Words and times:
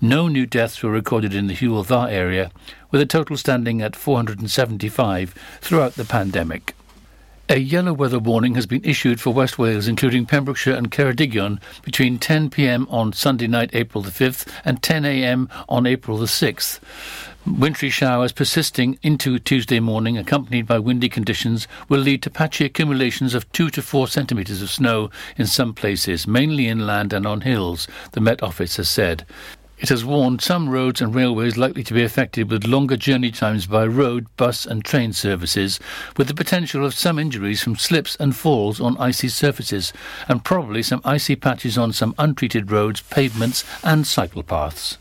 No 0.00 0.28
new 0.28 0.46
deaths 0.46 0.80
were 0.80 0.92
recorded 0.92 1.34
in 1.34 1.48
the 1.48 1.56
Dda 1.56 2.08
area, 2.08 2.52
with 2.92 3.00
a 3.00 3.06
total 3.06 3.36
standing 3.36 3.82
at 3.82 3.96
475 3.96 5.34
throughout 5.60 5.94
the 5.94 6.04
pandemic. 6.04 6.76
A 7.48 7.58
yellow 7.58 7.92
weather 7.92 8.20
warning 8.20 8.54
has 8.54 8.64
been 8.64 8.84
issued 8.84 9.20
for 9.20 9.32
West 9.32 9.58
Wales, 9.58 9.88
including 9.88 10.24
Pembrokeshire 10.24 10.76
and 10.76 10.88
Ceredigion, 10.92 11.58
between 11.82 12.20
10 12.20 12.48
pm 12.50 12.86
on 12.88 13.12
Sunday 13.12 13.48
night, 13.48 13.70
April 13.72 14.00
the 14.00 14.12
5th, 14.12 14.46
and 14.64 14.80
10 14.80 15.04
am 15.04 15.48
on 15.68 15.84
April 15.84 16.16
the 16.16 16.26
6th. 16.26 16.78
Wintry 17.44 17.90
showers 17.90 18.30
persisting 18.30 19.00
into 19.02 19.40
Tuesday 19.40 19.80
morning, 19.80 20.16
accompanied 20.16 20.68
by 20.68 20.78
windy 20.78 21.08
conditions, 21.08 21.66
will 21.88 21.98
lead 21.98 22.22
to 22.22 22.30
patchy 22.30 22.64
accumulations 22.64 23.34
of 23.34 23.50
2 23.50 23.68
to 23.70 23.82
4 23.82 24.06
centimetres 24.06 24.62
of 24.62 24.70
snow 24.70 25.10
in 25.36 25.46
some 25.46 25.74
places, 25.74 26.24
mainly 26.24 26.68
inland 26.68 27.12
and 27.12 27.26
on 27.26 27.40
hills, 27.40 27.88
the 28.12 28.20
Met 28.20 28.44
Office 28.44 28.76
has 28.76 28.88
said. 28.88 29.26
It 29.80 29.90
has 29.90 30.04
warned 30.04 30.40
some 30.40 30.68
roads 30.68 31.00
and 31.00 31.14
railways 31.14 31.56
likely 31.56 31.84
to 31.84 31.94
be 31.94 32.02
affected 32.02 32.50
with 32.50 32.66
longer 32.66 32.96
journey 32.96 33.30
times 33.30 33.66
by 33.66 33.86
road, 33.86 34.26
bus 34.36 34.66
and 34.66 34.84
train 34.84 35.12
services, 35.12 35.78
with 36.16 36.26
the 36.26 36.34
potential 36.34 36.84
of 36.84 36.94
some 36.94 37.16
injuries 37.16 37.62
from 37.62 37.76
slips 37.76 38.16
and 38.18 38.34
falls 38.34 38.80
on 38.80 38.98
icy 38.98 39.28
surfaces, 39.28 39.92
and 40.26 40.44
probably 40.44 40.82
some 40.82 41.00
icy 41.04 41.36
patches 41.36 41.78
on 41.78 41.92
some 41.92 42.14
untreated 42.18 42.72
roads, 42.72 43.02
pavements 43.02 43.64
and 43.84 44.04
cycle 44.04 44.42
paths. 44.42 44.98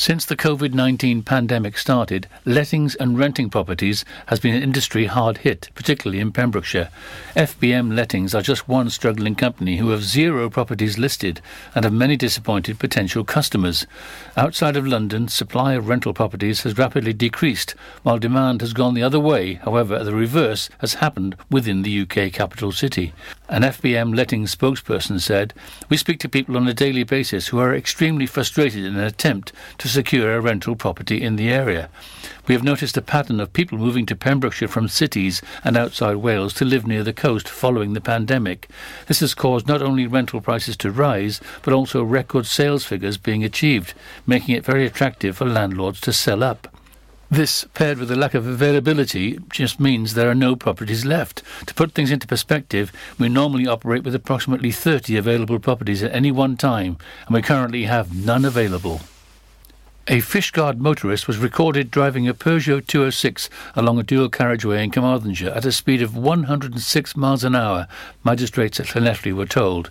Since 0.00 0.26
the 0.26 0.36
COVID 0.36 0.74
19 0.74 1.24
pandemic 1.24 1.76
started, 1.76 2.28
lettings 2.44 2.94
and 2.94 3.18
renting 3.18 3.50
properties 3.50 4.04
has 4.26 4.38
been 4.38 4.54
an 4.54 4.62
industry 4.62 5.06
hard 5.06 5.38
hit, 5.38 5.70
particularly 5.74 6.20
in 6.20 6.30
Pembrokeshire. 6.30 6.90
FBM 7.34 7.96
Lettings 7.96 8.32
are 8.32 8.40
just 8.40 8.68
one 8.68 8.90
struggling 8.90 9.34
company 9.34 9.78
who 9.78 9.90
have 9.90 10.04
zero 10.04 10.48
properties 10.48 10.98
listed 10.98 11.40
and 11.74 11.84
have 11.84 11.92
many 11.92 12.16
disappointed 12.16 12.78
potential 12.78 13.24
customers. 13.24 13.88
Outside 14.36 14.76
of 14.76 14.86
London, 14.86 15.26
supply 15.26 15.72
of 15.72 15.88
rental 15.88 16.14
properties 16.14 16.62
has 16.62 16.78
rapidly 16.78 17.12
decreased, 17.12 17.74
while 18.04 18.18
demand 18.18 18.60
has 18.60 18.72
gone 18.72 18.94
the 18.94 19.02
other 19.02 19.18
way. 19.18 19.54
However, 19.54 20.04
the 20.04 20.14
reverse 20.14 20.70
has 20.78 20.94
happened 20.94 21.34
within 21.50 21.82
the 21.82 22.02
UK 22.02 22.32
capital 22.32 22.70
city. 22.70 23.14
An 23.48 23.62
FBM 23.62 24.14
Lettings 24.14 24.54
spokesperson 24.54 25.20
said, 25.20 25.54
We 25.88 25.96
speak 25.96 26.20
to 26.20 26.28
people 26.28 26.56
on 26.56 26.68
a 26.68 26.74
daily 26.74 27.02
basis 27.02 27.48
who 27.48 27.58
are 27.58 27.74
extremely 27.74 28.26
frustrated 28.26 28.84
in 28.84 28.94
an 28.94 29.04
attempt 29.04 29.52
to 29.78 29.87
secure 29.88 30.34
a 30.34 30.40
rental 30.40 30.76
property 30.76 31.22
in 31.22 31.36
the 31.36 31.48
area. 31.48 31.88
We 32.46 32.54
have 32.54 32.64
noticed 32.64 32.96
a 32.96 33.02
pattern 33.02 33.40
of 33.40 33.52
people 33.52 33.76
moving 33.76 34.06
to 34.06 34.16
Pembrokeshire 34.16 34.68
from 34.68 34.88
cities 34.88 35.42
and 35.64 35.76
outside 35.76 36.16
Wales 36.16 36.54
to 36.54 36.64
live 36.64 36.86
near 36.86 37.02
the 37.02 37.12
coast 37.12 37.48
following 37.48 37.92
the 37.92 38.00
pandemic. 38.00 38.68
This 39.06 39.20
has 39.20 39.34
caused 39.34 39.68
not 39.68 39.82
only 39.82 40.06
rental 40.06 40.40
prices 40.40 40.76
to 40.78 40.90
rise, 40.90 41.40
but 41.62 41.74
also 41.74 42.02
record 42.02 42.46
sales 42.46 42.84
figures 42.84 43.18
being 43.18 43.44
achieved, 43.44 43.92
making 44.26 44.54
it 44.54 44.64
very 44.64 44.86
attractive 44.86 45.36
for 45.36 45.44
landlords 45.44 46.00
to 46.02 46.12
sell 46.12 46.42
up. 46.42 46.68
This, 47.30 47.66
paired 47.74 47.98
with 47.98 48.08
the 48.08 48.16
lack 48.16 48.32
of 48.32 48.46
availability, 48.46 49.38
just 49.50 49.78
means 49.78 50.14
there 50.14 50.30
are 50.30 50.34
no 50.34 50.56
properties 50.56 51.04
left. 51.04 51.42
To 51.66 51.74
put 51.74 51.92
things 51.92 52.10
into 52.10 52.26
perspective, 52.26 52.90
we 53.18 53.28
normally 53.28 53.66
operate 53.66 54.02
with 54.02 54.14
approximately 54.14 54.70
30 54.70 55.18
available 55.18 55.58
properties 55.58 56.02
at 56.02 56.14
any 56.14 56.32
one 56.32 56.56
time, 56.56 56.96
and 57.26 57.34
we 57.34 57.42
currently 57.42 57.84
have 57.84 58.16
none 58.16 58.46
available. 58.46 59.02
A 60.10 60.22
Fishguard 60.22 60.78
motorist 60.78 61.26
was 61.28 61.36
recorded 61.36 61.90
driving 61.90 62.26
a 62.26 62.32
Peugeot 62.32 62.86
206 62.86 63.50
along 63.76 63.98
a 63.98 64.02
dual 64.02 64.30
carriageway 64.30 64.82
in 64.82 64.90
Carmarthenshire 64.90 65.50
at 65.50 65.66
a 65.66 65.70
speed 65.70 66.00
of 66.00 66.16
106 66.16 67.14
miles 67.14 67.44
an 67.44 67.54
hour, 67.54 67.86
magistrates 68.24 68.80
at 68.80 68.86
Llanelli 68.94 69.34
were 69.34 69.44
told. 69.44 69.90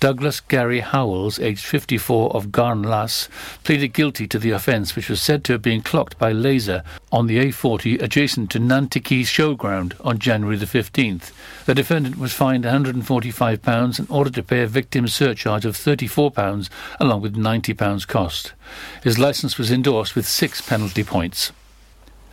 Douglas 0.00 0.40
Gary 0.40 0.80
Howells, 0.80 1.38
aged 1.38 1.66
54 1.66 2.34
of 2.34 2.46
Garnlas, 2.46 3.28
pleaded 3.62 3.92
guilty 3.92 4.26
to 4.28 4.38
the 4.38 4.52
offence, 4.52 4.96
which 4.96 5.10
was 5.10 5.20
said 5.20 5.44
to 5.44 5.52
have 5.52 5.60
been 5.60 5.82
clocked 5.82 6.18
by 6.18 6.32
laser 6.32 6.82
on 7.12 7.26
the 7.26 7.36
A40 7.36 8.00
adjacent 8.00 8.50
to 8.52 8.58
Nantyci 8.58 9.20
Showground 9.20 9.92
on 10.02 10.18
January 10.18 10.56
the 10.56 10.64
15th. 10.64 11.30
The 11.66 11.74
defendant 11.74 12.16
was 12.16 12.32
fined 12.32 12.64
£145 12.64 13.98
and 13.98 14.10
ordered 14.10 14.32
to 14.32 14.42
pay 14.42 14.62
a 14.62 14.66
victim 14.66 15.06
surcharge 15.08 15.66
of 15.66 15.76
£34 15.76 16.70
along 16.98 17.20
with 17.20 17.36
£90 17.36 18.06
cost. 18.06 18.54
His 19.02 19.18
licence 19.18 19.58
was 19.58 19.70
endorsed 19.70 20.14
with 20.14 20.26
six 20.26 20.60
penalty 20.60 21.04
points. 21.04 21.52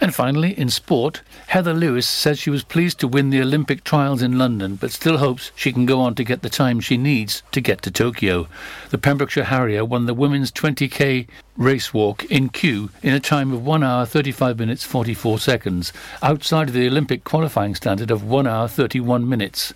And 0.01 0.13
finally, 0.13 0.57
in 0.59 0.69
sport, 0.69 1.21
Heather 1.47 1.73
Lewis 1.73 2.07
says 2.07 2.37
she 2.37 2.49
was 2.49 2.63
pleased 2.63 2.99
to 2.99 3.07
win 3.07 3.29
the 3.29 3.41
Olympic 3.41 3.83
trials 3.83 4.21
in 4.21 4.37
London, 4.37 4.75
but 4.75 4.91
still 4.91 5.19
hopes 5.19 5.51
she 5.55 5.71
can 5.71 5.85
go 5.85 6.01
on 6.01 6.15
to 6.15 6.23
get 6.23 6.41
the 6.41 6.49
time 6.49 6.81
she 6.81 6.97
needs 6.97 7.43
to 7.53 7.61
get 7.61 7.81
to 7.83 7.91
Tokyo. 7.91 8.47
The 8.89 8.97
Pembrokeshire 8.97 9.45
Harrier 9.45 9.85
won 9.85 10.05
the 10.05 10.13
women's 10.13 10.51
20k 10.51 11.27
race 11.57 11.93
walk 11.93 12.25
in 12.25 12.49
Kew 12.49 12.89
in 13.01 13.13
a 13.13 13.19
time 13.19 13.53
of 13.53 13.65
1 13.65 13.83
hour 13.83 14.05
35 14.05 14.59
minutes 14.59 14.83
44 14.83 15.39
seconds, 15.39 15.93
outside 16.21 16.67
of 16.67 16.73
the 16.73 16.87
Olympic 16.87 17.23
qualifying 17.23 17.75
standard 17.75 18.11
of 18.11 18.23
1 18.23 18.45
hour 18.45 18.67
31 18.67 19.27
minutes. 19.27 19.73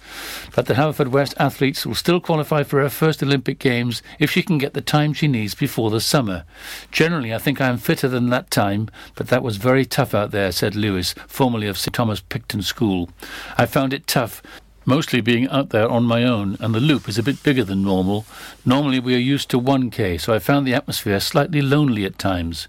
But 0.55 0.65
the 0.65 0.73
Haverfordwest 0.73 1.33
athletes 1.37 1.85
will 1.85 1.95
still 1.95 2.19
qualify 2.19 2.63
for 2.63 2.81
her 2.81 2.89
first 2.89 3.23
Olympic 3.23 3.59
Games 3.59 4.01
if 4.19 4.29
she 4.29 4.43
can 4.43 4.57
get 4.57 4.73
the 4.73 4.81
time 4.81 5.13
she 5.13 5.27
needs 5.27 5.55
before 5.55 5.89
the 5.89 6.01
summer. 6.01 6.43
Generally, 6.91 7.33
I 7.33 7.37
think 7.37 7.61
I 7.61 7.67
am 7.67 7.77
fitter 7.77 8.09
than 8.09 8.29
that 8.29 8.51
time, 8.51 8.89
but 9.15 9.27
that 9.27 9.43
was 9.43 9.57
very 9.57 9.85
tough 9.85 10.13
out 10.13 10.31
there, 10.31 10.51
said 10.51 10.75
Lewis, 10.75 11.15
formerly 11.27 11.67
of 11.67 11.77
Sir 11.77 11.91
Thomas 11.91 12.19
Picton 12.19 12.61
School. 12.61 13.09
I 13.57 13.65
found 13.65 13.93
it 13.93 14.07
tough 14.07 14.41
mostly 14.85 15.21
being 15.21 15.47
out 15.49 15.69
there 15.69 15.87
on 15.87 16.03
my 16.03 16.23
own, 16.23 16.57
and 16.59 16.73
the 16.73 16.79
loop 16.79 17.07
is 17.07 17.17
a 17.17 17.23
bit 17.23 17.41
bigger 17.43 17.63
than 17.63 17.83
normal. 17.83 18.25
Normally 18.65 18.99
we 18.99 19.15
are 19.15 19.19
used 19.19 19.49
to 19.49 19.59
1k, 19.59 20.19
so 20.19 20.33
I 20.33 20.39
found 20.39 20.65
the 20.65 20.73
atmosphere 20.73 21.19
slightly 21.19 21.61
lonely 21.61 22.05
at 22.05 22.19
times. 22.19 22.67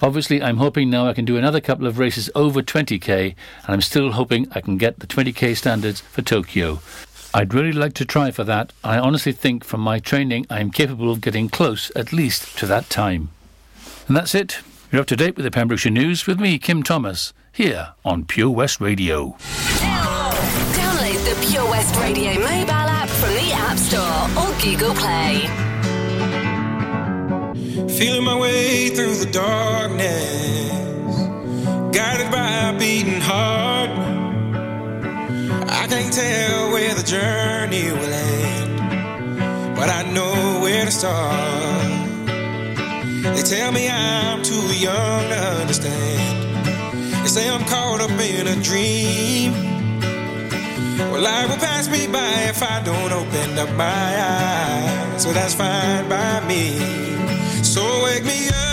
Obviously, 0.00 0.42
I'm 0.42 0.56
hoping 0.56 0.90
now 0.90 1.06
I 1.06 1.12
can 1.12 1.24
do 1.24 1.36
another 1.36 1.60
couple 1.60 1.86
of 1.86 1.98
races 1.98 2.30
over 2.34 2.62
20k, 2.62 3.34
and 3.64 3.68
I'm 3.68 3.80
still 3.80 4.12
hoping 4.12 4.46
I 4.52 4.60
can 4.60 4.78
get 4.78 4.98
the 4.98 5.06
20k 5.06 5.56
standards 5.56 6.00
for 6.00 6.22
Tokyo. 6.22 6.80
I'd 7.34 7.54
really 7.54 7.72
like 7.72 7.94
to 7.94 8.04
try 8.04 8.30
for 8.30 8.44
that. 8.44 8.72
I 8.84 8.98
honestly 8.98 9.32
think 9.32 9.64
from 9.64 9.80
my 9.80 9.98
training 9.98 10.46
I 10.50 10.60
am 10.60 10.70
capable 10.70 11.10
of 11.10 11.22
getting 11.22 11.48
close 11.48 11.90
at 11.96 12.12
least 12.12 12.58
to 12.58 12.66
that 12.66 12.90
time. 12.90 13.30
And 14.06 14.16
that's 14.16 14.34
it. 14.34 14.58
You're 14.90 15.00
up 15.00 15.06
to 15.06 15.16
date 15.16 15.36
with 15.36 15.44
the 15.44 15.50
Pembrokeshire 15.50 15.92
News 15.92 16.26
with 16.26 16.38
me, 16.38 16.58
Kim 16.58 16.82
Thomas, 16.82 17.32
here 17.50 17.94
on 18.04 18.26
Pure 18.26 18.50
West 18.50 18.80
Radio. 18.80 19.36
Pure 21.42 21.70
West 21.70 21.96
Radio 21.96 22.34
mobile 22.34 22.70
app 22.70 23.08
from 23.08 23.30
the 23.30 23.50
App 23.52 23.76
Store 23.76 24.00
or 24.38 24.52
Google 24.62 24.94
Play. 24.94 25.40
Feeling 27.98 28.22
my 28.24 28.38
way 28.38 28.90
through 28.90 29.16
the 29.16 29.28
darkness, 29.32 31.16
guided 31.96 32.30
by 32.30 32.48
a 32.68 32.78
beating 32.78 33.20
heart. 33.20 33.90
I 35.68 35.86
can't 35.88 36.12
tell 36.12 36.70
where 36.70 36.94
the 36.94 37.02
journey 37.02 37.90
will 37.90 38.14
end, 38.14 39.74
but 39.74 39.88
I 39.88 40.04
know 40.12 40.60
where 40.62 40.84
to 40.84 40.92
start. 40.92 41.90
They 43.34 43.42
tell 43.42 43.72
me 43.72 43.90
I'm 43.90 44.44
too 44.44 44.62
young 44.78 45.28
to 45.28 45.38
understand. 45.60 47.24
They 47.24 47.28
say 47.28 47.50
I'm 47.50 47.64
caught 47.64 48.00
up 48.00 48.10
in 48.10 48.46
a 48.46 48.62
dream. 48.62 49.71
Well, 51.10 51.22
life 51.22 51.48
will 51.48 51.56
pass 51.56 51.88
me 51.88 52.06
by 52.06 52.32
if 52.52 52.62
I 52.62 52.82
don't 52.82 53.12
open 53.12 53.58
up 53.58 53.70
my 53.76 53.84
eyes. 53.84 55.22
So 55.22 55.32
that's 55.32 55.54
fine 55.54 56.08
by 56.08 56.40
me. 56.46 56.64
So 57.62 57.82
wake 58.04 58.24
me 58.24 58.48
up 58.48 58.71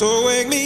So 0.00 0.24
wake 0.24 0.48
me 0.48 0.59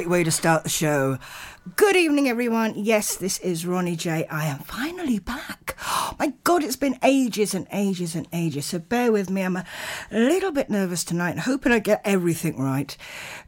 great 0.00 0.08
way 0.08 0.24
to 0.24 0.30
start 0.30 0.62
the 0.62 0.70
show. 0.70 1.18
Good 1.76 1.94
evening, 1.94 2.26
everyone. 2.26 2.72
Yes, 2.74 3.16
this 3.16 3.36
is 3.40 3.66
Ronnie 3.66 3.96
J. 3.96 4.24
I 4.30 4.46
am 4.46 4.60
finally 4.60 5.18
back. 5.18 5.76
my 6.18 6.32
God, 6.42 6.64
it's 6.64 6.74
been 6.74 6.98
ages 7.02 7.52
and 7.52 7.66
ages 7.70 8.14
and 8.14 8.26
ages. 8.32 8.64
So 8.64 8.78
bear 8.78 9.12
with 9.12 9.28
me. 9.28 9.42
I'm 9.42 9.56
a 9.56 9.66
little 10.10 10.52
bit 10.52 10.70
nervous 10.70 11.04
tonight, 11.04 11.40
hoping 11.40 11.70
I 11.70 11.78
get 11.80 12.00
everything 12.02 12.58
right. 12.58 12.96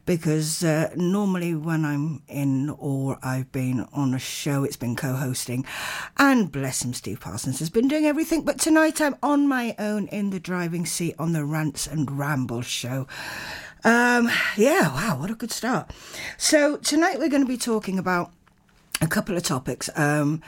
Because 0.05 0.63
uh, 0.63 0.91
normally, 0.95 1.55
when 1.55 1.85
I'm 1.85 2.21
in 2.27 2.69
or 2.69 3.17
I've 3.23 3.51
been 3.51 3.87
on 3.91 4.13
a 4.13 4.19
show, 4.19 4.63
it's 4.63 4.77
been 4.77 4.95
co 4.95 5.15
hosting. 5.15 5.65
And 6.17 6.51
bless 6.51 6.85
him, 6.85 6.93
Steve 6.93 7.19
Parsons 7.19 7.57
has 7.57 7.71
been 7.71 7.87
doing 7.87 8.05
everything. 8.05 8.45
But 8.45 8.59
tonight, 8.59 9.01
I'm 9.01 9.15
on 9.23 9.47
my 9.47 9.73
own 9.79 10.05
in 10.09 10.29
the 10.29 10.39
driving 10.39 10.85
seat 10.85 11.15
on 11.17 11.33
the 11.33 11.45
Rants 11.45 11.87
and 11.87 12.19
Rambles 12.19 12.67
show. 12.67 13.07
Um, 13.83 14.29
yeah, 14.55 14.93
wow, 14.93 15.19
what 15.19 15.29
a 15.29 15.35
good 15.35 15.51
start. 15.51 15.91
So, 16.37 16.77
tonight 16.77 17.19
we're 17.19 17.29
going 17.29 17.43
to 17.43 17.47
be 17.47 17.57
talking 17.57 17.99
about 17.99 18.31
a 19.01 19.07
couple 19.07 19.35
of 19.35 19.43
topics. 19.43 19.89
Um, 19.95 20.41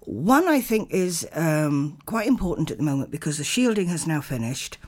one 0.00 0.48
I 0.48 0.62
think 0.62 0.90
is 0.90 1.28
um, 1.34 1.98
quite 2.06 2.26
important 2.26 2.70
at 2.70 2.78
the 2.78 2.82
moment 2.82 3.10
because 3.10 3.36
the 3.36 3.44
shielding 3.44 3.88
has 3.88 4.06
now 4.06 4.22
finished. 4.22 4.78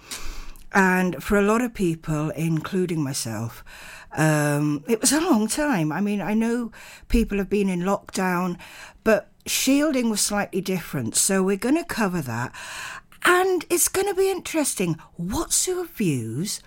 And 0.72 1.22
for 1.22 1.36
a 1.38 1.42
lot 1.42 1.60
of 1.60 1.74
people, 1.74 2.30
including 2.30 3.02
myself, 3.02 3.62
um, 4.16 4.82
it 4.88 5.02
was 5.02 5.12
a 5.12 5.20
long 5.20 5.46
time. 5.46 5.92
I 5.92 6.00
mean, 6.00 6.22
I 6.22 6.32
know 6.32 6.72
people 7.08 7.36
have 7.36 7.50
been 7.50 7.68
in 7.68 7.80
lockdown, 7.80 8.58
but 9.04 9.28
shielding 9.44 10.08
was 10.08 10.22
slightly 10.22 10.62
different. 10.62 11.16
So 11.16 11.42
we're 11.42 11.56
going 11.56 11.76
to 11.76 11.84
cover 11.84 12.22
that. 12.22 12.54
And 13.26 13.66
it's 13.68 13.88
going 13.88 14.06
to 14.06 14.14
be 14.14 14.30
interesting. 14.30 14.98
What's 15.16 15.66
your 15.66 15.84
views 15.84 16.62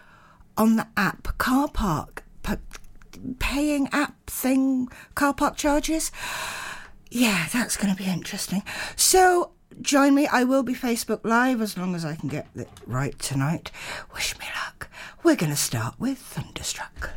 on 0.58 0.76
the 0.76 0.88
app 0.98 1.38
car 1.38 1.68
park 1.68 2.24
p- 2.44 2.54
paying 3.40 3.88
app 3.92 4.16
thing 4.28 4.90
car 5.16 5.34
park 5.34 5.56
charges? 5.56 6.12
Yeah 7.10 7.48
that's 7.54 7.78
going 7.78 7.96
to 7.96 8.02
be 8.02 8.10
interesting. 8.10 8.64
So 8.96 9.52
join 9.82 10.16
me. 10.16 10.28
I 10.28 10.44
will 10.44 10.64
be 10.64 10.74
facebook 10.74 11.22
live 11.24 11.62
as 11.62 11.78
long 11.78 11.96
as 11.96 12.06
i 12.06 12.16
can 12.16 12.30
get 12.30 12.48
it 12.56 12.70
right 12.86 13.18
tonight. 13.20 13.72
Wish 14.13 14.38
me 14.39 14.46
luck. 14.63 14.89
We're 15.24 15.36
going 15.36 15.51
to 15.51 15.58
start 15.58 15.96
with 16.00 16.18
thunderstruck 16.18 17.12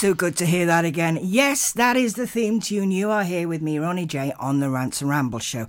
so 0.00 0.14
good 0.14 0.34
to 0.34 0.46
hear 0.46 0.64
that 0.64 0.86
again. 0.86 1.18
Yes, 1.20 1.72
that 1.72 1.94
is 1.94 2.14
the 2.14 2.26
theme 2.26 2.58
tune. 2.58 2.90
You 2.90 3.10
are 3.10 3.22
here 3.22 3.46
with 3.46 3.60
me, 3.60 3.78
Ronnie 3.78 4.06
J, 4.06 4.32
on 4.40 4.58
the 4.58 4.70
Rants 4.70 5.02
and 5.02 5.10
Ramble 5.10 5.40
show. 5.40 5.66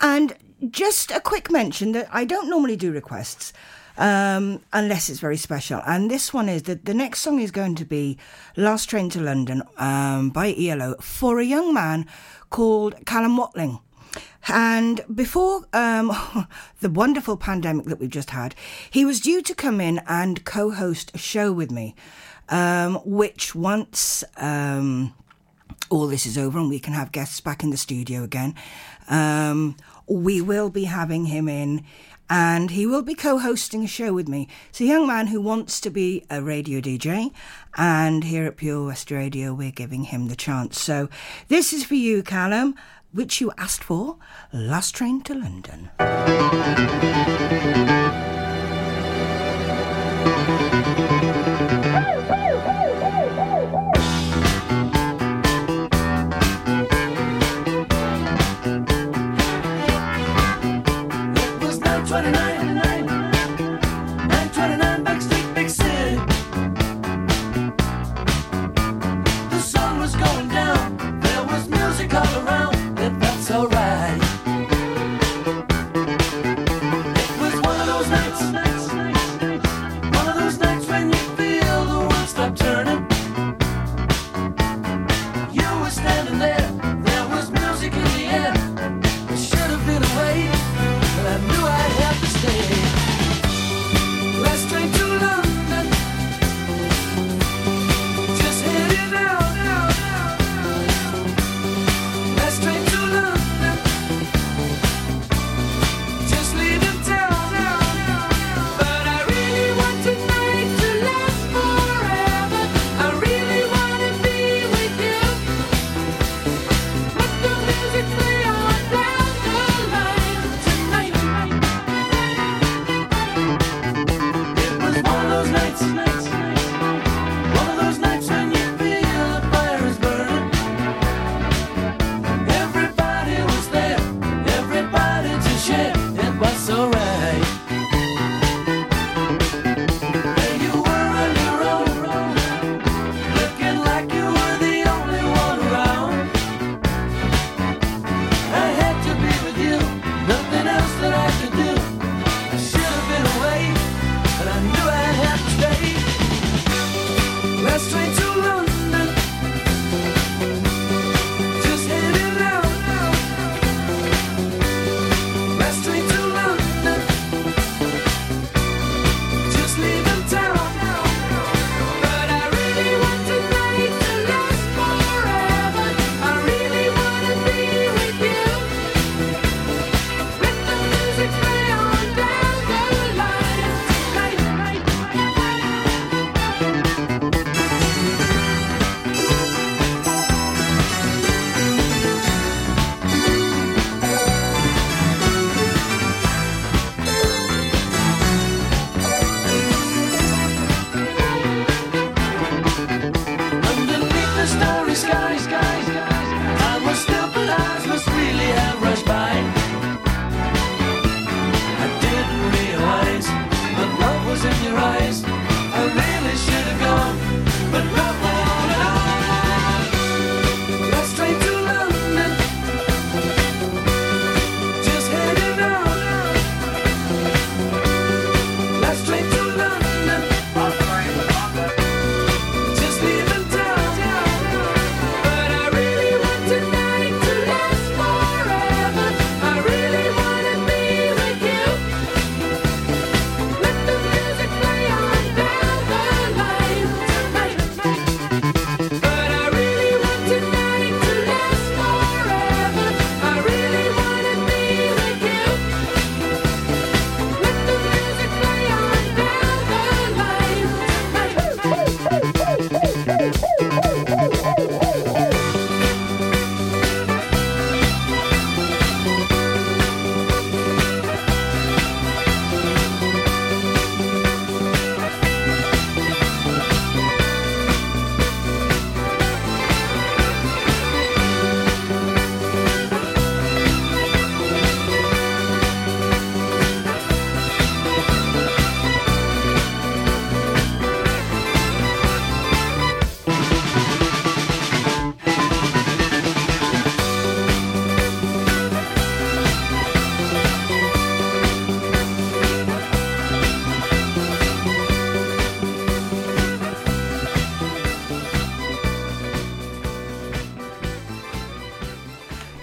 And 0.00 0.34
just 0.70 1.10
a 1.10 1.20
quick 1.20 1.50
mention 1.50 1.92
that 1.92 2.08
I 2.10 2.24
don't 2.24 2.48
normally 2.48 2.76
do 2.76 2.90
requests 2.90 3.52
um, 3.98 4.62
unless 4.72 5.10
it's 5.10 5.20
very 5.20 5.36
special. 5.36 5.82
And 5.86 6.10
this 6.10 6.32
one 6.32 6.48
is 6.48 6.62
that 6.62 6.86
the 6.86 6.94
next 6.94 7.20
song 7.20 7.38
is 7.38 7.50
going 7.50 7.74
to 7.74 7.84
be 7.84 8.16
Last 8.56 8.88
Train 8.88 9.10
to 9.10 9.20
London 9.20 9.62
um, 9.76 10.30
by 10.30 10.54
ELO 10.58 10.94
for 11.02 11.38
a 11.38 11.44
young 11.44 11.74
man 11.74 12.06
called 12.48 12.94
Callum 13.04 13.36
Watling. 13.36 13.80
And 14.48 15.02
before 15.14 15.66
um, 15.74 16.16
the 16.80 16.88
wonderful 16.88 17.36
pandemic 17.36 17.84
that 17.86 17.98
we've 17.98 18.08
just 18.08 18.30
had, 18.30 18.54
he 18.90 19.04
was 19.04 19.20
due 19.20 19.42
to 19.42 19.54
come 19.54 19.82
in 19.82 20.00
and 20.06 20.46
co 20.46 20.70
host 20.70 21.10
a 21.14 21.18
show 21.18 21.52
with 21.52 21.70
me, 21.70 21.94
um, 22.48 22.96
which 23.04 23.54
once 23.54 24.24
um, 24.36 25.14
all 25.90 26.06
this 26.06 26.26
is 26.26 26.36
over 26.36 26.58
and 26.58 26.68
we 26.68 26.78
can 26.78 26.92
have 26.92 27.12
guests 27.12 27.40
back 27.40 27.62
in 27.62 27.70
the 27.70 27.76
studio 27.76 28.22
again, 28.22 28.54
um, 29.08 29.76
we 30.06 30.40
will 30.40 30.70
be 30.70 30.84
having 30.84 31.26
him 31.26 31.48
in 31.48 31.84
and 32.28 32.72
he 32.72 32.86
will 32.86 33.02
be 33.02 33.14
co 33.14 33.38
hosting 33.38 33.84
a 33.84 33.88
show 33.88 34.12
with 34.12 34.28
me. 34.28 34.48
It's 34.70 34.80
a 34.80 34.84
young 34.84 35.06
man 35.06 35.28
who 35.28 35.40
wants 35.40 35.80
to 35.82 35.90
be 35.90 36.24
a 36.28 36.42
radio 36.42 36.80
DJ, 36.80 37.32
and 37.76 38.24
here 38.24 38.46
at 38.46 38.56
Pure 38.56 38.86
West 38.86 39.10
Radio, 39.10 39.54
we're 39.54 39.70
giving 39.70 40.04
him 40.04 40.28
the 40.28 40.36
chance. 40.36 40.80
So, 40.80 41.08
this 41.48 41.72
is 41.72 41.84
for 41.84 41.94
you, 41.94 42.22
Callum, 42.22 42.74
which 43.12 43.40
you 43.40 43.52
asked 43.56 43.84
for 43.84 44.16
Last 44.52 44.94
Train 44.94 45.22
to 45.22 45.34
London. 45.34 45.90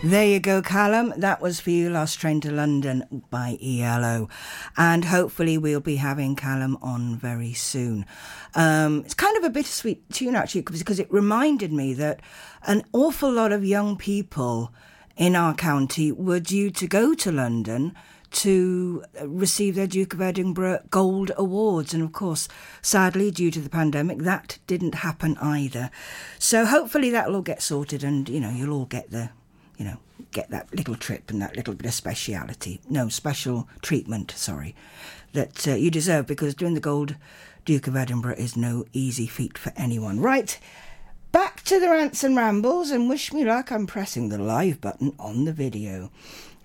There 0.05 0.25
you 0.25 0.41
go, 0.41 0.61
Callum. 0.61 1.13
That 1.15 1.39
was 1.39 1.61
for 1.61 1.69
you, 1.69 1.89
Last 1.89 2.19
Train 2.19 2.41
to 2.41 2.51
London 2.51 3.23
by 3.29 3.57
ELO. 3.63 4.27
And 4.75 5.05
hopefully, 5.05 5.57
we'll 5.57 5.79
be 5.79 5.95
having 5.95 6.35
Callum 6.35 6.77
on 6.81 7.15
very 7.15 7.53
soon. 7.53 8.05
Um, 8.53 9.03
it's 9.05 9.13
kind 9.13 9.37
of 9.37 9.45
a 9.45 9.49
bittersweet 9.49 10.09
tune, 10.09 10.35
actually, 10.35 10.63
because 10.63 10.99
it 10.99 11.09
reminded 11.09 11.71
me 11.71 11.93
that 11.93 12.19
an 12.63 12.83
awful 12.91 13.31
lot 13.31 13.53
of 13.53 13.63
young 13.63 13.95
people 13.95 14.73
in 15.15 15.37
our 15.37 15.53
county 15.53 16.11
were 16.11 16.41
due 16.41 16.69
to 16.71 16.85
go 16.85 17.13
to 17.13 17.31
London 17.31 17.95
to 18.31 19.05
receive 19.23 19.75
their 19.75 19.87
Duke 19.87 20.15
of 20.15 20.21
Edinburgh 20.21 20.81
Gold 20.89 21.31
Awards. 21.37 21.93
And 21.93 22.03
of 22.03 22.11
course, 22.11 22.49
sadly, 22.81 23.31
due 23.31 23.51
to 23.51 23.61
the 23.61 23.69
pandemic, 23.69 24.17
that 24.17 24.57
didn't 24.67 24.95
happen 24.95 25.37
either. 25.37 25.89
So 26.39 26.65
hopefully 26.65 27.09
that'll 27.09 27.35
all 27.35 27.41
get 27.41 27.61
sorted 27.61 28.03
and, 28.03 28.27
you 28.27 28.41
know, 28.41 28.51
you'll 28.51 28.73
all 28.73 28.85
get 28.85 29.09
the 29.09 29.29
you 29.77 29.85
know, 29.85 29.97
get 30.31 30.49
that 30.49 30.73
little 30.73 30.95
trip 30.95 31.29
and 31.29 31.41
that 31.41 31.55
little 31.55 31.73
bit 31.73 31.85
of 31.85 31.93
speciality. 31.93 32.81
No, 32.89 33.09
special 33.09 33.67
treatment, 33.81 34.31
sorry, 34.31 34.75
that 35.33 35.67
uh, 35.67 35.75
you 35.75 35.89
deserve 35.91 36.27
because 36.27 36.55
doing 36.55 36.73
the 36.73 36.79
Gold 36.79 37.15
Duke 37.65 37.87
of 37.87 37.95
Edinburgh 37.95 38.35
is 38.35 38.57
no 38.57 38.85
easy 38.93 39.27
feat 39.27 39.57
for 39.57 39.71
anyone. 39.75 40.19
Right, 40.19 40.59
back 41.31 41.63
to 41.63 41.79
the 41.79 41.89
rants 41.89 42.23
and 42.23 42.35
rambles 42.35 42.91
and 42.91 43.09
wish 43.09 43.33
me 43.33 43.43
luck. 43.43 43.71
I'm 43.71 43.87
pressing 43.87 44.29
the 44.29 44.37
live 44.37 44.81
button 44.81 45.13
on 45.17 45.45
the 45.45 45.53
video. 45.53 46.11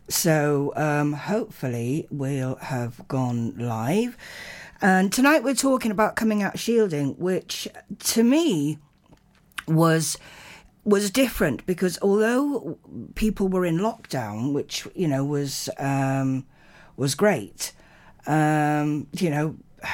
So 0.09 0.73
um, 0.75 1.13
hopefully 1.13 2.07
we'll 2.11 2.57
have 2.57 3.07
gone 3.09 3.55
live. 3.59 4.17
And 4.81 5.13
tonight 5.13 5.43
we're 5.43 5.55
talking 5.55 5.91
about 5.91 6.17
coming 6.17 6.43
out 6.43 6.59
shielding, 6.59 7.19
which 7.19 7.69
to 7.99 8.23
me 8.23 8.79
was 9.67 10.17
was 10.89 11.11
different 11.11 11.67
because 11.67 11.99
although 12.01 12.79
people 13.15 13.49
were 13.49 13.67
in 13.67 13.79
lockdown, 13.79 14.53
which 14.55 14.87
you 14.95 15.07
know 15.07 15.25
was 15.25 15.69
um, 15.79 16.47
was 16.97 17.15
great, 17.15 17.73
um, 18.27 19.07
you 19.13 19.29
know, 19.29 19.57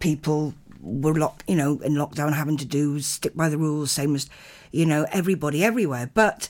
people 0.00 0.54
were 0.80 1.14
locked, 1.14 1.44
you 1.48 1.56
know, 1.56 1.78
in 1.84 1.94
lockdown, 1.94 2.34
having 2.34 2.56
to 2.56 2.64
do 2.64 3.00
stick 3.00 3.36
by 3.36 3.48
the 3.48 3.58
rules, 3.58 3.92
same 3.92 4.14
as 4.16 4.28
you 4.72 4.84
know 4.84 5.06
everybody 5.12 5.64
everywhere. 5.64 6.10
But 6.12 6.48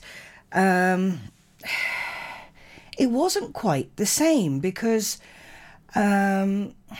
um, 0.51 1.19
it 2.97 3.11
wasn't 3.11 3.53
quite 3.53 3.95
the 3.97 4.05
same 4.05 4.59
because. 4.59 5.19
Um, 5.95 6.75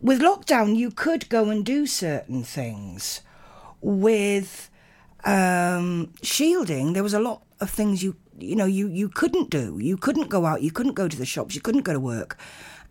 with 0.00 0.20
lockdown, 0.20 0.74
you 0.74 0.90
could 0.90 1.28
go 1.28 1.50
and 1.50 1.64
do 1.64 1.86
certain 1.86 2.42
things 2.42 3.20
with 3.82 4.70
um, 5.24 6.12
shielding, 6.22 6.94
there 6.94 7.02
was 7.02 7.14
a 7.14 7.20
lot 7.20 7.42
of 7.60 7.70
things 7.70 8.02
you 8.02 8.16
you 8.38 8.56
know 8.56 8.64
you 8.64 8.88
you 8.88 9.08
couldn't 9.08 9.50
do. 9.50 9.78
You 9.80 9.96
couldn't 9.96 10.28
go 10.28 10.46
out. 10.46 10.62
You 10.62 10.70
couldn't 10.70 10.94
go 10.94 11.08
to 11.08 11.16
the 11.16 11.26
shops. 11.26 11.54
You 11.54 11.60
couldn't 11.60 11.82
go 11.82 11.92
to 11.92 12.00
work, 12.00 12.38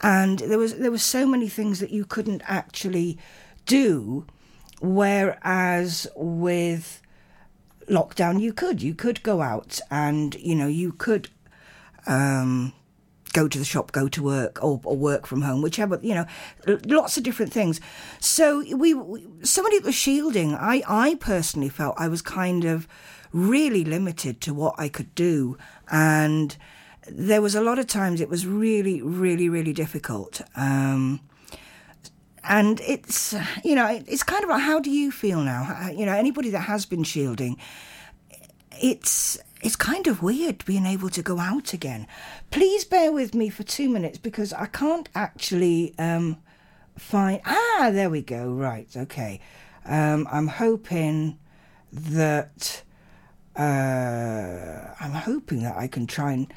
and 0.02 0.40
there 0.40 0.58
was 0.58 0.76
there 0.76 0.92
was 0.92 1.04
so 1.04 1.26
many 1.26 1.50
things 1.50 1.80
that 1.80 1.92
you 1.92 2.06
couldn't 2.06 2.44
actually 2.46 3.18
do. 3.66 4.26
Whereas 4.82 6.08
with 6.16 7.02
lockdown, 7.88 8.40
you 8.42 8.54
could 8.54 8.82
you 8.82 8.94
could 8.94 9.24
go 9.24 9.42
out 9.42 9.80
and 9.90 10.36
you 10.36 10.56
know 10.56 10.68
you 10.68 10.92
could 10.92 11.30
um, 12.08 12.74
go 13.34 13.48
to 13.48 13.58
the 13.58 13.66
shop, 13.66 13.92
go 13.92 14.08
to 14.08 14.24
work, 14.24 14.64
or, 14.64 14.80
or 14.84 14.98
work 14.98 15.26
from 15.26 15.42
home, 15.42 15.62
whichever, 15.62 16.00
you 16.02 16.14
know, 16.14 16.26
lots 16.86 17.18
of 17.18 17.24
different 17.24 17.54
things. 17.54 17.80
So 18.20 18.64
we, 18.76 18.94
we 18.94 19.28
somebody 19.44 19.80
that 19.80 19.86
was 19.86 19.96
shielding, 19.96 20.56
I, 20.56 20.84
I 20.88 21.16
personally 21.16 21.70
felt 21.70 21.96
I 21.98 22.08
was 22.08 22.22
kind 22.22 22.66
of 22.66 22.88
really 23.32 23.84
limited 23.84 24.42
to 24.42 24.54
what 24.54 24.76
I 24.78 24.90
could 24.90 25.16
do. 25.16 25.58
And 25.90 26.56
there 27.08 27.42
was 27.42 27.56
a 27.56 27.62
lot 27.62 27.80
of 27.80 27.88
times 27.88 28.22
it 28.22 28.30
was 28.30 28.46
really, 28.46 29.02
really, 29.02 29.50
really 29.50 29.74
difficult. 29.74 30.42
Um, 30.56 31.22
and 32.44 32.82
it's, 32.82 33.36
you 33.64 33.76
know, 33.76 33.88
it's 34.08 34.24
kind 34.24 34.44
of 34.44 34.50
like, 34.50 34.62
how 34.62 34.80
do 34.80 34.90
you 34.90 35.12
feel 35.12 35.42
now? 35.42 35.90
You 35.90 36.06
know, 36.06 36.14
anybody 36.14 36.50
that 36.50 36.62
has 36.62 36.86
been 36.86 37.04
shielding, 37.04 37.58
it's 38.82 39.38
it's 39.64 39.76
kind 39.76 40.08
of 40.08 40.24
weird 40.24 40.66
being 40.66 40.86
able 40.86 41.10
to 41.10 41.22
go 41.22 41.40
out 41.40 41.74
again. 41.74 42.08
Please 42.50 42.84
bear 42.84 43.12
with 43.12 43.36
me 43.36 43.50
for 43.50 43.64
two 43.64 43.90
minutes 43.90 44.18
because 44.18 44.54
I 44.54 44.66
can't 44.66 45.10
actually 45.14 45.94
um, 46.00 46.38
find. 46.98 47.42
Ah, 47.46 47.90
there 47.92 48.10
we 48.10 48.22
go. 48.22 48.52
Right, 48.52 48.90
okay. 48.96 49.40
Um, 49.86 50.28
I'm 50.32 50.48
hoping 50.48 51.38
that. 51.92 52.84
Uh, 53.56 54.94
I'm 55.00 55.12
hoping 55.12 55.64
that 55.64 55.76
I 55.76 55.88
can 55.88 56.08
try 56.08 56.34
and. 56.34 56.54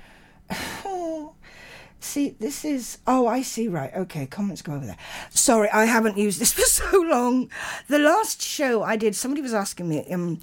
See, 2.04 2.36
this 2.38 2.66
is. 2.66 2.98
Oh, 3.06 3.26
I 3.26 3.40
see. 3.40 3.66
Right. 3.66 3.90
Okay. 3.94 4.26
Comments 4.26 4.60
go 4.60 4.74
over 4.74 4.84
there. 4.84 4.98
Sorry, 5.30 5.70
I 5.70 5.86
haven't 5.86 6.18
used 6.18 6.38
this 6.38 6.52
for 6.58 6.62
so 6.62 7.00
long. 7.00 7.50
The 7.88 7.98
last 7.98 8.42
show 8.42 8.82
I 8.82 8.96
did, 8.96 9.16
somebody 9.16 9.40
was 9.40 9.54
asking 9.54 9.88
me, 9.88 10.06
um, 10.12 10.38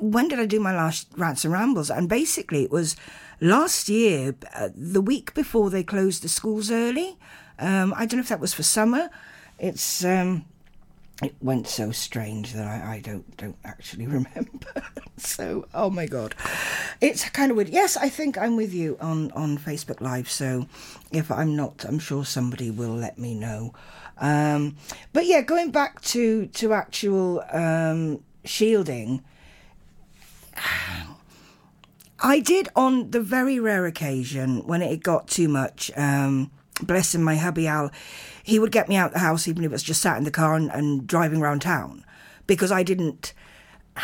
when 0.00 0.28
did 0.28 0.38
I 0.38 0.46
do 0.46 0.60
my 0.60 0.74
last 0.74 1.08
rants 1.16 1.44
and 1.44 1.52
rambles? 1.52 1.90
And 1.90 2.08
basically, 2.08 2.62
it 2.64 2.70
was 2.70 2.96
last 3.40 3.88
year, 3.88 4.34
uh, 4.54 4.68
the 4.74 5.00
week 5.00 5.34
before 5.34 5.70
they 5.70 5.82
closed 5.82 6.22
the 6.22 6.28
schools 6.28 6.70
early. 6.70 7.18
Um, 7.58 7.94
I 7.96 8.06
don't 8.06 8.18
know 8.18 8.22
if 8.22 8.28
that 8.28 8.40
was 8.40 8.54
for 8.54 8.62
summer. 8.62 9.10
It's 9.58 10.04
um, 10.04 10.44
it 11.22 11.34
went 11.40 11.68
so 11.68 11.92
strange 11.92 12.52
that 12.54 12.66
I, 12.66 12.94
I 12.94 13.00
don't 13.00 13.36
don't 13.36 13.56
actually 13.64 14.06
remember. 14.18 14.82
so 15.16 15.66
oh 15.72 15.90
my 15.90 16.06
god, 16.06 16.34
it's 17.00 17.28
kind 17.30 17.50
of 17.50 17.56
weird. 17.56 17.68
Yes, 17.68 17.96
I 17.96 18.08
think 18.08 18.36
I'm 18.36 18.56
with 18.56 18.74
you 18.74 18.96
on 19.00 19.30
on 19.32 19.58
Facebook 19.58 20.00
Live. 20.00 20.28
So 20.30 20.66
if 21.12 21.30
I'm 21.30 21.54
not, 21.54 21.84
I'm 21.84 21.98
sure 21.98 22.24
somebody 22.24 22.70
will 22.70 22.94
let 22.94 23.18
me 23.18 23.34
know. 23.34 23.74
Um, 24.18 24.76
but 25.12 25.26
yeah, 25.26 25.42
going 25.42 25.70
back 25.70 26.00
to 26.02 26.46
to 26.46 26.72
actual 26.72 27.44
um, 27.52 28.20
shielding. 28.44 29.22
I 32.20 32.40
did 32.40 32.68
on 32.74 33.10
the 33.10 33.20
very 33.20 33.60
rare 33.60 33.86
occasion 33.86 34.66
when 34.66 34.82
it 34.82 35.02
got 35.02 35.28
too 35.28 35.48
much. 35.48 35.90
Um, 35.96 36.50
bless 36.82 37.14
him, 37.14 37.22
my 37.22 37.36
hubby 37.36 37.66
Al, 37.66 37.90
he 38.42 38.58
would 38.58 38.72
get 38.72 38.88
me 38.88 38.96
out 38.96 39.08
of 39.08 39.12
the 39.14 39.18
house 39.18 39.46
even 39.46 39.64
if 39.64 39.70
it 39.70 39.72
was 39.72 39.82
just 39.82 40.00
sat 40.00 40.16
in 40.16 40.24
the 40.24 40.30
car 40.30 40.54
and, 40.54 40.70
and 40.70 41.06
driving 41.06 41.42
around 41.42 41.62
town 41.62 42.04
because 42.46 42.72
I 42.72 42.82
didn't. 42.82 43.32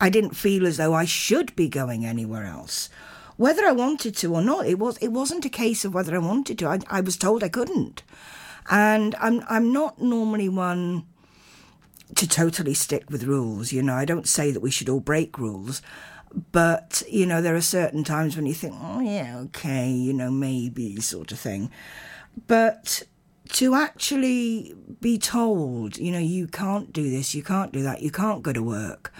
I 0.00 0.10
didn't 0.10 0.34
feel 0.34 0.66
as 0.66 0.78
though 0.78 0.94
I 0.94 1.04
should 1.04 1.54
be 1.54 1.68
going 1.68 2.04
anywhere 2.04 2.44
else, 2.44 2.90
whether 3.36 3.64
I 3.64 3.70
wanted 3.70 4.16
to 4.16 4.34
or 4.34 4.42
not. 4.42 4.66
It 4.66 4.80
was 4.80 4.96
it 4.98 5.08
wasn't 5.08 5.44
a 5.44 5.48
case 5.48 5.84
of 5.84 5.94
whether 5.94 6.12
I 6.16 6.18
wanted 6.18 6.58
to. 6.58 6.66
I, 6.66 6.80
I 6.90 7.00
was 7.00 7.16
told 7.16 7.44
I 7.44 7.48
couldn't, 7.48 8.02
and 8.68 9.14
I'm 9.20 9.44
I'm 9.48 9.72
not 9.72 10.00
normally 10.00 10.48
one 10.48 11.06
to 12.16 12.28
totally 12.28 12.74
stick 12.74 13.10
with 13.10 13.24
rules. 13.24 13.72
You 13.72 13.82
know, 13.82 13.94
I 13.94 14.04
don't 14.04 14.28
say 14.28 14.50
that 14.50 14.60
we 14.60 14.70
should 14.70 14.88
all 14.88 15.00
break 15.00 15.38
rules, 15.38 15.82
but 16.52 17.02
you 17.08 17.26
know, 17.26 17.40
there 17.42 17.56
are 17.56 17.60
certain 17.60 18.04
times 18.04 18.36
when 18.36 18.46
you 18.46 18.54
think, 18.54 18.74
oh 18.78 19.00
yeah, 19.00 19.38
okay, 19.38 19.90
you 19.90 20.12
know, 20.12 20.30
maybe 20.30 21.00
sort 21.00 21.32
of 21.32 21.38
thing. 21.38 21.70
But 22.46 23.02
to 23.50 23.74
actually 23.74 24.74
be 25.00 25.18
told, 25.18 25.96
you 25.96 26.12
know, 26.12 26.18
you 26.18 26.46
can't 26.46 26.92
do 26.92 27.10
this, 27.10 27.34
you 27.34 27.42
can't 27.42 27.72
do 27.72 27.82
that, 27.82 28.02
you 28.02 28.10
can't 28.10 28.42
go 28.42 28.52
to 28.52 28.62
work, 28.62 29.12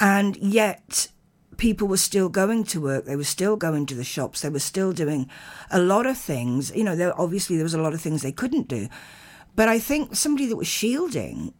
and 0.00 0.36
yet 0.36 1.08
people 1.56 1.88
were 1.88 1.96
still 1.96 2.28
going 2.28 2.64
to 2.64 2.80
work, 2.80 3.06
they 3.06 3.16
were 3.16 3.24
still 3.24 3.56
going 3.56 3.86
to 3.86 3.94
the 3.94 4.04
shops, 4.04 4.40
they 4.40 4.48
were 4.48 4.58
still 4.58 4.92
doing 4.92 5.28
a 5.70 5.78
lot 5.78 6.06
of 6.06 6.18
things. 6.18 6.74
You 6.74 6.84
know, 6.84 6.96
there 6.96 7.18
obviously 7.18 7.56
there 7.56 7.64
was 7.64 7.74
a 7.74 7.80
lot 7.80 7.94
of 7.94 8.00
things 8.00 8.22
they 8.22 8.32
couldn't 8.32 8.68
do. 8.68 8.88
But 9.54 9.68
I 9.68 9.78
think 9.78 10.14
somebody 10.14 10.46
that 10.46 10.56
was 10.56 10.66
shielding 10.66 11.54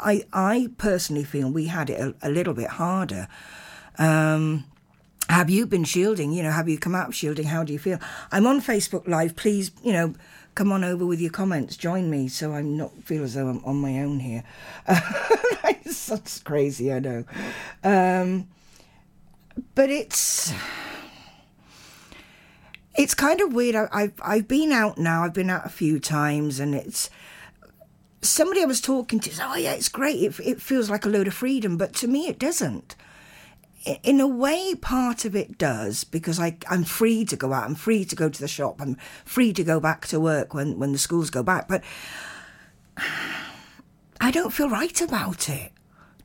I 0.00 0.24
I 0.32 0.70
personally 0.78 1.24
feel 1.24 1.50
we 1.50 1.66
had 1.66 1.90
it 1.90 2.00
a, 2.00 2.14
a 2.22 2.30
little 2.30 2.54
bit 2.54 2.68
harder. 2.68 3.28
Um, 3.98 4.64
have 5.28 5.48
you 5.48 5.66
been 5.66 5.84
shielding? 5.84 6.32
You 6.32 6.42
know, 6.42 6.50
have 6.50 6.68
you 6.68 6.78
come 6.78 6.94
out 6.94 7.14
shielding? 7.14 7.46
How 7.46 7.62
do 7.62 7.72
you 7.72 7.78
feel? 7.78 7.98
I'm 8.32 8.46
on 8.46 8.60
Facebook 8.60 9.06
Live. 9.06 9.36
Please, 9.36 9.70
you 9.82 9.92
know, 9.92 10.14
come 10.54 10.72
on 10.72 10.82
over 10.82 11.06
with 11.06 11.20
your 11.20 11.30
comments. 11.30 11.76
Join 11.76 12.10
me 12.10 12.28
so 12.28 12.52
I'm 12.52 12.76
not 12.76 12.92
feel 13.04 13.22
as 13.22 13.34
though 13.34 13.48
I'm 13.48 13.64
on 13.64 13.76
my 13.76 14.00
own 14.00 14.20
here. 14.20 14.42
That's 14.86 16.40
crazy, 16.40 16.92
I 16.92 16.98
know. 16.98 17.24
Um, 17.84 18.48
but 19.74 19.90
it's 19.90 20.52
it's 22.96 23.14
kind 23.14 23.40
of 23.40 23.52
weird. 23.52 23.76
I, 23.76 23.88
I've 23.92 24.20
I've 24.22 24.48
been 24.48 24.72
out 24.72 24.98
now. 24.98 25.24
I've 25.24 25.34
been 25.34 25.50
out 25.50 25.64
a 25.64 25.70
few 25.70 26.00
times, 26.00 26.58
and 26.58 26.74
it's 26.74 27.08
somebody 28.22 28.62
I 28.62 28.66
was 28.66 28.80
talking 28.80 29.20
to 29.20 29.34
said, 29.34 29.46
"Oh 29.46 29.56
yeah, 29.56 29.72
it's 29.72 29.88
great. 29.88 30.22
It, 30.22 30.40
it 30.40 30.62
feels 30.62 30.90
like 30.90 31.04
a 31.04 31.08
load 31.08 31.26
of 31.26 31.34
freedom," 31.34 31.76
but 31.76 31.94
to 31.96 32.08
me, 32.08 32.28
it 32.28 32.38
doesn't. 32.38 32.96
In 34.02 34.20
a 34.20 34.26
way, 34.28 34.74
part 34.74 35.24
of 35.24 35.34
it 35.34 35.56
does 35.56 36.04
because 36.04 36.38
I, 36.38 36.58
I'm 36.68 36.84
free 36.84 37.24
to 37.24 37.34
go 37.36 37.54
out. 37.54 37.64
I'm 37.64 37.74
free 37.74 38.04
to 38.04 38.14
go 38.14 38.28
to 38.28 38.40
the 38.40 38.46
shop. 38.46 38.78
I'm 38.78 38.96
free 39.24 39.54
to 39.54 39.64
go 39.64 39.80
back 39.80 40.06
to 40.08 40.20
work 40.20 40.52
when, 40.52 40.78
when 40.78 40.92
the 40.92 40.98
schools 40.98 41.30
go 41.30 41.42
back. 41.42 41.66
But 41.66 41.82
I 44.20 44.30
don't 44.30 44.52
feel 44.52 44.68
right 44.68 45.00
about 45.00 45.48
it. 45.48 45.72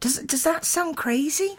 Does 0.02 0.18
does 0.24 0.44
that 0.44 0.66
sound 0.66 0.98
crazy? 0.98 1.56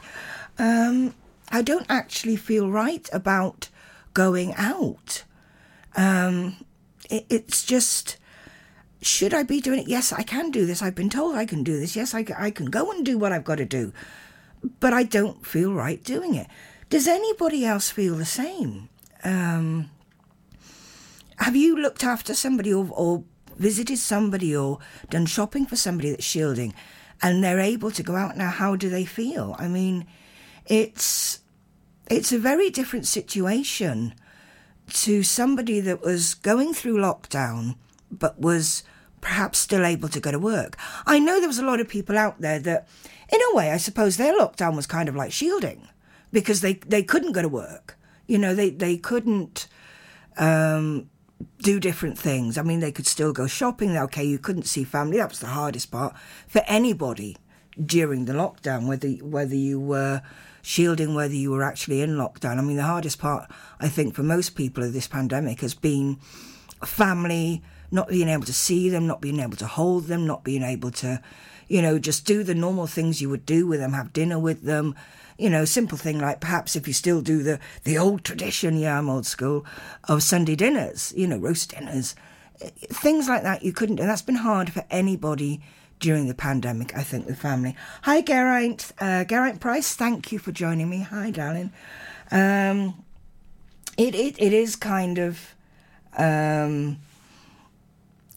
um, 0.58 1.14
I 1.50 1.62
don't 1.62 1.86
actually 1.88 2.36
feel 2.36 2.70
right 2.70 3.08
about 3.12 3.68
going 4.14 4.54
out. 4.56 5.24
Um, 5.96 6.56
it, 7.08 7.26
it's 7.28 7.64
just, 7.64 8.16
should 9.06 9.34
I 9.34 9.42
be 9.42 9.60
doing 9.60 9.80
it? 9.80 9.88
Yes, 9.88 10.12
I 10.12 10.22
can 10.22 10.50
do 10.50 10.66
this. 10.66 10.82
I've 10.82 10.94
been 10.94 11.10
told 11.10 11.36
I 11.36 11.46
can 11.46 11.62
do 11.62 11.78
this. 11.78 11.96
Yes, 11.96 12.14
I, 12.14 12.24
I 12.36 12.50
can 12.50 12.66
go 12.66 12.90
and 12.90 13.04
do 13.04 13.18
what 13.18 13.32
I've 13.32 13.44
got 13.44 13.56
to 13.56 13.64
do. 13.64 13.92
But 14.80 14.92
I 14.92 15.02
don't 15.02 15.46
feel 15.46 15.72
right 15.72 16.02
doing 16.02 16.34
it. 16.34 16.46
Does 16.88 17.06
anybody 17.06 17.64
else 17.64 17.90
feel 17.90 18.14
the 18.16 18.24
same? 18.24 18.88
Um, 19.24 19.90
have 21.38 21.56
you 21.56 21.76
looked 21.76 22.04
after 22.04 22.34
somebody 22.34 22.72
or, 22.72 22.88
or 22.90 23.24
visited 23.56 23.98
somebody 23.98 24.56
or 24.56 24.78
done 25.10 25.26
shopping 25.26 25.66
for 25.66 25.76
somebody 25.76 26.10
that's 26.10 26.24
shielding 26.24 26.74
and 27.22 27.42
they're 27.42 27.60
able 27.60 27.90
to 27.90 28.02
go 28.02 28.16
out 28.16 28.36
now? 28.36 28.50
How 28.50 28.76
do 28.76 28.88
they 28.88 29.04
feel? 29.04 29.56
I 29.58 29.68
mean, 29.68 30.06
it's 30.66 31.40
it's 32.08 32.32
a 32.32 32.38
very 32.38 32.70
different 32.70 33.06
situation 33.06 34.14
to 34.88 35.22
somebody 35.22 35.80
that 35.80 36.02
was 36.02 36.34
going 36.34 36.72
through 36.72 36.98
lockdown 36.98 37.74
but 38.10 38.40
was 38.40 38.84
perhaps 39.26 39.58
still 39.58 39.84
able 39.84 40.08
to 40.08 40.20
go 40.20 40.30
to 40.30 40.38
work. 40.38 40.76
I 41.04 41.18
know 41.18 41.40
there 41.40 41.48
was 41.48 41.58
a 41.58 41.64
lot 41.64 41.80
of 41.80 41.88
people 41.88 42.16
out 42.16 42.40
there 42.40 42.60
that, 42.60 42.86
in 43.28 43.40
a 43.50 43.56
way, 43.56 43.72
I 43.72 43.76
suppose 43.76 44.16
their 44.16 44.38
lockdown 44.38 44.76
was 44.76 44.86
kind 44.86 45.08
of 45.08 45.16
like 45.16 45.32
shielding 45.32 45.88
because 46.30 46.60
they, 46.60 46.74
they 46.74 47.02
couldn't 47.02 47.32
go 47.32 47.42
to 47.42 47.48
work. 47.48 47.98
You 48.28 48.38
know, 48.38 48.54
they, 48.54 48.70
they 48.70 48.96
couldn't 48.96 49.66
um, 50.38 51.10
do 51.58 51.80
different 51.80 52.16
things. 52.16 52.56
I 52.56 52.62
mean, 52.62 52.78
they 52.78 52.92
could 52.92 53.08
still 53.08 53.32
go 53.32 53.48
shopping. 53.48 53.96
Okay, 53.96 54.22
you 54.22 54.38
couldn't 54.38 54.66
see 54.66 54.84
family. 54.84 55.18
That 55.18 55.30
was 55.30 55.40
the 55.40 55.48
hardest 55.48 55.90
part 55.90 56.14
for 56.46 56.62
anybody 56.68 57.36
during 57.84 58.26
the 58.26 58.32
lockdown, 58.32 58.86
whether 58.86 59.08
whether 59.08 59.56
you 59.56 59.80
were 59.80 60.22
shielding, 60.62 61.16
whether 61.16 61.34
you 61.34 61.50
were 61.50 61.64
actually 61.64 62.00
in 62.00 62.10
lockdown. 62.10 62.58
I 62.58 62.62
mean, 62.62 62.76
the 62.76 62.84
hardest 62.84 63.18
part, 63.18 63.50
I 63.80 63.88
think, 63.88 64.14
for 64.14 64.22
most 64.22 64.50
people 64.50 64.84
of 64.84 64.92
this 64.92 65.08
pandemic 65.08 65.62
has 65.62 65.74
been 65.74 66.18
family, 66.84 67.62
not 67.90 68.08
being 68.08 68.28
able 68.28 68.44
to 68.44 68.52
see 68.52 68.88
them, 68.88 69.06
not 69.06 69.20
being 69.20 69.40
able 69.40 69.56
to 69.56 69.66
hold 69.66 70.06
them, 70.06 70.26
not 70.26 70.44
being 70.44 70.62
able 70.62 70.90
to, 70.92 71.20
you 71.68 71.82
know, 71.82 71.98
just 71.98 72.26
do 72.26 72.42
the 72.42 72.54
normal 72.54 72.86
things 72.86 73.20
you 73.20 73.30
would 73.30 73.46
do 73.46 73.66
with 73.66 73.80
them, 73.80 73.92
have 73.92 74.12
dinner 74.12 74.38
with 74.38 74.62
them. 74.62 74.94
You 75.38 75.50
know, 75.50 75.64
simple 75.66 75.98
thing 75.98 76.18
like 76.18 76.40
perhaps 76.40 76.76
if 76.76 76.88
you 76.88 76.94
still 76.94 77.20
do 77.20 77.42
the, 77.42 77.60
the 77.84 77.98
old 77.98 78.24
tradition, 78.24 78.78
yeah, 78.78 78.98
I'm 78.98 79.10
old 79.10 79.26
school, 79.26 79.66
of 80.04 80.22
Sunday 80.22 80.56
dinners, 80.56 81.12
you 81.14 81.26
know, 81.26 81.36
roast 81.36 81.74
dinners, 81.74 82.14
things 82.58 83.28
like 83.28 83.42
that 83.42 83.62
you 83.62 83.72
couldn't 83.72 84.00
And 84.00 84.08
That's 84.08 84.22
been 84.22 84.36
hard 84.36 84.72
for 84.72 84.84
anybody 84.90 85.60
during 86.00 86.28
the 86.28 86.34
pandemic, 86.34 86.96
I 86.96 87.02
think, 87.02 87.26
the 87.26 87.34
family. 87.36 87.76
Hi, 88.02 88.20
Geraint. 88.20 88.92
Uh, 88.98 89.24
Geraint 89.24 89.60
Price, 89.60 89.94
thank 89.94 90.32
you 90.32 90.38
for 90.38 90.52
joining 90.52 90.88
me. 90.88 91.00
Hi, 91.00 91.30
darling. 91.30 91.72
Um, 92.30 93.02
it, 93.96 94.14
it, 94.14 94.36
it 94.38 94.52
is 94.52 94.76
kind 94.76 95.18
of 95.18 95.54
um, 96.16 96.98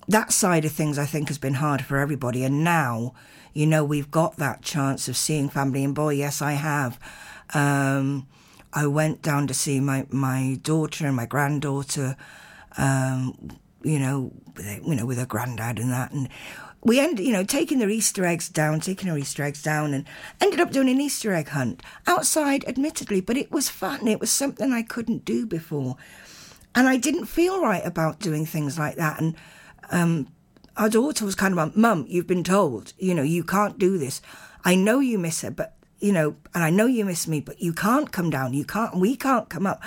that 0.10 0.34
side 0.34 0.66
of 0.66 0.72
things 0.72 0.98
I 0.98 1.06
think 1.06 1.28
has 1.28 1.38
been 1.38 1.54
hard 1.54 1.86
for 1.86 1.98
everybody. 1.98 2.44
And 2.44 2.64
now, 2.64 3.14
you 3.54 3.68
know, 3.68 3.86
we've 3.86 4.10
got 4.10 4.38
that 4.38 4.64
chance 4.64 5.08
of 5.08 5.16
seeing 5.16 5.50
family. 5.50 5.84
And 5.84 5.94
boy, 5.94 6.16
yes, 6.16 6.42
I 6.42 6.54
have. 6.54 7.00
Um, 7.54 8.28
I 8.74 8.88
went 8.88 9.22
down 9.22 9.48
to 9.48 9.54
see 9.54 9.80
my, 9.80 10.08
my 10.10 10.60
daughter 10.64 11.06
and 11.06 11.16
my 11.16 11.28
granddaughter, 11.28 12.18
um, 12.78 13.52
you 13.84 14.00
know, 14.00 14.32
with, 14.56 14.88
you 14.88 14.96
know, 14.96 15.06
with 15.06 15.20
her 15.20 15.28
granddad 15.28 15.78
and 15.78 15.92
that. 15.92 16.12
And 16.12 16.28
we 16.84 17.00
ended, 17.00 17.26
you 17.26 17.34
know, 17.34 17.44
taking 17.44 17.78
their 17.78 17.90
Easter 17.90 18.26
eggs 18.26 18.50
down, 18.50 18.80
taking 18.80 19.10
our 19.12 19.18
Easter 19.18 19.44
eggs 19.44 19.62
down, 19.62 19.94
and 19.94 20.06
ended 20.42 20.60
up 20.60 20.72
doing 20.72 20.90
an 20.90 21.02
Easter 21.02 21.34
egg 21.34 21.50
hunt 21.50 21.84
outside, 22.08 22.66
admittedly, 22.66 23.22
but 23.22 23.38
it 23.38 23.52
was 23.52 23.70
fun. 23.70 24.08
It 24.08 24.20
was 24.20 24.32
something 24.32 24.74
I 24.74 24.82
couldn't 24.82 25.24
do 25.24 25.46
before. 25.46 25.98
And 26.74 26.88
I 26.88 26.98
didn't 26.98 27.26
feel 27.26 27.62
right 27.62 27.86
about 27.86 28.20
doing 28.20 28.46
things 28.46 28.80
like 28.80 28.96
that. 28.96 29.20
And 29.22 29.36
um, 29.92 30.28
our 30.78 30.90
daughter 30.90 31.26
was 31.26 31.36
kind 31.36 31.54
of 31.54 31.58
like, 31.58 31.76
Mum, 31.76 32.06
you've 32.08 32.28
been 32.28 32.44
told, 32.44 32.94
you 32.98 33.14
know, 33.14 33.22
you 33.22 33.44
can't 33.44 33.78
do 33.78 33.98
this. 33.98 34.22
I 34.64 34.76
know 34.76 35.00
you 35.00 35.20
miss 35.20 35.42
her, 35.42 35.52
but, 35.52 35.76
you 36.00 36.12
know, 36.12 36.36
and 36.54 36.64
I 36.64 36.70
know 36.70 36.86
you 36.86 37.06
miss 37.06 37.28
me, 37.28 37.42
but 37.42 37.62
you 37.62 37.74
can't 37.74 38.12
come 38.12 38.30
down. 38.30 38.54
You 38.54 38.66
can't, 38.66 38.96
we 38.96 39.16
can't 39.16 39.50
come 39.50 39.68
up. 39.68 39.82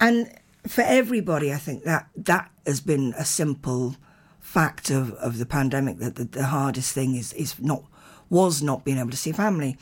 And 0.00 0.30
for 0.66 0.82
everybody, 0.82 1.52
I 1.52 1.56
think 1.56 1.84
that 1.84 2.08
that 2.16 2.50
has 2.66 2.80
been 2.80 3.14
a 3.16 3.24
simple 3.24 3.96
fact 4.40 4.90
of, 4.90 5.12
of 5.14 5.38
the 5.38 5.46
pandemic 5.46 5.98
that 5.98 6.16
the, 6.16 6.24
the 6.24 6.46
hardest 6.46 6.92
thing 6.92 7.14
is, 7.14 7.32
is 7.32 7.58
not, 7.58 7.84
was 8.28 8.62
not 8.62 8.84
being 8.84 8.98
able 8.98 9.10
to 9.10 9.16
see 9.16 9.32
family. 9.32 9.76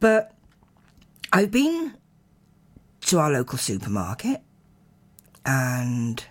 But 0.00 0.32
I've 1.32 1.50
been 1.50 1.94
to 3.02 3.18
our 3.18 3.30
local 3.30 3.58
supermarket 3.58 4.40
and 5.44 6.24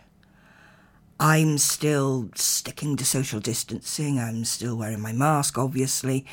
I'm 1.23 1.57
still 1.57 2.29
sticking 2.35 2.97
to 2.97 3.05
social 3.05 3.39
distancing. 3.39 4.19
I'm 4.19 4.43
still 4.43 4.75
wearing 4.75 4.99
my 4.99 5.13
mask, 5.13 5.57
obviously, 5.57 6.25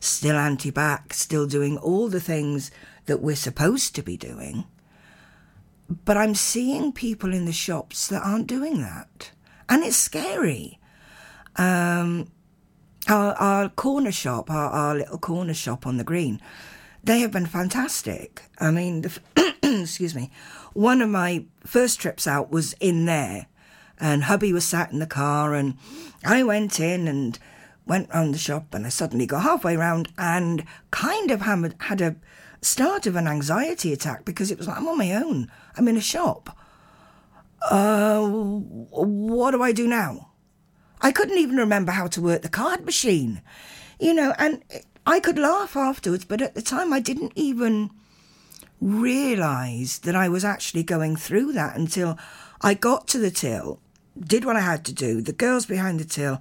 still 0.00 0.36
anti 0.36 0.70
back, 0.70 1.12
still 1.12 1.46
doing 1.46 1.76
all 1.76 2.08
the 2.08 2.18
things 2.18 2.70
that 3.04 3.20
we're 3.20 3.36
supposed 3.36 3.94
to 3.96 4.02
be 4.02 4.16
doing. 4.16 4.64
But 5.90 6.16
I'm 6.16 6.34
seeing 6.34 6.92
people 6.92 7.34
in 7.34 7.44
the 7.44 7.52
shops 7.52 8.06
that 8.08 8.22
aren't 8.24 8.46
doing 8.46 8.80
that. 8.80 9.32
And 9.68 9.84
it's 9.84 9.98
scary. 9.98 10.78
Um, 11.56 12.30
our, 13.06 13.34
our 13.34 13.68
corner 13.68 14.12
shop, 14.12 14.50
our, 14.50 14.70
our 14.70 14.94
little 14.94 15.18
corner 15.18 15.52
shop 15.52 15.86
on 15.86 15.98
the 15.98 16.04
green, 16.04 16.40
they 17.04 17.20
have 17.20 17.32
been 17.32 17.44
fantastic. 17.44 18.44
I 18.58 18.70
mean, 18.70 19.02
the, 19.02 19.20
excuse 19.82 20.14
me, 20.14 20.30
one 20.72 21.02
of 21.02 21.10
my 21.10 21.44
first 21.66 22.00
trips 22.00 22.26
out 22.26 22.50
was 22.50 22.72
in 22.80 23.04
there, 23.04 23.46
and 24.00 24.24
hubby 24.24 24.52
was 24.52 24.64
sat 24.64 24.92
in 24.92 24.98
the 24.98 25.06
car, 25.06 25.54
and 25.54 25.76
I 26.24 26.42
went 26.42 26.80
in 26.80 27.08
and 27.08 27.38
went 27.86 28.12
round 28.12 28.34
the 28.34 28.38
shop, 28.38 28.74
and 28.74 28.86
I 28.86 28.90
suddenly 28.90 29.26
got 29.26 29.42
halfway 29.42 29.76
round 29.76 30.08
and 30.18 30.64
kind 30.90 31.30
of 31.30 31.42
had, 31.42 31.74
had 31.80 32.00
a 32.00 32.16
start 32.60 33.06
of 33.06 33.16
an 33.16 33.26
anxiety 33.28 33.92
attack 33.92 34.24
because 34.24 34.50
it 34.50 34.58
was 34.58 34.66
like 34.66 34.76
I'm 34.76 34.88
on 34.88 34.98
my 34.98 35.12
own. 35.12 35.50
I'm 35.76 35.88
in 35.88 35.96
a 35.96 36.00
shop. 36.00 36.56
Uh, 37.62 38.26
what 38.26 39.50
do 39.52 39.62
I 39.62 39.72
do 39.72 39.86
now? 39.86 40.30
I 41.00 41.12
couldn't 41.12 41.38
even 41.38 41.56
remember 41.56 41.92
how 41.92 42.06
to 42.08 42.20
work 42.20 42.42
the 42.42 42.48
card 42.48 42.84
machine, 42.84 43.42
you 44.00 44.12
know, 44.14 44.34
and 44.38 44.62
I 45.06 45.20
could 45.20 45.38
laugh 45.38 45.76
afterwards, 45.76 46.24
but 46.24 46.42
at 46.42 46.54
the 46.54 46.62
time 46.62 46.92
I 46.92 47.00
didn't 47.00 47.32
even 47.34 47.90
realize 48.80 50.00
that 50.00 50.14
I 50.14 50.28
was 50.28 50.44
actually 50.44 50.82
going 50.82 51.16
through 51.16 51.52
that 51.52 51.76
until 51.76 52.18
I 52.60 52.74
got 52.74 53.08
to 53.08 53.18
the 53.18 53.30
till, 53.30 53.80
did 54.20 54.44
what 54.44 54.56
I 54.56 54.60
had 54.60 54.84
to 54.86 54.92
do. 54.92 55.20
The 55.20 55.32
girls 55.32 55.66
behind 55.66 56.00
the 56.00 56.04
till, 56.04 56.40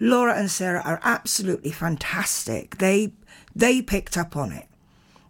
Laura 0.00 0.34
and 0.34 0.50
Sarah, 0.50 0.82
are 0.84 1.00
absolutely 1.02 1.70
fantastic. 1.70 2.78
They 2.78 3.12
they 3.54 3.82
picked 3.82 4.16
up 4.16 4.36
on 4.36 4.52
it. 4.52 4.66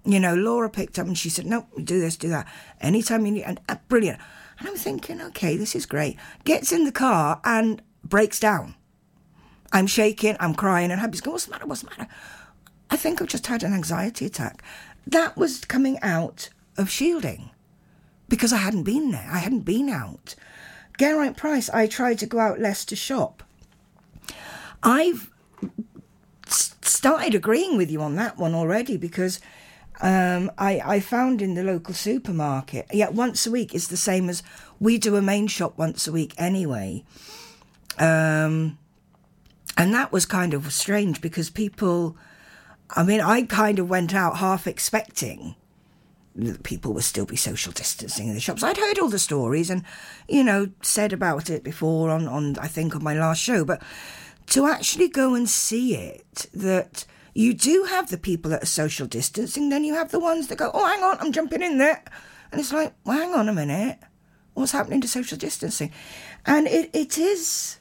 You 0.04 0.20
know, 0.20 0.34
Laura 0.34 0.70
picked 0.70 0.98
up 0.98 1.06
and 1.06 1.18
she 1.18 1.28
said, 1.28 1.46
"No, 1.46 1.66
do 1.82 2.00
this, 2.00 2.16
do 2.16 2.28
that. 2.28 2.46
Anytime 2.80 3.26
you 3.26 3.32
need." 3.32 3.42
And 3.42 3.60
uh, 3.68 3.76
brilliant. 3.88 4.20
And 4.58 4.68
I'm 4.68 4.76
thinking, 4.76 5.20
okay, 5.20 5.56
this 5.56 5.74
is 5.74 5.84
great. 5.84 6.16
Gets 6.44 6.72
in 6.72 6.84
the 6.84 6.92
car 6.92 7.40
and 7.44 7.82
breaks 8.02 8.40
down. 8.40 8.74
I'm 9.72 9.86
shaking, 9.86 10.36
I'm 10.40 10.54
crying, 10.54 10.90
and 10.90 11.00
hubby's 11.00 11.20
going, 11.20 11.32
"What's 11.32 11.46
the 11.46 11.50
matter? 11.50 11.66
What's 11.66 11.82
the 11.82 11.90
matter?" 11.90 12.08
I 12.88 12.96
think 12.96 13.20
I've 13.20 13.28
just 13.28 13.46
had 13.46 13.62
an 13.62 13.74
anxiety 13.74 14.26
attack. 14.26 14.62
That 15.06 15.36
was 15.36 15.64
coming 15.64 15.98
out 16.02 16.50
of 16.78 16.90
shielding 16.90 17.50
because 18.28 18.52
I 18.52 18.58
hadn't 18.58 18.84
been 18.84 19.10
there. 19.10 19.28
I 19.30 19.38
hadn't 19.38 19.60
been 19.60 19.88
out. 19.88 20.34
Geraint 20.98 21.36
Price, 21.36 21.68
I 21.70 21.86
tried 21.86 22.18
to 22.20 22.26
go 22.26 22.38
out 22.38 22.60
less 22.60 22.84
to 22.86 22.96
shop. 22.96 23.42
I've 24.82 25.30
started 26.46 27.34
agreeing 27.34 27.76
with 27.76 27.90
you 27.90 28.00
on 28.00 28.16
that 28.16 28.38
one 28.38 28.54
already 28.54 28.96
because 28.96 29.40
um, 30.00 30.50
I, 30.58 30.80
I 30.84 31.00
found 31.00 31.42
in 31.42 31.54
the 31.54 31.62
local 31.62 31.94
supermarket, 31.94 32.86
yeah, 32.92 33.08
once 33.08 33.46
a 33.46 33.50
week 33.50 33.74
is 33.74 33.88
the 33.88 33.96
same 33.96 34.28
as 34.28 34.42
we 34.78 34.98
do 34.98 35.16
a 35.16 35.22
main 35.22 35.46
shop 35.46 35.78
once 35.78 36.06
a 36.06 36.12
week 36.12 36.34
anyway. 36.36 37.04
Um, 37.98 38.78
and 39.76 39.92
that 39.94 40.12
was 40.12 40.26
kind 40.26 40.54
of 40.54 40.72
strange 40.72 41.20
because 41.20 41.50
people, 41.50 42.16
I 42.90 43.02
mean, 43.02 43.20
I 43.20 43.42
kind 43.42 43.78
of 43.78 43.88
went 43.88 44.14
out 44.14 44.38
half 44.38 44.66
expecting 44.66 45.54
people 46.62 46.92
would 46.92 47.04
still 47.04 47.26
be 47.26 47.36
social 47.36 47.72
distancing 47.72 48.28
in 48.28 48.34
the 48.34 48.40
shops. 48.40 48.62
I'd 48.62 48.76
heard 48.76 48.98
all 48.98 49.08
the 49.08 49.18
stories 49.18 49.70
and, 49.70 49.84
you 50.28 50.44
know, 50.44 50.70
said 50.82 51.12
about 51.12 51.50
it 51.50 51.64
before 51.64 52.10
on, 52.10 52.28
on 52.28 52.58
I 52.58 52.68
think, 52.68 52.94
on 52.94 53.02
my 53.02 53.14
last 53.14 53.40
show, 53.40 53.64
but 53.64 53.82
to 54.48 54.66
actually 54.66 55.08
go 55.08 55.34
and 55.34 55.48
see 55.48 55.94
it, 55.96 56.46
that 56.54 57.04
you 57.34 57.52
do 57.52 57.84
have 57.84 58.10
the 58.10 58.18
people 58.18 58.50
that 58.50 58.62
are 58.62 58.66
social 58.66 59.06
distancing, 59.06 59.68
then 59.68 59.84
you 59.84 59.94
have 59.94 60.10
the 60.10 60.20
ones 60.20 60.48
that 60.48 60.58
go, 60.58 60.70
oh, 60.72 60.86
hang 60.86 61.02
on, 61.02 61.18
I'm 61.20 61.32
jumping 61.32 61.62
in 61.62 61.78
there. 61.78 62.02
And 62.52 62.60
it's 62.60 62.72
like, 62.72 62.94
well, 63.04 63.18
hang 63.18 63.34
on 63.34 63.48
a 63.48 63.52
minute. 63.52 63.98
What's 64.54 64.72
happening 64.72 65.00
to 65.02 65.08
social 65.08 65.36
distancing? 65.36 65.92
And 66.46 66.66
it, 66.66 66.90
it 66.94 67.18
is 67.18 67.78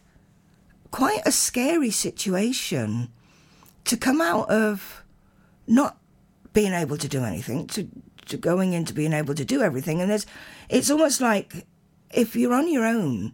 quite 0.91 1.21
a 1.25 1.31
scary 1.31 1.91
situation 1.91 3.09
to 3.85 3.95
come 3.95 4.19
out 4.19 4.49
of 4.49 5.03
not 5.67 5.97
being 6.53 6.73
able 6.73 6.97
to 6.97 7.07
do 7.07 7.23
anything 7.23 7.67
to 7.67 7.87
to 8.25 8.37
going 8.37 8.73
into 8.73 8.93
being 8.93 9.13
able 9.13 9.35
to 9.35 9.45
do 9.45 9.61
everything. 9.61 10.01
And 10.01 10.09
there's, 10.09 10.25
it's 10.69 10.89
almost 10.89 11.21
like 11.21 11.65
if 12.11 12.35
you're 12.35 12.53
on 12.53 12.71
your 12.71 12.85
own. 12.85 13.33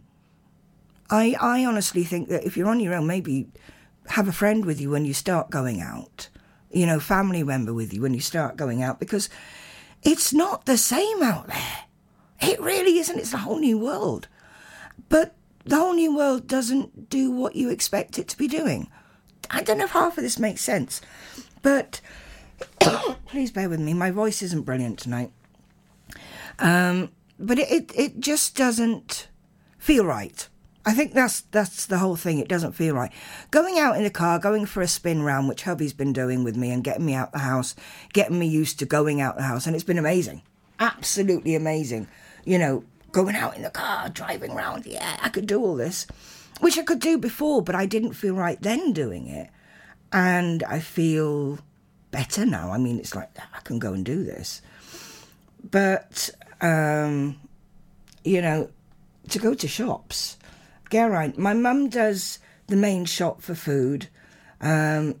I 1.10 1.36
I 1.40 1.64
honestly 1.64 2.04
think 2.04 2.28
that 2.28 2.44
if 2.44 2.56
you're 2.56 2.68
on 2.68 2.80
your 2.80 2.94
own, 2.94 3.06
maybe 3.06 3.48
have 4.08 4.28
a 4.28 4.32
friend 4.32 4.64
with 4.64 4.80
you 4.80 4.90
when 4.90 5.04
you 5.04 5.14
start 5.14 5.50
going 5.50 5.80
out. 5.80 6.28
You 6.70 6.86
know, 6.86 7.00
family 7.00 7.42
member 7.42 7.74
with 7.74 7.92
you 7.92 8.00
when 8.00 8.14
you 8.14 8.20
start 8.20 8.56
going 8.56 8.82
out 8.82 8.98
because 8.98 9.28
it's 10.02 10.32
not 10.32 10.64
the 10.64 10.78
same 10.78 11.22
out 11.22 11.48
there. 11.48 11.78
It 12.40 12.60
really 12.60 12.98
isn't. 12.98 13.18
It's 13.18 13.34
a 13.34 13.38
whole 13.38 13.58
new 13.58 13.78
world. 13.78 14.26
But 15.08 15.34
the 15.64 15.76
whole 15.76 15.94
new 15.94 16.16
world 16.16 16.48
doesn't 16.48 17.08
do 17.08 17.30
what 17.30 17.54
you 17.54 17.68
expect 17.68 18.18
it 18.18 18.28
to 18.28 18.38
be 18.38 18.48
doing. 18.48 18.88
I 19.50 19.62
don't 19.62 19.78
know 19.78 19.84
if 19.84 19.90
half 19.90 20.16
of 20.16 20.24
this 20.24 20.38
makes 20.38 20.62
sense, 20.62 21.00
but 21.60 22.00
please 23.26 23.50
bear 23.50 23.68
with 23.68 23.80
me. 23.80 23.94
My 23.94 24.10
voice 24.10 24.42
isn't 24.42 24.62
brilliant 24.62 24.98
tonight. 24.98 25.32
Um, 26.58 27.10
but 27.38 27.58
it, 27.58 27.70
it, 27.70 27.92
it 27.94 28.20
just 28.20 28.56
doesn't 28.56 29.28
feel 29.78 30.04
right. 30.04 30.48
I 30.84 30.94
think 30.94 31.12
that's 31.14 31.42
that's 31.42 31.86
the 31.86 31.98
whole 31.98 32.16
thing. 32.16 32.38
It 32.38 32.48
doesn't 32.48 32.72
feel 32.72 32.94
right. 32.94 33.12
Going 33.50 33.78
out 33.78 33.96
in 33.96 34.02
the 34.02 34.10
car, 34.10 34.38
going 34.38 34.66
for 34.66 34.82
a 34.82 34.88
spin 34.88 35.22
round, 35.22 35.48
which 35.48 35.62
hubby's 35.62 35.92
been 35.92 36.12
doing 36.12 36.42
with 36.42 36.56
me 36.56 36.70
and 36.70 36.82
getting 36.82 37.06
me 37.06 37.14
out 37.14 37.32
the 37.32 37.38
house, 37.38 37.76
getting 38.12 38.38
me 38.38 38.46
used 38.46 38.80
to 38.80 38.86
going 38.86 39.20
out 39.20 39.36
the 39.36 39.42
house, 39.42 39.66
and 39.66 39.76
it's 39.76 39.84
been 39.84 39.98
amazing, 39.98 40.42
absolutely 40.80 41.54
amazing. 41.54 42.08
You 42.44 42.58
know, 42.58 42.84
going 43.12 43.36
out 43.36 43.56
in 43.56 43.62
the 43.62 43.70
car, 43.70 44.08
driving 44.08 44.54
round. 44.54 44.84
Yeah, 44.84 45.18
I 45.22 45.28
could 45.28 45.46
do 45.46 45.60
all 45.62 45.76
this, 45.76 46.06
which 46.60 46.76
I 46.76 46.82
could 46.82 47.00
do 47.00 47.16
before, 47.16 47.62
but 47.62 47.76
I 47.76 47.86
didn't 47.86 48.14
feel 48.14 48.34
right 48.34 48.60
then 48.60 48.92
doing 48.92 49.28
it, 49.28 49.50
and 50.12 50.64
I 50.64 50.80
feel 50.80 51.60
better 52.12 52.46
now. 52.46 52.70
I 52.70 52.78
mean, 52.78 53.00
it's 53.00 53.16
like 53.16 53.36
I 53.36 53.60
can 53.64 53.80
go 53.80 53.92
and 53.92 54.04
do 54.04 54.22
this, 54.22 54.62
but 55.68 56.30
um, 56.60 57.40
you 58.22 58.40
know, 58.40 58.70
to 59.30 59.38
go 59.40 59.54
to 59.54 59.66
shops. 59.66 60.36
Geraint, 60.90 61.38
my 61.38 61.54
mum 61.54 61.88
does 61.88 62.38
the 62.68 62.76
main 62.76 63.06
shop 63.06 63.42
for 63.42 63.54
food. 63.54 64.08
Um, 64.60 65.16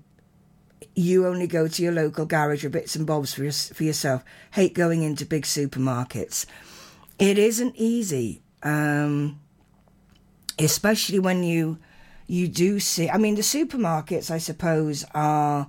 you 0.94 1.26
only 1.26 1.46
go 1.46 1.66
to 1.66 1.82
your 1.82 1.92
local 1.92 2.26
garage 2.26 2.64
or 2.64 2.68
bits 2.68 2.94
and 2.94 3.06
bobs 3.06 3.32
for, 3.32 3.42
your, 3.42 3.52
for 3.52 3.82
yourself. 3.82 4.22
Hate 4.52 4.74
going 4.74 5.02
into 5.02 5.24
big 5.24 5.44
supermarkets. 5.44 6.44
It 7.18 7.38
isn't 7.38 7.74
easy, 7.76 8.42
um, 8.62 9.40
especially 10.58 11.18
when 11.18 11.42
you 11.42 11.78
you 12.26 12.48
do 12.48 12.78
see. 12.78 13.08
I 13.10 13.16
mean, 13.16 13.34
the 13.34 13.42
supermarkets, 13.42 14.30
I 14.30 14.38
suppose, 14.38 15.04
are. 15.14 15.68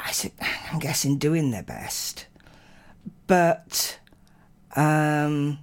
I 0.00 0.12
su- 0.12 0.30
I'm 0.72 0.78
guessing 0.78 1.18
doing 1.18 1.50
their 1.50 1.62
best, 1.62 2.26
but 3.26 3.98
um, 4.74 5.58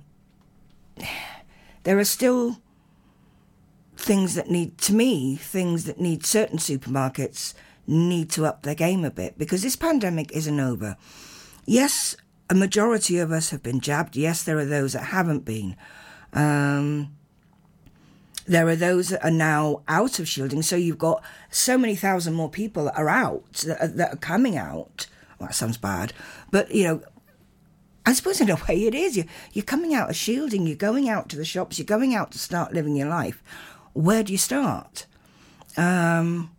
there 1.83 1.99
are 1.99 2.05
still 2.05 2.57
things 3.95 4.35
that 4.35 4.49
need, 4.49 4.77
to 4.79 4.93
me, 4.93 5.35
things 5.35 5.85
that 5.85 5.99
need 5.99 6.25
certain 6.25 6.57
supermarkets 6.57 7.53
need 7.87 8.29
to 8.31 8.45
up 8.45 8.63
their 8.63 8.75
game 8.75 9.05
a 9.05 9.11
bit 9.11 9.37
because 9.37 9.61
this 9.61 9.75
pandemic 9.75 10.31
isn't 10.31 10.59
over. 10.59 10.97
Yes, 11.65 12.15
a 12.49 12.55
majority 12.55 13.17
of 13.19 13.31
us 13.31 13.49
have 13.51 13.63
been 13.63 13.79
jabbed. 13.79 14.15
Yes, 14.15 14.43
there 14.43 14.57
are 14.57 14.65
those 14.65 14.93
that 14.93 15.05
haven't 15.05 15.45
been. 15.45 15.75
Um, 16.33 17.15
there 18.45 18.67
are 18.67 18.75
those 18.75 19.09
that 19.09 19.23
are 19.23 19.31
now 19.31 19.81
out 19.87 20.19
of 20.19 20.27
shielding. 20.27 20.61
So 20.61 20.75
you've 20.75 20.97
got 20.97 21.23
so 21.49 21.77
many 21.77 21.95
thousand 21.95 22.33
more 22.33 22.49
people 22.49 22.85
that 22.85 22.97
are 22.97 23.09
out, 23.09 23.53
that 23.65 23.81
are, 23.81 23.87
that 23.87 24.13
are 24.13 24.17
coming 24.17 24.57
out. 24.57 25.07
Well, 25.39 25.47
that 25.47 25.55
sounds 25.55 25.77
bad. 25.77 26.13
But, 26.51 26.71
you 26.71 26.83
know, 26.83 27.01
I 28.05 28.13
suppose 28.13 28.41
in 28.41 28.49
a 28.49 28.55
way 28.67 28.85
it 28.85 28.93
is. 28.93 29.15
You're, 29.15 29.25
you're 29.53 29.63
coming 29.63 29.93
out 29.93 30.09
of 30.09 30.15
shielding, 30.15 30.67
you're 30.67 30.75
going 30.75 31.07
out 31.07 31.29
to 31.29 31.37
the 31.37 31.45
shops, 31.45 31.79
you're 31.79 31.85
going 31.85 32.13
out 32.13 32.31
to 32.31 32.39
start 32.39 32.73
living 32.73 32.95
your 32.95 33.07
life. 33.07 33.41
Where 33.93 34.23
do 34.23 34.31
you 34.33 34.37
start? 34.37 35.05
Um, 35.77 36.51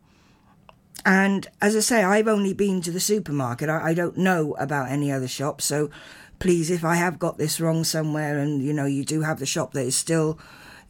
and 1.04 1.46
as 1.60 1.76
I 1.76 1.80
say, 1.80 2.02
I've 2.02 2.28
only 2.28 2.54
been 2.54 2.80
to 2.80 2.90
the 2.90 3.00
supermarket. 3.00 3.68
I, 3.68 3.90
I 3.90 3.94
don't 3.94 4.16
know 4.16 4.54
about 4.58 4.90
any 4.90 5.12
other 5.12 5.28
shops. 5.28 5.66
So 5.66 5.90
please, 6.38 6.70
if 6.70 6.82
I 6.82 6.94
have 6.94 7.18
got 7.18 7.36
this 7.36 7.60
wrong 7.60 7.84
somewhere 7.84 8.38
and, 8.38 8.62
you 8.62 8.72
know, 8.72 8.86
you 8.86 9.04
do 9.04 9.20
have 9.20 9.38
the 9.38 9.46
shop 9.46 9.72
that 9.74 9.84
is 9.84 9.96
still, 9.96 10.38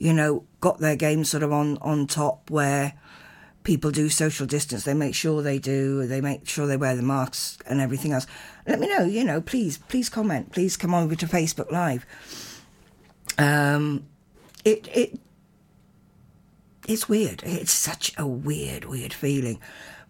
you 0.05 0.13
know, 0.13 0.45
got 0.61 0.81
their 0.81 0.97
game 0.97 1.25
sort 1.25 1.43
of 1.43 1.51
on, 1.51 1.79
on 1.79 2.07
top 2.07 2.51
where 2.51 2.93
people 3.63 3.91
do 3.91 4.11
social 4.11 4.47
distance, 4.47 4.85
they 4.85 4.93
make 4.93 5.15
sure 5.15 5.41
they 5.41 5.59
do, 5.59 6.07
they 6.07 6.21
make 6.21 6.47
sure 6.47 6.67
they 6.67 6.77
wear 6.77 6.95
the 6.95 7.03
masks 7.03 7.57
and 7.67 7.81
everything 7.81 8.13
else. 8.13 8.27
Let 8.67 8.81
me 8.81 8.87
know, 8.87 9.05
you 9.05 9.25
know, 9.25 9.41
please, 9.41 9.79
please 9.79 10.11
comment. 10.11 10.53
Please 10.53 10.77
come 10.77 10.93
over 10.93 11.17
to 11.17 11.27
Facebook 11.27 11.73
Live. 11.73 12.05
Um, 13.39 14.05
it, 14.67 14.87
it, 14.95 15.19
it's 16.87 17.09
weird. 17.09 17.43
It's 17.43 17.73
such 17.73 18.13
a 18.19 18.27
weird, 18.27 18.85
weird 18.85 19.15
feeling. 19.15 19.59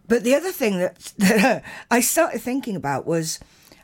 But 0.09 0.24
the 0.24 0.35
other 0.35 0.50
thing 0.50 0.78
that, 0.78 0.96
that 1.18 1.62
I 1.88 2.00
started 2.00 2.40
thinking 2.40 2.74
about 2.74 3.07
was 3.07 3.38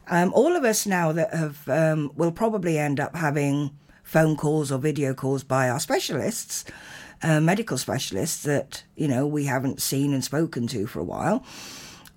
um, 0.09 0.33
all 0.35 0.57
of 0.57 0.65
us 0.65 0.87
now 0.87 1.13
that 1.13 1.33
have 1.33 1.69
um, 1.69 2.11
will 2.17 2.33
probably 2.33 2.79
end 2.79 2.99
up 2.99 3.15
having 3.15 3.71
phone 4.11 4.37
calls 4.37 4.73
or 4.73 4.79
video 4.79 5.15
calls 5.15 5.45
by 5.45 5.71
our 5.71 5.79
specialists, 5.79 6.65
uh, 7.23 7.39
medical 7.39 7.79
specialists 7.79 8.43
that 8.43 8.83
you 8.97 9.07
know 9.07 9.25
we 9.25 9.45
haven't 9.45 9.81
seen 9.81 10.13
and 10.13 10.25
spoken 10.25 10.67
to 10.67 10.89
for 10.89 10.99
a 10.99 11.05
while. 11.05 11.45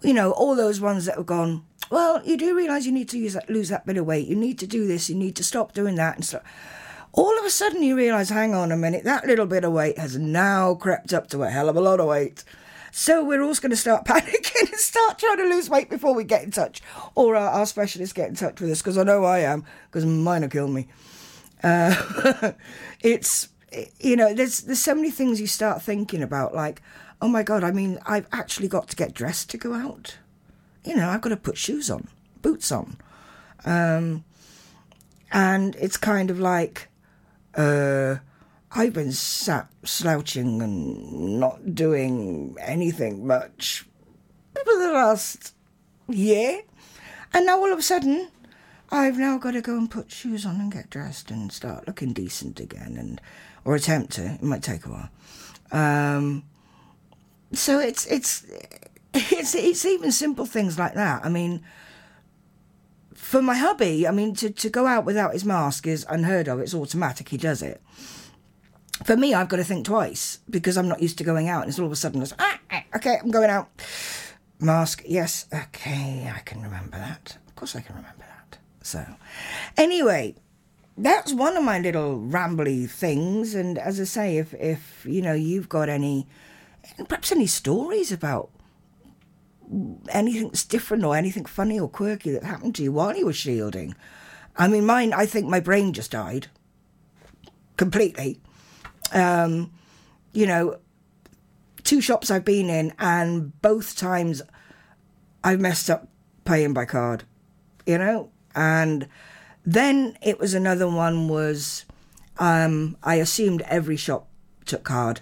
You 0.01 0.15
know, 0.15 0.32
all 0.32 0.56
those 0.56 0.82
ones 0.82 1.06
that 1.06 1.17
have 1.17 1.27
gone. 1.27 1.63
Well, 1.91 2.25
you 2.25 2.36
do 2.36 2.58
realise 2.58 2.88
you 2.88 2.91
need 2.91 3.10
to 3.10 3.19
use 3.19 3.34
that, 3.34 3.47
lose 3.47 3.69
that 3.69 3.86
bit 3.86 3.97
of 3.97 4.08
weight. 4.08 4.27
You 4.27 4.36
need 4.36 4.58
to 4.60 4.67
do 4.67 4.88
this. 4.88 5.08
You 5.08 5.15
need 5.15 5.36
to 5.36 5.43
stop 5.43 5.73
doing 5.73 5.93
that 5.95 6.15
and 6.15 6.25
stuff 6.25 6.41
all 7.15 7.38
of 7.38 7.45
a 7.45 7.49
sudden 7.51 7.84
you 7.84 7.95
realise, 7.95 8.29
hang 8.29 8.56
on 8.56 8.71
a 8.71 8.75
minute, 8.75 9.03
that 9.03 9.27
little 9.27 9.45
bit 9.45 9.63
of 9.63 9.71
weight 9.71 9.99
has 9.99 10.17
now 10.17 10.73
crept 10.73 11.13
up 11.13 11.29
to 11.29 11.43
a 11.43 11.49
hell 11.51 11.69
of 11.69 11.75
a 11.75 11.82
lot 11.82 11.99
of 11.99 12.08
weight. 12.08 12.43
So 12.91 13.23
we're 13.23 13.43
all 13.43 13.53
going 13.53 13.69
to 13.69 13.75
start 13.75 14.06
panicking 14.08 14.71
and 14.71 14.79
start 14.79 15.19
trying 15.19 15.38
to 15.38 15.43
lose 15.43 15.69
weight 15.69 15.91
before 15.91 16.15
we 16.15 16.23
get 16.23 16.43
in 16.43 16.49
touch, 16.49 16.82
or 17.13 17.36
our, 17.36 17.49
our 17.49 17.65
specialists 17.67 18.13
get 18.13 18.29
in 18.29 18.36
touch 18.36 18.60
with 18.60 18.71
us 18.71 18.82
because 18.82 18.97
I 18.97 19.03
know 19.03 19.25
I 19.25 19.39
am 19.39 19.63
because 19.91 20.08
mine 20.08 20.41
will 20.41 20.49
kill 20.49 20.67
me. 20.67 20.88
Uh, 21.63 22.52
it's 23.02 23.49
you 23.99 24.15
know, 24.15 24.34
there's 24.34 24.62
there's 24.62 24.80
so 24.80 24.95
many 24.95 25.12
things 25.12 25.41
you 25.41 25.47
start 25.47 25.82
thinking 25.82 26.21
about, 26.21 26.54
like, 26.54 26.82
oh 27.21 27.28
my 27.28 27.43
god, 27.43 27.63
I 27.63 27.71
mean, 27.71 27.99
I've 28.06 28.28
actually 28.32 28.67
got 28.67 28.89
to 28.89 28.95
get 28.95 29.13
dressed 29.13 29.49
to 29.52 29.58
go 29.58 29.73
out. 29.73 30.17
You 30.84 30.95
know, 30.95 31.10
I've 31.10 31.21
got 31.21 31.30
to 31.30 31.38
put 31.38 31.58
shoes 31.58 31.89
on, 31.89 32.08
boots 32.41 32.71
on, 32.71 32.97
um, 33.65 34.23
and 35.32 35.76
it's 35.78 35.97
kind 35.97 36.30
of 36.30 36.39
like 36.39 36.89
uh, 37.56 38.17
I've 38.71 38.93
been 38.93 39.12
sat 39.12 39.69
slouching 39.84 40.62
and 40.62 41.39
not 41.39 41.76
doing 41.76 42.56
anything 42.60 43.26
much 43.26 43.86
for 44.54 44.78
the 44.78 44.91
last 44.91 45.54
year. 46.08 46.62
And 47.34 47.47
now 47.47 47.58
all 47.58 47.71
of 47.71 47.80
a 47.80 47.84
sudden, 47.84 48.30
I've 48.93 49.17
now 49.17 49.39
got 49.39 49.51
to 49.51 49.62
go 49.62 49.75
and 49.75 49.89
put 49.89 50.12
shoes 50.12 50.45
on 50.45 50.62
and 50.62 50.71
get 50.71 50.91
dressed 50.91 51.32
and 51.32 51.51
start 51.51 51.88
looking 51.88 52.13
decent 52.13 52.60
again, 52.60 52.95
and 52.95 53.19
or 53.65 53.73
attempt 53.75 54.13
to. 54.13 54.36
It 54.36 54.43
might 54.43 54.62
take 54.62 54.86
a 54.86 54.89
while. 54.89 55.10
Um, 55.71 56.43
so 57.53 57.79
it's 57.79 58.06
it's 58.06 58.45
it's 59.15 59.56
it's 59.56 59.84
even 59.84 60.12
simple 60.12 60.45
things 60.45 60.77
like 60.77 60.93
that. 60.93 61.25
I 61.25 61.29
mean, 61.29 61.63
for 63.15 63.41
my 63.41 63.56
hubby, 63.56 64.08
I 64.08 64.12
mean, 64.12 64.36
to, 64.36 64.51
to 64.51 64.69
go 64.69 64.86
out 64.86 65.06
without 65.06 65.34
his 65.34 65.43
mask 65.43 65.88
is 65.88 66.06
unheard 66.08 66.47
of. 66.47 66.60
It's 66.60 66.75
automatic. 66.75 67.29
He 67.29 67.38
does 67.38 67.63
it. 67.63 67.82
For 69.06 69.17
me, 69.17 69.34
I've 69.34 69.49
got 69.49 69.58
to 69.58 69.63
think 69.63 69.88
twice 69.88 70.38
because 70.47 70.77
I'm 70.77 70.88
not 70.88 71.01
used 71.01 71.17
to 71.17 71.23
going 71.23 71.49
out. 71.49 71.63
And 71.63 71.69
it's 71.69 71.79
all 71.79 71.88
of 71.88 71.91
a 71.91 71.95
sudden, 71.95 72.21
it's, 72.21 72.34
ah, 72.38 72.60
ah, 72.71 72.84
okay, 72.95 73.17
I'm 73.19 73.32
going 73.32 73.49
out. 73.49 73.69
Mask, 74.60 75.01
yes, 75.08 75.47
okay, 75.51 76.32
I 76.34 76.39
can 76.41 76.62
remember 76.62 76.97
that. 76.97 77.38
Of 77.47 77.56
course, 77.56 77.75
I 77.75 77.82
can 77.82 77.95
remember 77.95 78.19
that. 78.19 78.32
So, 78.83 79.05
anyway, 79.75 80.35
that's 80.97 81.33
one 81.33 81.57
of 81.57 81.63
my 81.63 81.79
little 81.79 82.19
rambly 82.19 82.87
things. 82.87 83.55
And 83.55 83.79
as 83.79 83.99
I 83.99 84.03
say, 84.03 84.37
if 84.37 84.53
if 84.53 85.05
you 85.09 85.21
know 85.21 85.33
you've 85.33 85.69
got 85.69 85.89
any, 85.89 86.27
perhaps 87.07 87.31
any 87.31 87.47
stories 87.47 88.11
about 88.11 88.51
anything 90.09 90.43
that's 90.49 90.65
different 90.65 91.03
or 91.03 91.15
anything 91.15 91.45
funny 91.45 91.79
or 91.79 91.89
quirky 91.89 92.31
that 92.31 92.43
happened 92.43 92.75
to 92.75 92.83
you 92.83 92.91
while 92.91 93.15
you 93.15 93.25
were 93.25 93.33
shielding. 93.33 93.95
I 94.55 94.67
mean, 94.67 94.85
mine, 94.85 95.13
I 95.13 95.25
think 95.25 95.47
my 95.47 95.59
brain 95.59 95.93
just 95.93 96.11
died 96.11 96.47
completely. 97.77 98.39
Um, 99.11 99.71
you 100.33 100.45
know, 100.45 100.77
two 101.83 102.01
shops 102.01 102.29
I've 102.29 102.45
been 102.45 102.69
in, 102.69 102.93
and 102.99 103.59
both 103.61 103.95
times 103.95 104.41
I've 105.43 105.59
messed 105.59 105.89
up 105.89 106.07
paying 106.45 106.73
by 106.73 106.85
card, 106.85 107.23
you 107.85 107.97
know? 107.97 108.29
And 108.55 109.07
then 109.65 110.17
it 110.21 110.39
was 110.39 110.53
another 110.53 110.87
one 110.87 111.27
was 111.27 111.85
um, 112.37 112.97
I 113.03 113.15
assumed 113.15 113.61
every 113.63 113.97
shop 113.97 114.27
took 114.65 114.83
card. 114.83 115.21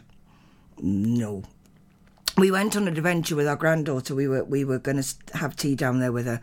No. 0.77 1.43
we 2.37 2.51
went 2.51 2.75
on 2.75 2.87
an 2.87 2.97
adventure 2.97 3.35
with 3.35 3.47
our 3.47 3.55
granddaughter. 3.55 4.15
We 4.15 4.27
were 4.27 4.43
we 4.43 4.65
were 4.65 4.79
going 4.79 5.01
to 5.01 5.37
have 5.37 5.55
tea 5.55 5.75
down 5.75 5.99
there 5.99 6.11
with 6.11 6.25
her, 6.25 6.41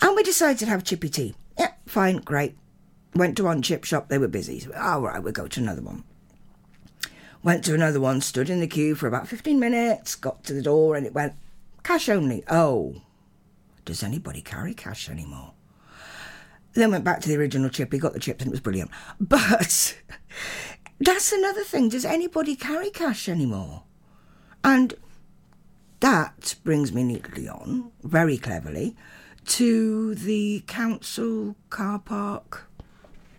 and 0.00 0.16
we 0.16 0.22
decided 0.22 0.58
to 0.60 0.66
have 0.66 0.84
chippy 0.84 1.08
tea. 1.08 1.34
Yeah, 1.58 1.72
fine, 1.86 2.18
great. 2.18 2.56
Went 3.14 3.36
to 3.36 3.44
one 3.44 3.62
chip 3.62 3.84
shop. 3.84 4.08
They 4.08 4.18
were 4.18 4.28
busy. 4.28 4.60
So, 4.60 4.72
all 4.74 5.02
right, 5.02 5.22
we'll 5.22 5.32
go 5.32 5.46
to 5.46 5.60
another 5.60 5.82
one. 5.82 6.04
Went 7.42 7.64
to 7.64 7.74
another 7.74 8.00
one. 8.00 8.20
Stood 8.20 8.48
in 8.48 8.60
the 8.60 8.66
queue 8.66 8.94
for 8.94 9.06
about 9.06 9.28
fifteen 9.28 9.60
minutes. 9.60 10.14
Got 10.14 10.44
to 10.44 10.54
the 10.54 10.62
door, 10.62 10.96
and 10.96 11.04
it 11.06 11.14
went 11.14 11.34
cash 11.82 12.08
only. 12.08 12.44
Oh, 12.48 13.02
does 13.84 14.02
anybody 14.02 14.40
carry 14.40 14.74
cash 14.74 15.08
anymore? 15.10 15.52
Then 16.74 16.90
went 16.90 17.04
back 17.04 17.20
to 17.20 17.28
the 17.28 17.36
original 17.36 17.68
chip. 17.68 17.92
He 17.92 17.98
got 17.98 18.14
the 18.14 18.20
chips 18.20 18.42
and 18.42 18.48
it 18.48 18.52
was 18.52 18.60
brilliant. 18.60 18.90
But 19.20 19.96
that's 21.00 21.32
another 21.32 21.64
thing. 21.64 21.88
Does 21.88 22.04
anybody 22.04 22.56
carry 22.56 22.90
cash 22.90 23.28
anymore? 23.28 23.82
And 24.64 24.94
that 26.00 26.54
brings 26.64 26.92
me 26.92 27.02
neatly 27.02 27.48
on, 27.48 27.90
very 28.02 28.38
cleverly, 28.38 28.96
to 29.46 30.14
the 30.14 30.62
council 30.66 31.56
car 31.70 31.98
park 31.98 32.68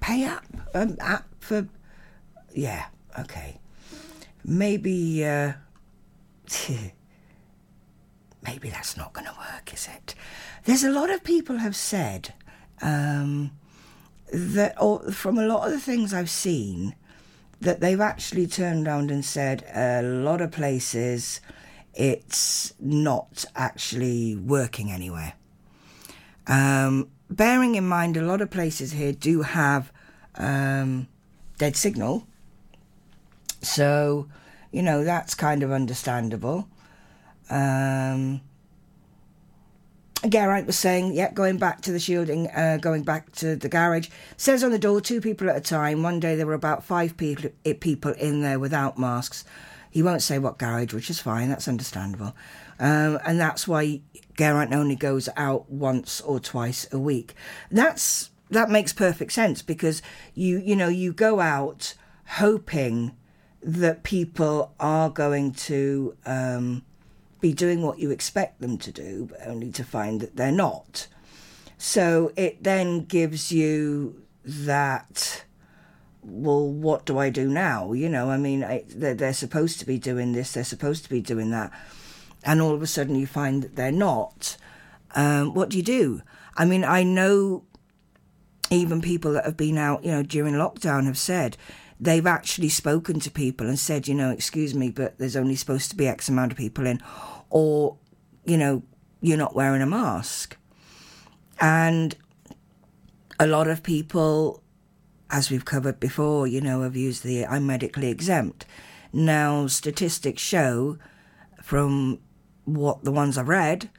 pay 0.01 0.25
app. 0.25 0.45
Um, 0.73 0.97
app 0.99 1.27
for. 1.39 1.67
Yeah, 2.53 2.85
okay. 3.19 3.59
Maybe. 4.43 5.25
Uh, 5.25 5.53
maybe 8.43 8.69
that's 8.69 8.97
not 8.97 9.13
going 9.13 9.27
to 9.27 9.33
work, 9.33 9.73
is 9.73 9.87
it? 9.87 10.15
There's 10.65 10.83
a 10.83 10.91
lot 10.91 11.09
of 11.09 11.23
people 11.23 11.57
have 11.57 11.75
said 11.75 12.33
um, 12.81 13.51
that, 14.31 14.75
from 15.13 15.37
a 15.37 15.45
lot 15.45 15.65
of 15.65 15.71
the 15.71 15.79
things 15.79 16.13
I've 16.13 16.29
seen, 16.29 16.95
that 17.61 17.79
they've 17.79 18.01
actually 18.01 18.47
turned 18.47 18.87
around 18.87 19.09
and 19.09 19.23
said 19.23 19.63
a 19.73 20.01
lot 20.01 20.41
of 20.41 20.51
places 20.51 21.39
it's 21.93 22.73
not 22.79 23.45
actually 23.55 24.35
working 24.35 24.91
anywhere. 24.91 25.33
Um, 26.47 27.09
bearing 27.29 27.75
in 27.75 27.87
mind, 27.87 28.17
a 28.17 28.21
lot 28.21 28.41
of 28.41 28.49
places 28.49 28.91
here 28.91 29.13
do 29.13 29.43
have 29.43 29.91
um, 30.35 31.07
dead 31.57 31.75
signal. 31.75 32.27
So, 33.61 34.27
you 34.71 34.81
know, 34.81 35.03
that's 35.03 35.35
kind 35.35 35.63
of 35.63 35.71
understandable. 35.71 36.67
Um, 37.49 38.41
Geraint 40.29 40.67
was 40.67 40.77
saying, 40.77 41.13
yeah, 41.13 41.31
going 41.31 41.57
back 41.57 41.81
to 41.81 41.91
the 41.91 41.99
shielding, 41.99 42.47
uh, 42.51 42.77
going 42.81 43.03
back 43.03 43.31
to 43.33 43.55
the 43.55 43.69
garage. 43.69 44.09
Says 44.37 44.63
on 44.63 44.71
the 44.71 44.79
door, 44.79 45.01
two 45.01 45.19
people 45.19 45.49
at 45.49 45.57
a 45.57 45.61
time. 45.61 46.01
One 46.01 46.19
day 46.19 46.35
there 46.35 46.45
were 46.45 46.53
about 46.53 46.83
five 46.83 47.17
people, 47.17 47.49
people 47.79 48.13
in 48.13 48.41
there 48.41 48.59
without 48.59 48.97
masks. 48.97 49.43
He 49.91 50.01
won't 50.01 50.21
say 50.21 50.39
what 50.39 50.57
garage, 50.57 50.93
which 50.93 51.09
is 51.09 51.19
fine. 51.19 51.49
That's 51.49 51.67
understandable. 51.67 52.35
Um, 52.79 53.19
and 53.25 53.39
that's 53.39 53.67
why 53.67 54.01
Geraint 54.37 54.73
only 54.73 54.95
goes 54.95 55.29
out 55.35 55.69
once 55.69 56.21
or 56.21 56.39
twice 56.39 56.87
a 56.91 56.99
week. 56.99 57.35
That's 57.69 58.31
that 58.49 58.69
makes 58.69 58.93
perfect 58.93 59.31
sense 59.33 59.61
because 59.61 60.01
you 60.33 60.57
you 60.59 60.75
know 60.75 60.87
you 60.87 61.13
go 61.13 61.39
out 61.39 61.93
hoping 62.25 63.15
that 63.61 64.03
people 64.03 64.73
are 64.79 65.09
going 65.09 65.53
to 65.53 66.17
um, 66.25 66.83
be 67.43 67.53
doing 67.53 67.81
what 67.81 67.99
you 67.99 68.09
expect 68.09 68.61
them 68.61 68.77
to 68.77 68.91
do, 68.91 69.27
but 69.29 69.45
only 69.45 69.69
to 69.69 69.83
find 69.83 70.21
that 70.21 70.37
they're 70.37 70.49
not. 70.49 71.07
So 71.77 72.31
it 72.37 72.63
then 72.63 73.03
gives 73.03 73.51
you 73.51 74.23
that. 74.45 75.43
Well, 76.21 76.65
what 76.65 77.05
do 77.05 77.19
I 77.19 77.29
do 77.29 77.49
now? 77.49 77.91
You 77.91 78.07
know, 78.07 78.29
I 78.29 78.37
mean, 78.37 78.63
I, 78.63 78.85
they're, 78.87 79.13
they're 79.13 79.33
supposed 79.33 79.79
to 79.79 79.85
be 79.85 79.99
doing 79.99 80.31
this, 80.31 80.53
they're 80.53 80.63
supposed 80.63 81.03
to 81.03 81.09
be 81.09 81.21
doing 81.21 81.51
that, 81.51 81.69
and 82.45 82.61
all 82.61 82.73
of 82.73 82.81
a 82.81 82.87
sudden 82.87 83.15
you 83.15 83.27
find 83.27 83.61
that 83.61 83.75
they're 83.75 83.91
not. 83.91 84.55
Um, 85.13 85.53
what 85.53 85.69
do 85.69 85.75
you 85.75 85.83
do? 85.83 86.21
I 86.55 86.63
mean, 86.63 86.85
I 86.85 87.03
know 87.03 87.65
even 88.71 89.01
people 89.01 89.33
that 89.33 89.43
have 89.43 89.57
been 89.57 89.77
out, 89.77 90.05
you 90.05 90.11
know, 90.11 90.23
during 90.23 90.53
lockdown 90.53 91.07
have 91.07 91.17
said 91.17 91.57
they've 92.03 92.27
actually 92.27 92.69
spoken 92.69 93.19
to 93.21 93.31
people 93.31 93.67
and 93.67 93.79
said, 93.79 94.07
you 94.07 94.15
know, 94.15 94.29
excuse 94.29 94.75
me, 94.75 94.89
but 94.89 95.17
there's 95.17 95.37
only 95.37 95.55
supposed 95.55 95.89
to 95.89 95.95
be 95.95 96.07
X 96.07 96.27
amount 96.27 96.51
of 96.51 96.57
people 96.57 96.85
in, 96.85 97.01
or, 97.49 97.97
you 98.45 98.57
know, 98.57 98.83
you're 99.21 99.37
not 99.37 99.55
wearing 99.55 99.81
a 99.81 99.85
mask. 99.85 100.57
And 101.61 102.15
a 103.39 103.47
lot 103.47 103.67
of 103.67 103.83
people, 103.83 104.61
as 105.29 105.49
we've 105.49 105.63
covered 105.63 105.99
before, 105.99 106.45
you 106.45 106.59
know, 106.59 106.81
have 106.81 106.95
used 106.95 107.23
the 107.23 107.45
I'm 107.45 107.65
medically 107.65 108.09
exempt. 108.09 108.65
Now, 109.13 109.67
statistics 109.67 110.41
show 110.41 110.97
from 111.61 112.19
what 112.65 113.03
the 113.03 113.11
ones 113.11 113.37
I've 113.37 113.47
read 113.47 113.89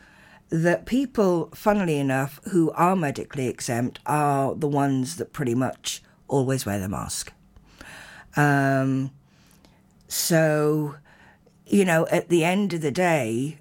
that 0.51 0.85
people, 0.85 1.49
funnily 1.55 1.99
enough, 1.99 2.39
who 2.51 2.71
are 2.73 2.95
medically 2.95 3.49
exempt 3.49 3.99
are 4.05 4.55
the 4.55 4.69
ones 4.69 5.17
that 5.17 5.33
pretty 5.33 5.55
much 5.55 6.03
always 6.29 6.67
wear 6.67 6.79
the 6.79 6.89
mask. 6.89 7.33
Um, 8.37 9.11
so, 10.09 10.97
you 11.67 11.85
know, 11.85 12.07
at 12.11 12.29
the 12.29 12.45
end 12.45 12.73
of 12.73 12.81
the 12.81 12.91
day, 12.91 13.59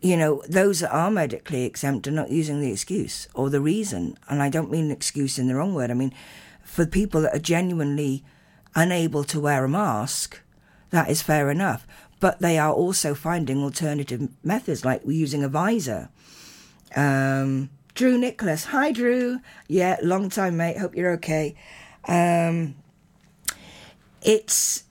you 0.00 0.16
know, 0.16 0.42
those 0.48 0.80
that 0.80 0.92
are 0.92 1.10
medically 1.10 1.64
exempt 1.64 2.06
are 2.06 2.12
not 2.12 2.30
using 2.30 2.60
the 2.60 2.70
excuse 2.70 3.28
or 3.34 3.50
the 3.50 3.60
reason. 3.60 4.16
And 4.28 4.42
I 4.42 4.48
don't 4.48 4.70
mean 4.70 4.90
excuse 4.90 5.38
in 5.38 5.48
the 5.48 5.56
wrong 5.56 5.74
word. 5.74 5.90
I 5.90 5.94
mean, 5.94 6.14
for 6.62 6.86
people 6.86 7.22
that 7.22 7.34
are 7.34 7.40
genuinely 7.40 8.24
unable 8.74 9.24
to 9.24 9.40
wear 9.40 9.64
a 9.64 9.68
mask, 9.68 10.40
that 10.90 11.10
is 11.10 11.22
fair 11.22 11.50
enough. 11.50 11.86
But 12.20 12.40
they 12.40 12.58
are 12.58 12.72
also 12.72 13.14
finding 13.14 13.62
alternative 13.62 14.28
methods, 14.42 14.84
like 14.84 15.02
using 15.04 15.42
a 15.42 15.48
visor. 15.48 16.10
Um, 16.94 17.70
Drew 17.94 18.18
Nicholas. 18.18 18.66
Hi, 18.66 18.92
Drew. 18.92 19.40
Yeah, 19.66 19.96
long 20.02 20.28
time, 20.30 20.56
mate. 20.56 20.78
Hope 20.78 20.96
you're 20.96 21.12
okay. 21.12 21.56
Um, 22.06 22.76
it's, 24.22 24.84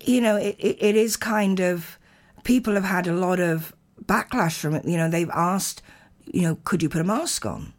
you 0.00 0.20
know, 0.20 0.36
it, 0.36 0.56
it, 0.58 0.76
it 0.80 0.96
is 0.96 1.16
kind 1.16 1.60
of, 1.60 1.98
people 2.44 2.74
have 2.74 2.84
had 2.84 3.06
a 3.06 3.12
lot 3.12 3.40
of 3.40 3.74
backlash 4.04 4.58
from 4.58 4.74
it. 4.74 4.84
You 4.84 4.96
know, 4.96 5.10
they've 5.10 5.30
asked, 5.30 5.82
you 6.26 6.42
know, 6.42 6.58
could 6.64 6.82
you 6.82 6.88
put 6.88 7.00
a 7.00 7.04
mask 7.04 7.46
on? 7.46 7.72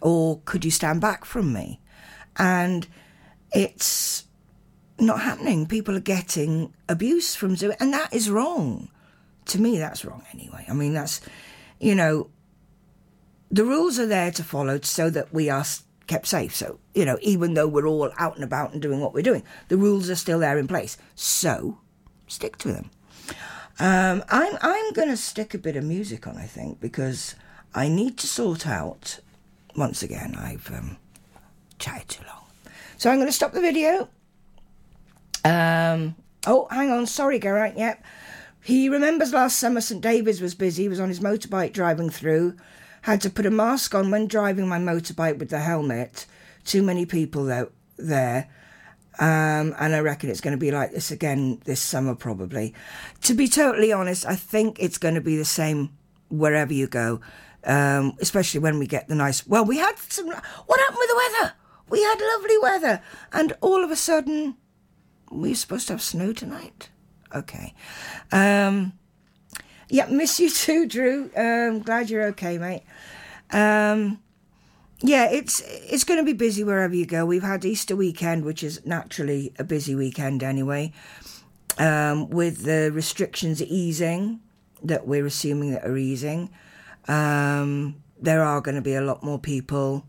Or 0.00 0.40
could 0.44 0.64
you 0.64 0.70
stand 0.70 1.00
back 1.00 1.24
from 1.24 1.52
me? 1.52 1.80
And 2.36 2.86
it's 3.52 4.24
not 4.98 5.20
happening. 5.20 5.66
People 5.66 5.96
are 5.96 6.00
getting 6.00 6.74
abuse 6.88 7.34
from 7.34 7.54
doing 7.54 7.76
and 7.80 7.92
that 7.92 8.12
is 8.12 8.30
wrong. 8.30 8.88
To 9.46 9.60
me, 9.60 9.78
that's 9.78 10.04
wrong 10.04 10.24
anyway. 10.32 10.64
I 10.68 10.72
mean, 10.72 10.94
that's, 10.94 11.20
you 11.80 11.94
know, 11.94 12.30
the 13.50 13.64
rules 13.64 13.98
are 13.98 14.06
there 14.06 14.30
to 14.30 14.44
follow 14.44 14.80
so 14.80 15.10
that 15.10 15.32
we 15.32 15.50
are 15.50 15.64
kept 16.06 16.26
safe. 16.26 16.54
So, 16.54 16.78
you 16.94 17.04
know, 17.04 17.18
even 17.22 17.54
though 17.54 17.68
we're 17.68 17.86
all 17.86 18.12
out 18.18 18.34
and 18.34 18.44
about 18.44 18.72
and 18.72 18.82
doing 18.82 19.00
what 19.00 19.14
we're 19.14 19.22
doing, 19.22 19.42
the 19.68 19.76
rules 19.76 20.10
are 20.10 20.16
still 20.16 20.38
there 20.38 20.58
in 20.58 20.68
place. 20.68 20.96
So, 21.14 21.78
stick 22.26 22.56
to 22.58 22.72
them. 22.72 22.90
Um, 23.78 24.22
I'm 24.28 24.56
I'm 24.60 24.92
going 24.92 25.08
to 25.08 25.16
stick 25.16 25.54
a 25.54 25.58
bit 25.58 25.76
of 25.76 25.84
music 25.84 26.26
on, 26.26 26.36
I 26.36 26.46
think, 26.46 26.80
because 26.80 27.34
I 27.74 27.88
need 27.88 28.18
to 28.18 28.26
sort 28.26 28.66
out. 28.66 29.20
Once 29.74 30.02
again, 30.02 30.34
I've 30.36 30.70
um, 30.70 30.98
chatted 31.78 32.08
too 32.08 32.24
long, 32.26 32.44
so 32.98 33.10
I'm 33.10 33.16
going 33.16 33.28
to 33.28 33.32
stop 33.32 33.52
the 33.52 33.60
video. 33.62 34.08
Um, 35.44 36.14
oh, 36.46 36.68
hang 36.70 36.90
on, 36.90 37.06
sorry, 37.06 37.38
Geraint. 37.38 37.78
Yep, 37.78 38.04
he 38.62 38.90
remembers 38.90 39.32
last 39.32 39.58
summer 39.58 39.80
St 39.80 40.02
David's 40.02 40.42
was 40.42 40.54
busy. 40.54 40.82
He 40.82 40.88
was 40.90 41.00
on 41.00 41.08
his 41.08 41.20
motorbike 41.20 41.72
driving 41.72 42.10
through. 42.10 42.56
Had 43.02 43.20
to 43.22 43.30
put 43.30 43.46
a 43.46 43.50
mask 43.50 43.94
on 43.94 44.10
when 44.10 44.26
driving 44.26 44.68
my 44.68 44.78
motorbike 44.78 45.38
with 45.38 45.50
the 45.50 45.60
helmet. 45.60 46.26
Too 46.64 46.82
many 46.82 47.06
people 47.06 47.44
there. 47.44 47.68
there. 47.96 48.48
Um, 49.18 49.74
and 49.78 49.94
I 49.94 50.00
reckon 50.00 50.30
it's 50.30 50.40
going 50.40 50.52
to 50.52 50.60
be 50.60 50.70
like 50.70 50.92
this 50.92 51.10
again 51.10 51.60
this 51.64 51.80
summer, 51.80 52.14
probably. 52.14 52.74
To 53.22 53.34
be 53.34 53.46
totally 53.46 53.92
honest, 53.92 54.24
I 54.24 54.36
think 54.36 54.78
it's 54.80 54.98
going 54.98 55.14
to 55.14 55.20
be 55.20 55.36
the 55.36 55.44
same 55.44 55.90
wherever 56.30 56.72
you 56.72 56.86
go, 56.86 57.20
um, 57.64 58.16
especially 58.20 58.60
when 58.60 58.78
we 58.78 58.86
get 58.86 59.08
the 59.08 59.14
nice. 59.14 59.46
Well, 59.46 59.64
we 59.64 59.76
had 59.76 59.98
some. 59.98 60.26
What 60.26 60.80
happened 60.80 60.98
with 60.98 61.10
the 61.10 61.16
weather? 61.16 61.52
We 61.90 62.02
had 62.02 62.20
lovely 62.20 62.58
weather, 62.58 63.02
and 63.32 63.52
all 63.60 63.84
of 63.84 63.90
a 63.90 63.96
sudden, 63.96 64.56
we're 65.30 65.54
supposed 65.54 65.88
to 65.88 65.94
have 65.94 66.02
snow 66.02 66.32
tonight. 66.32 66.88
Okay. 67.34 67.74
Um, 68.30 68.94
yeah, 69.92 70.06
miss 70.06 70.40
you 70.40 70.48
too, 70.48 70.86
Drew. 70.86 71.30
Um, 71.36 71.80
glad 71.80 72.08
you're 72.08 72.24
okay, 72.28 72.56
mate. 72.56 72.82
Um, 73.50 74.22
yeah, 75.00 75.30
it's 75.30 75.60
it's 75.66 76.04
going 76.04 76.18
to 76.18 76.24
be 76.24 76.32
busy 76.32 76.64
wherever 76.64 76.94
you 76.94 77.04
go. 77.04 77.26
We've 77.26 77.42
had 77.42 77.62
Easter 77.62 77.94
weekend, 77.94 78.46
which 78.46 78.62
is 78.62 78.84
naturally 78.86 79.52
a 79.58 79.64
busy 79.64 79.94
weekend 79.94 80.42
anyway, 80.42 80.94
um, 81.76 82.30
with 82.30 82.64
the 82.64 82.90
restrictions 82.90 83.62
easing 83.62 84.40
that 84.82 85.06
we're 85.06 85.26
assuming 85.26 85.72
that 85.72 85.84
are 85.84 85.98
easing. 85.98 86.48
Um, 87.06 87.96
there 88.18 88.42
are 88.42 88.62
going 88.62 88.76
to 88.76 88.80
be 88.80 88.94
a 88.94 89.02
lot 89.02 89.22
more 89.22 89.38
people, 89.38 90.06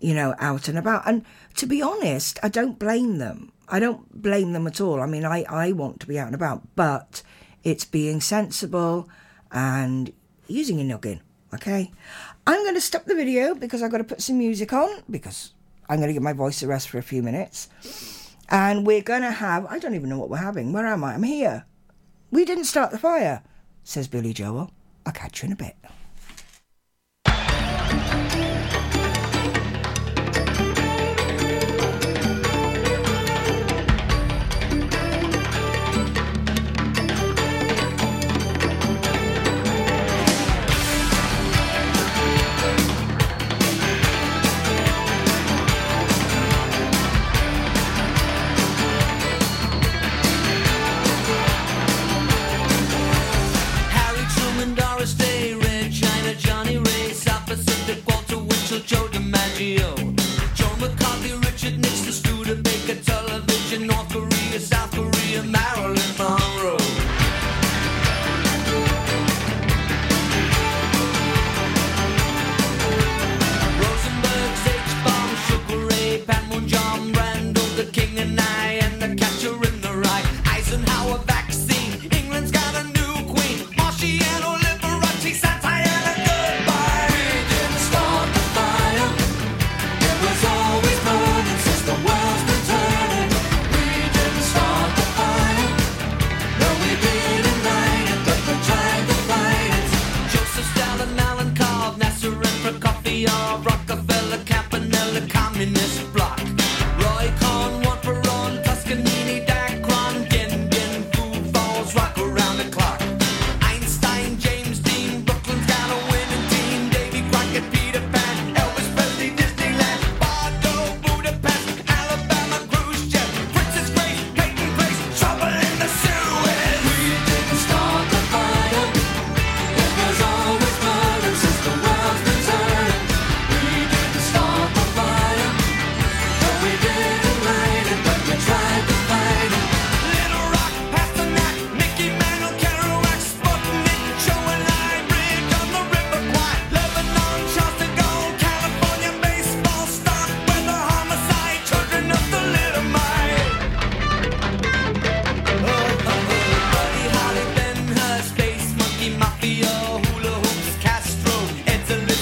you 0.00 0.14
know, 0.14 0.34
out 0.40 0.66
and 0.66 0.78
about. 0.78 1.06
And 1.06 1.24
to 1.54 1.66
be 1.66 1.80
honest, 1.80 2.40
I 2.42 2.48
don't 2.48 2.76
blame 2.76 3.18
them. 3.18 3.52
I 3.68 3.78
don't 3.78 4.20
blame 4.20 4.52
them 4.52 4.66
at 4.66 4.80
all. 4.80 5.00
I 5.00 5.06
mean, 5.06 5.24
I, 5.24 5.44
I 5.48 5.70
want 5.70 6.00
to 6.00 6.08
be 6.08 6.18
out 6.18 6.26
and 6.26 6.34
about, 6.34 6.62
but 6.74 7.22
it's 7.66 7.84
being 7.84 8.20
sensible 8.20 9.08
and 9.50 10.12
using 10.46 10.78
a 10.78 10.84
noggin. 10.84 11.20
Okay, 11.52 11.90
I'm 12.46 12.62
going 12.62 12.76
to 12.76 12.80
stop 12.80 13.06
the 13.06 13.14
video 13.16 13.56
because 13.56 13.82
I've 13.82 13.90
got 13.90 13.98
to 13.98 14.04
put 14.04 14.22
some 14.22 14.38
music 14.38 14.72
on 14.72 15.02
because 15.10 15.52
I'm 15.88 15.96
going 15.96 16.06
to 16.06 16.12
give 16.12 16.22
my 16.22 16.32
voice 16.32 16.62
a 16.62 16.68
rest 16.68 16.88
for 16.88 16.98
a 16.98 17.02
few 17.02 17.24
minutes. 17.24 17.68
And 18.50 18.86
we're 18.86 19.02
going 19.02 19.22
to 19.22 19.32
have, 19.32 19.66
I 19.66 19.80
don't 19.80 19.96
even 19.96 20.08
know 20.08 20.18
what 20.18 20.30
we're 20.30 20.36
having. 20.36 20.72
Where 20.72 20.86
am 20.86 21.02
I? 21.02 21.14
I'm 21.14 21.24
here. 21.24 21.64
We 22.30 22.44
didn't 22.44 22.66
start 22.66 22.92
the 22.92 22.98
fire, 22.98 23.42
says 23.82 24.06
Billy 24.06 24.32
Joel. 24.32 24.70
I'll 25.04 25.12
catch 25.12 25.42
you 25.42 25.46
in 25.46 25.52
a 25.52 25.56
bit. 25.56 25.74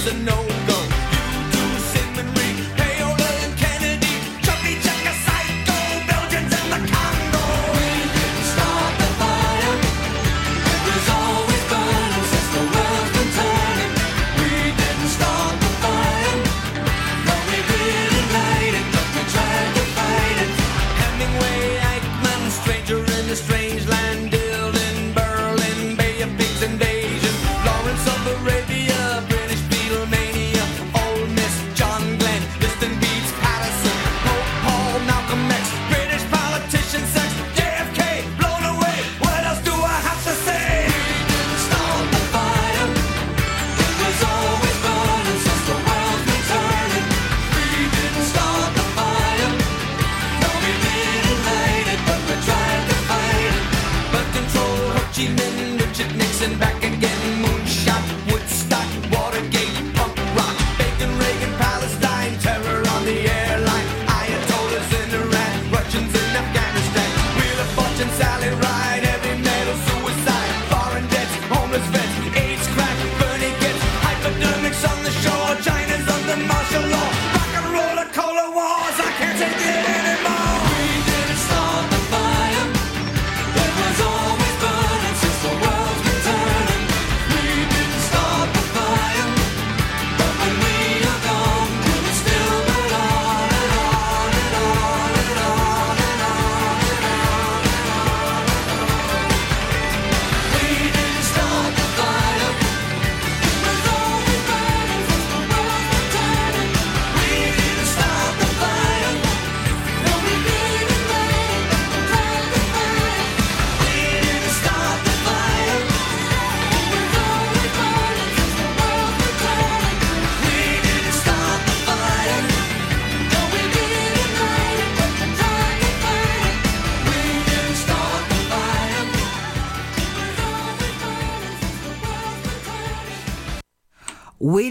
to 0.05 0.13
know 0.19 0.44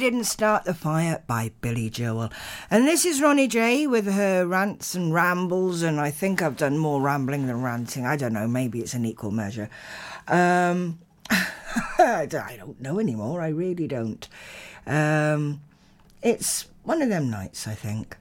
Didn't 0.03 0.25
Start 0.25 0.65
the 0.65 0.73
Fire 0.73 1.23
by 1.27 1.51
Billy 1.61 1.89
Joel. 1.89 2.29
And 2.69 2.85
this 2.85 3.05
is 3.05 3.21
Ronnie 3.21 3.47
J 3.47 3.87
with 3.87 4.05
her 4.05 4.45
rants 4.45 4.95
and 4.95 5.13
rambles, 5.13 5.81
and 5.81 5.97
I 5.97 6.11
think 6.11 6.41
I've 6.41 6.57
done 6.57 6.77
more 6.77 6.99
rambling 6.99 7.47
than 7.47 7.61
ranting. 7.61 8.05
I 8.05 8.17
don't 8.17 8.33
know, 8.33 8.45
maybe 8.45 8.81
it's 8.81 8.93
an 8.93 9.05
equal 9.05 9.31
measure. 9.31 9.69
Um, 10.27 10.99
I 11.29 12.27
don't 12.29 12.81
know 12.81 12.99
anymore, 12.99 13.39
I 13.39 13.47
really 13.47 13.87
don't. 13.87 14.27
Um, 14.85 15.61
it's 16.21 16.67
one 16.83 17.01
of 17.01 17.07
them 17.07 17.29
nights, 17.29 17.65
I 17.65 17.73
think. 17.73 18.17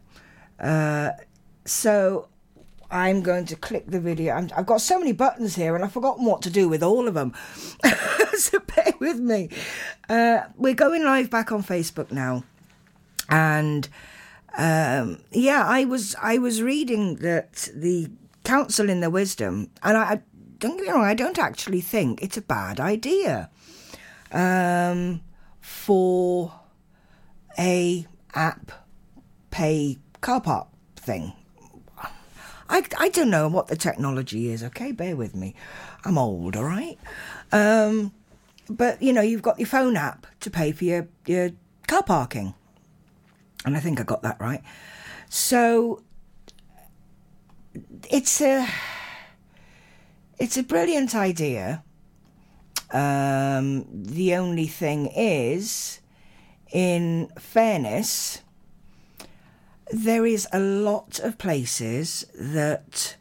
Uh, 0.61 1.11
so 1.65 2.29
I'm 2.93 3.23
going 3.23 3.47
to 3.47 3.57
click 3.57 3.87
the 3.87 3.99
video. 3.99 4.35
i 4.35 4.55
have 4.55 4.67
got 4.67 4.83
so 4.83 4.99
many 4.99 5.13
buttons 5.13 5.57
here 5.57 5.75
and 5.75 5.83
I've 5.83 5.93
forgotten 5.93 6.27
what 6.27 6.43
to 6.43 6.51
do 6.51 6.69
with 6.69 6.83
all 6.83 7.09
of 7.09 7.15
them. 7.15 7.35
so 8.35 8.59
bear 8.61 8.93
with 9.01 9.19
me. 9.19 9.49
Uh, 10.09 10.43
we're 10.57 10.75
going 10.75 11.03
live 11.03 11.31
back 11.31 11.51
on 11.51 11.65
Facebook 11.65 12.13
now. 12.13 12.45
And 13.31 13.89
um, 14.59 15.23
yeah, 15.31 15.65
I 15.67 15.87
was 15.87 16.15
I 16.21 16.37
was 16.37 16.61
reading 16.61 17.17
that 17.17 17.71
the 17.75 18.11
council 18.45 18.91
in 18.91 19.01
their 19.01 19.09
wisdom, 19.09 19.71
and 19.83 19.97
I 19.97 20.21
don't 20.59 20.77
get 20.77 20.87
me 20.87 20.93
wrong, 20.93 21.05
I 21.05 21.15
don't 21.15 21.39
actually 21.39 21.81
think 21.81 22.23
it's 22.23 22.37
a 22.37 22.43
bad 22.43 22.79
idea 22.79 23.49
um, 24.31 25.23
for 25.61 26.53
a 27.59 28.07
app 28.35 28.73
pay 29.51 29.99
car 30.21 30.41
park 30.41 30.69
thing. 30.97 31.33
I, 32.73 32.83
I 32.99 33.11
don't 33.11 33.29
know 33.29 33.49
what 33.49 33.69
the 33.69 33.77
technology 33.77 34.49
is, 34.49 34.65
okay? 34.65 34.93
Bear 34.93 35.15
with 35.15 35.37
me. 35.37 35.55
I'm 36.07 36.17
old, 36.17 36.57
all 36.57 36.65
right? 36.65 36.99
Um, 37.53 38.13
but, 38.69 39.03
you 39.03 39.13
know, 39.13 39.21
you've 39.21 39.43
got 39.43 39.59
your 39.59 39.67
phone 39.67 39.95
app 39.95 40.27
to 40.41 40.51
pay 40.51 40.73
for 40.73 40.85
your, 40.85 41.07
your 41.27 41.51
car 41.87 42.03
parking. 42.03 42.55
And 43.67 43.77
I 43.77 43.81
think 43.81 44.01
I 44.01 44.05
got 44.05 44.23
that 44.23 44.41
right. 44.41 44.63
So 45.29 46.03
it's 48.11 48.41
a 48.41 48.67
it's 50.39 50.57
a 50.57 50.63
brilliant 50.63 51.15
idea. 51.15 51.85
Um, 52.91 53.87
the 53.93 54.35
only 54.35 54.67
thing 54.67 55.07
is, 55.07 56.01
in 56.73 57.31
fairness, 57.39 58.43
there 59.93 60.25
is 60.25 60.49
a 60.53 60.59
lot 60.59 61.19
of 61.21 61.37
places 61.37 62.25
that 62.35 63.17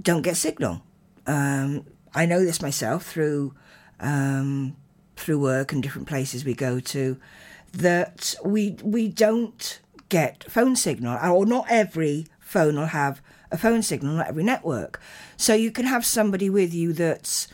don't 0.00 0.22
get 0.22 0.36
signal. 0.36 0.82
Um, 1.26 1.86
I 2.14 2.26
know 2.26 2.44
this 2.44 2.60
myself 2.60 3.06
through 3.06 3.54
um, 3.98 4.76
through 5.16 5.40
work 5.40 5.72
and 5.72 5.82
different 5.82 6.06
places 6.06 6.44
we 6.44 6.54
go 6.54 6.80
to 6.80 7.18
that 7.72 8.34
we 8.44 8.76
we 8.82 9.08
don't 9.08 9.80
get 10.10 10.44
phone 10.50 10.76
signal, 10.76 11.18
or 11.24 11.46
not 11.46 11.66
every 11.70 12.26
phone 12.40 12.76
will 12.76 12.86
have 12.86 13.22
a 13.50 13.56
phone 13.56 13.82
signal, 13.82 14.16
not 14.16 14.28
every 14.28 14.44
network. 14.44 15.00
So 15.38 15.54
you 15.54 15.70
can 15.70 15.86
have 15.86 16.04
somebody 16.04 16.50
with 16.50 16.74
you 16.74 16.92
that's 16.92 17.48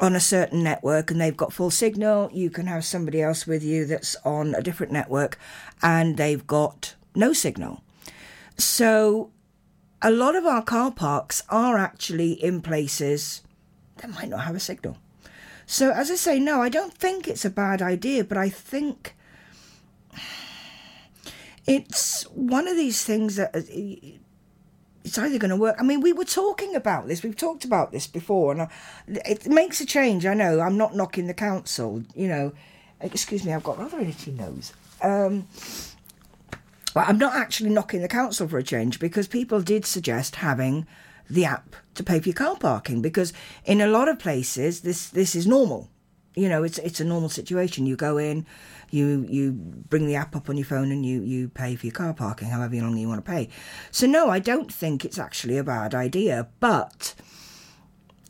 on 0.00 0.14
a 0.14 0.20
certain 0.20 0.62
network 0.62 1.10
and 1.10 1.20
they've 1.20 1.36
got 1.36 1.52
full 1.52 1.70
signal. 1.70 2.30
You 2.32 2.50
can 2.50 2.66
have 2.66 2.84
somebody 2.84 3.20
else 3.20 3.46
with 3.46 3.62
you 3.62 3.84
that's 3.84 4.16
on 4.24 4.54
a 4.54 4.62
different 4.62 4.92
network 4.92 5.38
and 5.82 6.16
they've 6.16 6.46
got 6.46 6.94
no 7.14 7.32
signal. 7.32 7.82
So 8.56 9.30
a 10.00 10.10
lot 10.10 10.36
of 10.36 10.46
our 10.46 10.62
car 10.62 10.90
parks 10.90 11.42
are 11.48 11.76
actually 11.78 12.32
in 12.32 12.60
places 12.62 13.42
that 13.96 14.10
might 14.10 14.28
not 14.28 14.44
have 14.44 14.54
a 14.54 14.60
signal. 14.60 14.96
So, 15.66 15.90
as 15.90 16.10
I 16.10 16.14
say, 16.14 16.38
no, 16.38 16.62
I 16.62 16.70
don't 16.70 16.94
think 16.94 17.28
it's 17.28 17.44
a 17.44 17.50
bad 17.50 17.82
idea, 17.82 18.24
but 18.24 18.38
I 18.38 18.48
think 18.48 19.14
it's 21.66 22.22
one 22.30 22.66
of 22.66 22.76
these 22.76 23.04
things 23.04 23.36
that 23.36 23.54
uh, 23.54 23.60
it's 25.04 25.18
either 25.18 25.38
going 25.38 25.50
to 25.50 25.56
work. 25.56 25.76
I 25.78 25.82
mean, 25.82 26.00
we 26.00 26.14
were 26.14 26.24
talking 26.24 26.74
about 26.74 27.06
this. 27.06 27.22
We've 27.22 27.36
talked 27.36 27.64
about 27.64 27.92
this 27.92 28.06
before, 28.06 28.52
and 28.52 28.68
it 29.06 29.46
makes 29.46 29.80
a 29.80 29.86
change. 29.86 30.24
I 30.24 30.32
know. 30.32 30.60
I'm 30.60 30.78
not 30.78 30.96
knocking 30.96 31.26
the 31.26 31.34
council. 31.34 32.02
You 32.14 32.28
know, 32.28 32.52
excuse 33.00 33.44
me. 33.44 33.52
I've 33.52 33.62
got 33.62 33.78
rather 33.78 33.98
an 33.98 34.08
itchy 34.08 34.30
nose. 34.30 34.72
Um, 35.02 35.46
well, 36.94 37.04
I'm 37.06 37.18
not 37.18 37.34
actually 37.34 37.70
knocking 37.70 38.02
the 38.02 38.08
council 38.08 38.48
for 38.48 38.58
a 38.58 38.62
change 38.62 38.98
because 38.98 39.28
people 39.28 39.60
did 39.60 39.84
suggest 39.84 40.36
having 40.36 40.86
the 41.30 41.44
app 41.44 41.76
to 41.94 42.02
pay 42.02 42.20
for 42.20 42.28
your 42.28 42.34
car 42.34 42.56
parking 42.56 43.02
because 43.02 43.32
in 43.64 43.80
a 43.80 43.86
lot 43.86 44.08
of 44.08 44.18
places 44.18 44.80
this 44.80 45.10
this 45.10 45.34
is 45.34 45.46
normal. 45.46 45.90
You 46.34 46.48
know, 46.48 46.62
it's 46.62 46.78
it's 46.78 47.00
a 47.00 47.04
normal 47.04 47.28
situation. 47.28 47.86
You 47.86 47.96
go 47.96 48.16
in, 48.16 48.46
you 48.90 49.26
you 49.28 49.52
bring 49.52 50.06
the 50.06 50.14
app 50.14 50.36
up 50.36 50.48
on 50.48 50.56
your 50.56 50.66
phone 50.66 50.92
and 50.92 51.04
you 51.04 51.22
you 51.22 51.48
pay 51.48 51.74
for 51.76 51.86
your 51.86 51.92
car 51.92 52.14
parking 52.14 52.48
however 52.48 52.76
long 52.76 52.96
you 52.96 53.08
want 53.08 53.24
to 53.24 53.30
pay. 53.30 53.48
So 53.90 54.06
no, 54.06 54.30
I 54.30 54.38
don't 54.38 54.72
think 54.72 55.04
it's 55.04 55.18
actually 55.18 55.58
a 55.58 55.64
bad 55.64 55.94
idea, 55.94 56.48
but 56.60 57.14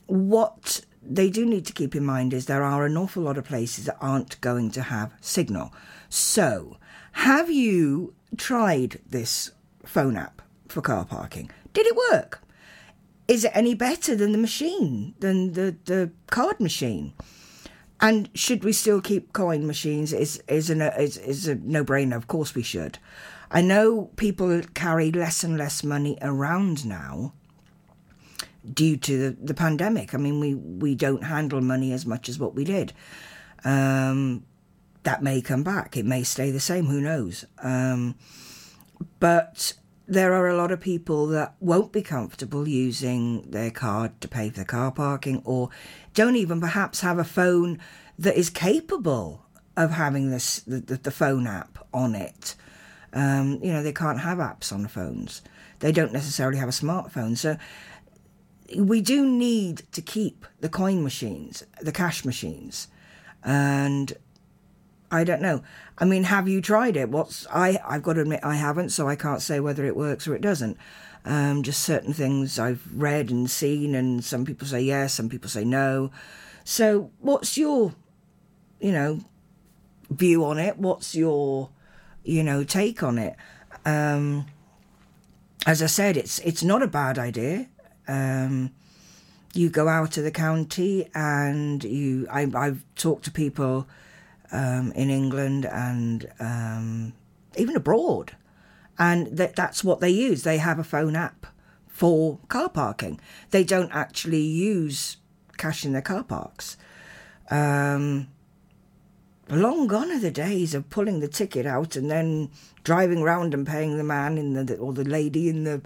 what 0.07 0.81
they 1.03 1.31
do 1.31 1.45
need 1.47 1.67
to 1.67 1.73
keep 1.73 1.95
in 1.95 2.05
mind 2.05 2.33
is 2.33 2.47
there 2.47 2.63
are 2.63 2.85
an 2.87 2.97
awful 2.97 3.23
lot 3.23 3.39
of 3.39 3.45
places 3.45 3.85
that 3.85 3.99
aren't 4.01 4.41
going 4.41 4.71
to 4.73 4.83
have 4.83 5.15
signal. 5.21 5.73
So, 6.09 6.79
have 7.13 7.51
you 7.51 8.15
tried 8.37 9.01
this 9.09 9.53
phone 9.85 10.17
app 10.17 10.43
for 10.69 10.81
car 10.81 11.05
parking? 11.05 11.51
Did 11.73 11.87
it 11.87 11.97
work? 12.11 12.43
Is 13.27 13.45
it 13.45 13.53
any 13.55 13.75
better 13.75 14.17
than 14.17 14.33
the 14.33 14.39
machine, 14.39 15.15
than 15.21 15.53
the, 15.53 15.77
the 15.85 16.11
card 16.31 16.61
machine? 16.61 17.13
And 18.01 18.31
should 18.35 18.65
we 18.65 18.73
still 18.73 19.01
keep 19.01 19.33
coin 19.33 19.67
machines? 19.67 20.13
Is 20.13 20.43
is 20.47 20.71
a 20.71 21.01
is, 21.01 21.17
is 21.17 21.49
a 21.49 21.57
no 21.57 21.85
brainer. 21.85 22.17
Of 22.17 22.29
course 22.29 22.55
we 22.55 22.63
should. 22.63 22.99
I 23.51 23.61
know 23.61 24.11
people 24.17 24.63
carry 24.75 25.11
less 25.11 25.43
and 25.43 25.59
less 25.59 25.83
money 25.83 26.17
around 26.23 26.87
now 26.87 27.33
due 28.73 28.97
to 28.99 29.19
the, 29.19 29.37
the 29.43 29.55
pandemic. 29.55 30.15
I 30.15 30.19
mean, 30.19 30.39
we 30.39 30.55
we 30.55 30.95
don't 30.95 31.25
handle 31.25 31.61
money 31.61 31.93
as 31.93 32.07
much 32.07 32.29
as 32.29 32.39
what 32.39 32.55
we 32.55 32.65
did. 32.65 32.93
Um, 33.65 34.45
that 35.09 35.23
may 35.23 35.41
come 35.41 35.63
back. 35.63 35.97
It 35.97 36.05
may 36.05 36.23
stay 36.23 36.51
the 36.51 36.61
same. 36.61 36.85
Who 36.85 37.01
knows? 37.01 37.47
Um, 37.63 38.15
but 39.21 39.73
there 40.07 40.35
are 40.35 40.49
a 40.49 40.55
lot 40.55 40.71
of 40.71 40.81
people 40.81 41.29
that 41.29 41.55
won't 41.61 41.93
be 41.93 42.03
comfortable 42.03 42.69
using 42.69 43.51
their 43.51 43.71
card 43.71 44.21
to 44.21 44.29
pay 44.29 44.51
for 44.51 44.59
the 44.59 44.67
car 44.67 44.93
parking 44.93 45.41
or 45.47 45.71
don't 46.13 46.37
even 46.37 46.61
perhaps 46.61 47.01
have 47.01 47.19
a 47.19 47.25
phone 47.25 47.79
that 48.19 48.37
is 48.37 48.51
capable 48.51 49.47
of 49.79 49.93
having 49.93 50.31
this 50.31 50.61
the, 50.67 51.01
the, 51.03 51.11
phone 51.11 51.47
app 51.47 51.79
on 51.95 52.15
it. 52.15 52.55
Um, 53.15 53.61
you 53.63 53.73
know, 53.73 53.83
they 53.83 53.95
can't 53.95 54.21
have 54.21 54.37
apps 54.37 54.75
on 54.75 54.87
phones. 54.89 55.41
They 55.79 55.91
don't 55.91 56.13
necessarily 56.13 56.59
have 56.59 56.69
a 56.69 56.73
smartphone. 56.73 57.35
So 57.39 57.57
we 58.77 59.01
do 59.01 59.27
need 59.27 59.85
to 59.93 60.03
keep 60.03 60.45
the 60.61 60.69
coin 60.69 61.03
machines, 61.03 61.65
the 61.81 61.93
cash 61.93 62.27
machines. 62.27 62.89
And 63.43 64.13
I 65.11 65.25
don't 65.25 65.41
know. 65.41 65.63
I 65.97 66.05
mean, 66.05 66.25
have 66.25 66.49
you 66.49 66.61
tried 66.61 66.97
it? 66.97 67.09
What's 67.09 67.47
I? 67.53 67.81
I've 67.85 68.03
got 68.03 68.15
to 68.15 68.21
admit 68.21 68.41
I 68.43 68.57
haven't, 68.57 68.91
so 68.91 69.09
I 69.09 69.17
can't 69.17 69.41
say 69.41 69.59
whether 69.61 69.85
it 69.85 69.97
works 69.97 70.29
or 70.29 70.35
it 70.35 70.43
doesn't. 70.43 70.77
Um, 71.25 71.63
just 71.63 71.83
certain 71.83 72.13
things 72.13 72.59
I've 72.59 72.83
read 72.95 73.31
and 73.31 73.51
seen, 73.51 73.95
and 73.95 74.25
some 74.25 74.45
people 74.45 74.67
say 74.67 74.83
yes, 74.83 75.15
some 75.15 75.29
people 75.29 75.49
say 75.49 75.65
no. 75.65 76.11
So, 76.65 77.11
what's 77.21 77.57
your, 77.57 77.95
you 78.81 78.93
know, 78.93 79.21
view 80.11 80.45
on 80.45 80.59
it? 80.59 80.79
What's 80.79 81.15
your, 81.15 81.71
you 82.23 82.43
know, 82.43 82.63
take 82.63 83.03
on 83.03 83.19
it? 83.19 83.35
Um, 83.85 84.47
as 85.67 85.83
I 85.83 85.87
said, 85.87 86.17
it's 86.17 86.39
it's 86.41 86.63
not 86.63 86.83
a 86.83 86.87
bad 86.87 87.19
idea. 87.19 87.69
Um, 88.07 88.73
you 89.55 89.71
go 89.71 89.89
out 89.89 90.19
of 90.19 90.25
the 90.25 90.31
county 90.31 91.09
and 91.15 91.83
you. 91.83 92.27
I, 92.31 92.51
I've 92.55 92.85
talked 92.95 93.25
to 93.25 93.31
people 93.31 93.87
um, 94.53 94.93
in 94.93 95.11
England 95.11 95.67
and 95.67 96.31
um, 96.41 97.13
even 97.57 97.77
abroad. 97.77 98.37
And 98.99 99.29
that, 99.37 99.55
that's 99.55 99.85
what 99.85 100.01
they 100.01 100.11
use. 100.11 100.43
They 100.43 100.59
have 100.59 100.79
a 100.79 100.85
phone 100.85 101.17
app 101.17 101.47
for 101.87 102.39
car 102.49 102.69
parking. 102.69 103.21
They 103.51 103.65
don't 103.65 103.93
actually 103.93 104.43
use 104.43 105.19
cash 105.57 105.85
in 105.85 105.93
their 105.93 106.03
car 106.03 106.25
parks. 106.25 106.77
Um, 107.51 108.29
long 109.49 109.87
gone 109.87 110.11
are 110.11 110.21
the 110.21 110.31
days 110.31 110.75
of 110.75 110.91
pulling 110.91 111.21
the 111.21 111.29
ticket 111.29 111.67
out 111.67 111.97
and 111.97 112.11
then 112.11 112.51
driving 112.85 113.23
round 113.23 113.55
and 113.55 113.67
paying 113.67 113.97
the 113.97 114.05
man 114.05 114.39
in 114.39 114.53
the 114.55 114.77
or 114.77 114.93
the 114.93 115.05
lady 115.05 115.49
in 115.49 115.65
the 115.65 115.81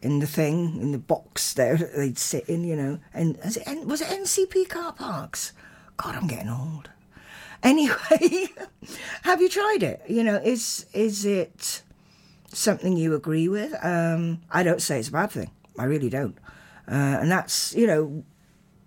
in 0.00 0.20
the 0.20 0.26
thing 0.26 0.80
in 0.80 0.92
the 0.92 0.98
box 0.98 1.52
there 1.52 1.76
that 1.76 1.94
they'd 1.94 2.18
sit 2.18 2.48
in, 2.48 2.64
you 2.64 2.76
know. 2.76 2.98
And 3.12 3.38
it, 3.42 3.86
was 3.86 4.00
it 4.00 4.08
NCP 4.08 4.68
car 4.68 4.92
parks? 4.92 5.52
God, 5.96 6.14
I'm 6.14 6.26
getting 6.26 6.48
old. 6.48 6.90
Anyway, 7.62 8.48
have 9.22 9.42
you 9.42 9.48
tried 9.50 9.82
it? 9.82 10.02
You 10.08 10.24
know, 10.24 10.36
is 10.36 10.86
is 10.94 11.26
it 11.26 11.82
something 12.48 12.96
you 12.96 13.14
agree 13.14 13.48
with? 13.48 13.74
Um, 13.84 14.40
I 14.50 14.62
don't 14.62 14.80
say 14.80 14.98
it's 14.98 15.08
a 15.08 15.12
bad 15.12 15.30
thing. 15.30 15.50
I 15.78 15.84
really 15.84 16.08
don't. 16.08 16.38
Uh, 16.88 17.18
and 17.20 17.30
that's 17.30 17.74
you 17.74 17.86
know, 17.86 18.24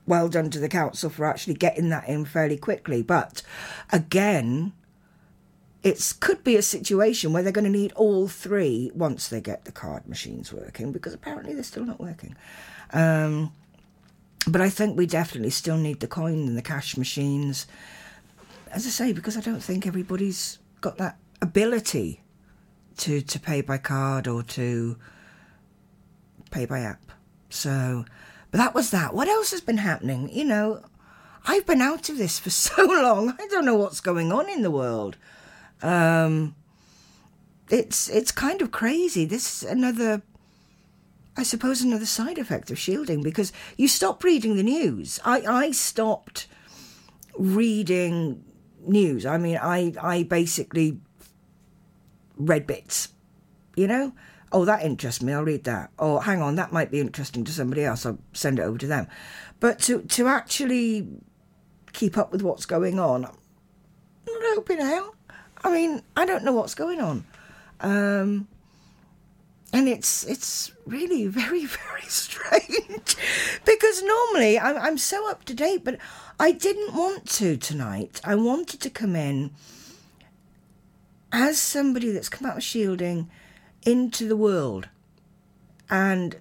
well 0.07 0.27
done 0.27 0.49
to 0.49 0.59
the 0.59 0.69
council 0.69 1.11
for 1.11 1.25
actually 1.25 1.53
getting 1.53 1.89
that 1.89 2.07
in 2.07 2.25
fairly 2.25 2.57
quickly. 2.57 3.03
But 3.03 3.43
again, 3.91 4.73
it 5.83 6.13
could 6.19 6.43
be 6.43 6.55
a 6.55 6.61
situation 6.61 7.31
where 7.33 7.43
they're 7.43 7.51
going 7.51 7.65
to 7.65 7.69
need 7.69 7.91
all 7.93 8.27
three 8.27 8.89
once 8.95 9.27
they 9.27 9.41
get 9.41 9.65
the 9.65 9.71
card 9.71 10.07
machines 10.07 10.51
working, 10.51 10.91
because 10.91 11.13
apparently 11.13 11.53
they're 11.53 11.63
still 11.63 11.85
not 11.85 11.99
working. 11.99 12.35
Um, 12.91 13.51
but 14.47 14.61
I 14.61 14.69
think 14.69 14.97
we 14.97 15.05
definitely 15.05 15.49
still 15.49 15.77
need 15.77 15.99
the 15.99 16.07
coin 16.07 16.47
and 16.47 16.57
the 16.57 16.61
cash 16.61 16.97
machines. 16.97 17.67
As 18.73 18.87
I 18.87 18.89
say, 18.89 19.13
because 19.13 19.37
I 19.37 19.41
don't 19.41 19.61
think 19.61 19.85
everybody's 19.85 20.57
got 20.81 20.97
that 20.97 21.17
ability 21.41 22.23
to 22.97 23.21
to 23.21 23.39
pay 23.39 23.61
by 23.61 23.77
card 23.77 24.27
or 24.27 24.41
to 24.43 24.97
pay 26.49 26.65
by 26.65 26.79
app. 26.79 27.11
So, 27.49 28.05
but 28.49 28.57
that 28.57 28.73
was 28.73 28.89
that. 28.91 29.13
What 29.13 29.27
else 29.27 29.51
has 29.51 29.61
been 29.61 29.77
happening? 29.77 30.29
You 30.31 30.45
know, 30.45 30.83
I've 31.45 31.65
been 31.65 31.81
out 31.81 32.09
of 32.09 32.17
this 32.17 32.39
for 32.39 32.49
so 32.67 32.83
long. 32.85 33.35
I 33.39 33.47
don't 33.47 33.65
know 33.65 33.75
what's 33.75 33.99
going 34.01 34.31
on 34.31 34.49
in 34.49 34.63
the 34.63 34.71
world. 34.71 35.17
Um, 35.83 36.55
it's 37.69 38.09
it's 38.09 38.31
kind 38.31 38.61
of 38.61 38.71
crazy. 38.71 39.25
This 39.25 39.63
is 39.63 39.69
another, 39.69 40.21
I 41.37 41.43
suppose, 41.43 41.81
another 41.81 42.05
side 42.05 42.37
effect 42.37 42.71
of 42.71 42.79
shielding 42.79 43.21
because 43.21 43.53
you 43.77 43.87
stop 43.87 44.23
reading 44.23 44.55
the 44.55 44.63
news. 44.63 45.19
I 45.23 45.41
I 45.41 45.71
stopped 45.71 46.47
reading 47.37 48.43
news. 48.87 49.25
I 49.25 49.37
mean, 49.37 49.57
I 49.61 49.93
I 50.01 50.23
basically 50.23 50.99
read 52.37 52.67
bits, 52.67 53.09
you 53.75 53.87
know. 53.87 54.13
Oh, 54.51 54.65
that 54.65 54.83
interests 54.83 55.21
me. 55.23 55.33
I'll 55.33 55.43
read 55.43 55.63
that. 55.63 55.89
Oh, 55.97 56.19
hang 56.19 56.41
on, 56.41 56.55
that 56.55 56.71
might 56.71 56.91
be 56.91 56.99
interesting 56.99 57.43
to 57.45 57.51
somebody 57.51 57.83
else. 57.83 58.05
I'll 58.05 58.19
send 58.33 58.59
it 58.59 58.63
over 58.63 58.77
to 58.77 58.87
them. 58.87 59.07
But 59.59 59.79
to 59.79 60.01
to 60.01 60.27
actually 60.27 61.07
keep 61.93 62.17
up 62.17 62.31
with 62.31 62.41
what's 62.41 62.65
going 62.65 62.99
on, 62.99 63.25
I'm 63.25 63.33
not 64.25 64.55
hoping 64.55 64.79
hell. 64.79 65.15
I 65.63 65.71
mean, 65.71 66.03
I 66.15 66.25
don't 66.25 66.43
know 66.43 66.53
what's 66.53 66.75
going 66.75 66.99
on. 66.99 67.25
Um, 67.79 68.47
and 69.73 69.89
it's 69.89 70.23
it's 70.23 70.71
really 70.85 71.27
very 71.41 71.65
very 71.65 72.07
strange. 72.07 73.15
Because 73.65 74.03
normally 74.03 74.59
I'm, 74.59 74.77
I'm 74.77 74.97
so 74.97 75.29
up 75.29 75.43
to 75.45 75.53
date 75.53 75.83
but 75.83 75.97
i 76.39 76.51
didn't 76.51 76.95
want 76.95 77.27
to 77.31 77.57
tonight. 77.57 78.21
I 78.23 78.35
wanted 78.35 78.79
to 78.81 78.89
come 78.89 79.15
in 79.15 79.51
as 81.31 81.59
somebody 81.59 82.11
that's 82.11 82.29
come 82.29 82.47
out 82.47 82.57
of 82.57 82.63
shielding 82.63 83.29
into 83.81 84.27
the 84.27 84.37
world. 84.37 84.87
And 85.89 86.37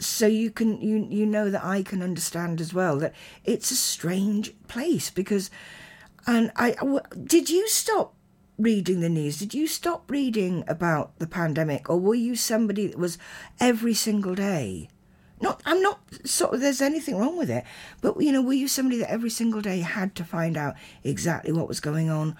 so 0.00 0.26
you 0.26 0.50
can 0.50 0.80
you 0.80 1.06
you 1.08 1.24
know 1.24 1.48
that 1.48 1.64
i 1.64 1.80
can 1.80 2.02
understand 2.02 2.60
as 2.60 2.74
well 2.74 2.98
that 2.98 3.14
it's 3.44 3.70
a 3.70 3.76
strange 3.76 4.52
place 4.66 5.10
because 5.10 5.48
and 6.26 6.50
i 6.56 6.74
did 7.24 7.48
you 7.48 7.68
stop 7.68 8.14
reading 8.58 9.00
the 9.00 9.08
news? 9.08 9.38
Did 9.38 9.54
you 9.54 9.66
stop 9.66 10.10
reading 10.10 10.64
about 10.68 11.18
the 11.18 11.26
pandemic 11.26 11.88
or 11.88 11.98
were 11.98 12.14
you 12.14 12.36
somebody 12.36 12.86
that 12.86 12.98
was 12.98 13.18
every 13.60 13.94
single 13.94 14.34
day? 14.34 14.88
Not 15.40 15.60
i'm 15.66 15.82
not 15.82 16.00
sort 16.24 16.54
of 16.54 16.60
there's 16.60 16.80
anything 16.80 17.18
wrong 17.18 17.36
with 17.36 17.50
it 17.50 17.64
but 18.00 18.20
you 18.20 18.30
know 18.30 18.40
were 18.40 18.52
you 18.52 18.68
somebody 18.68 18.98
that 18.98 19.10
every 19.10 19.30
single 19.30 19.60
day 19.60 19.80
had 19.80 20.14
to 20.14 20.24
find 20.24 20.56
out 20.56 20.76
exactly 21.02 21.52
what 21.52 21.68
was 21.68 21.80
going 21.80 22.10
on? 22.10 22.36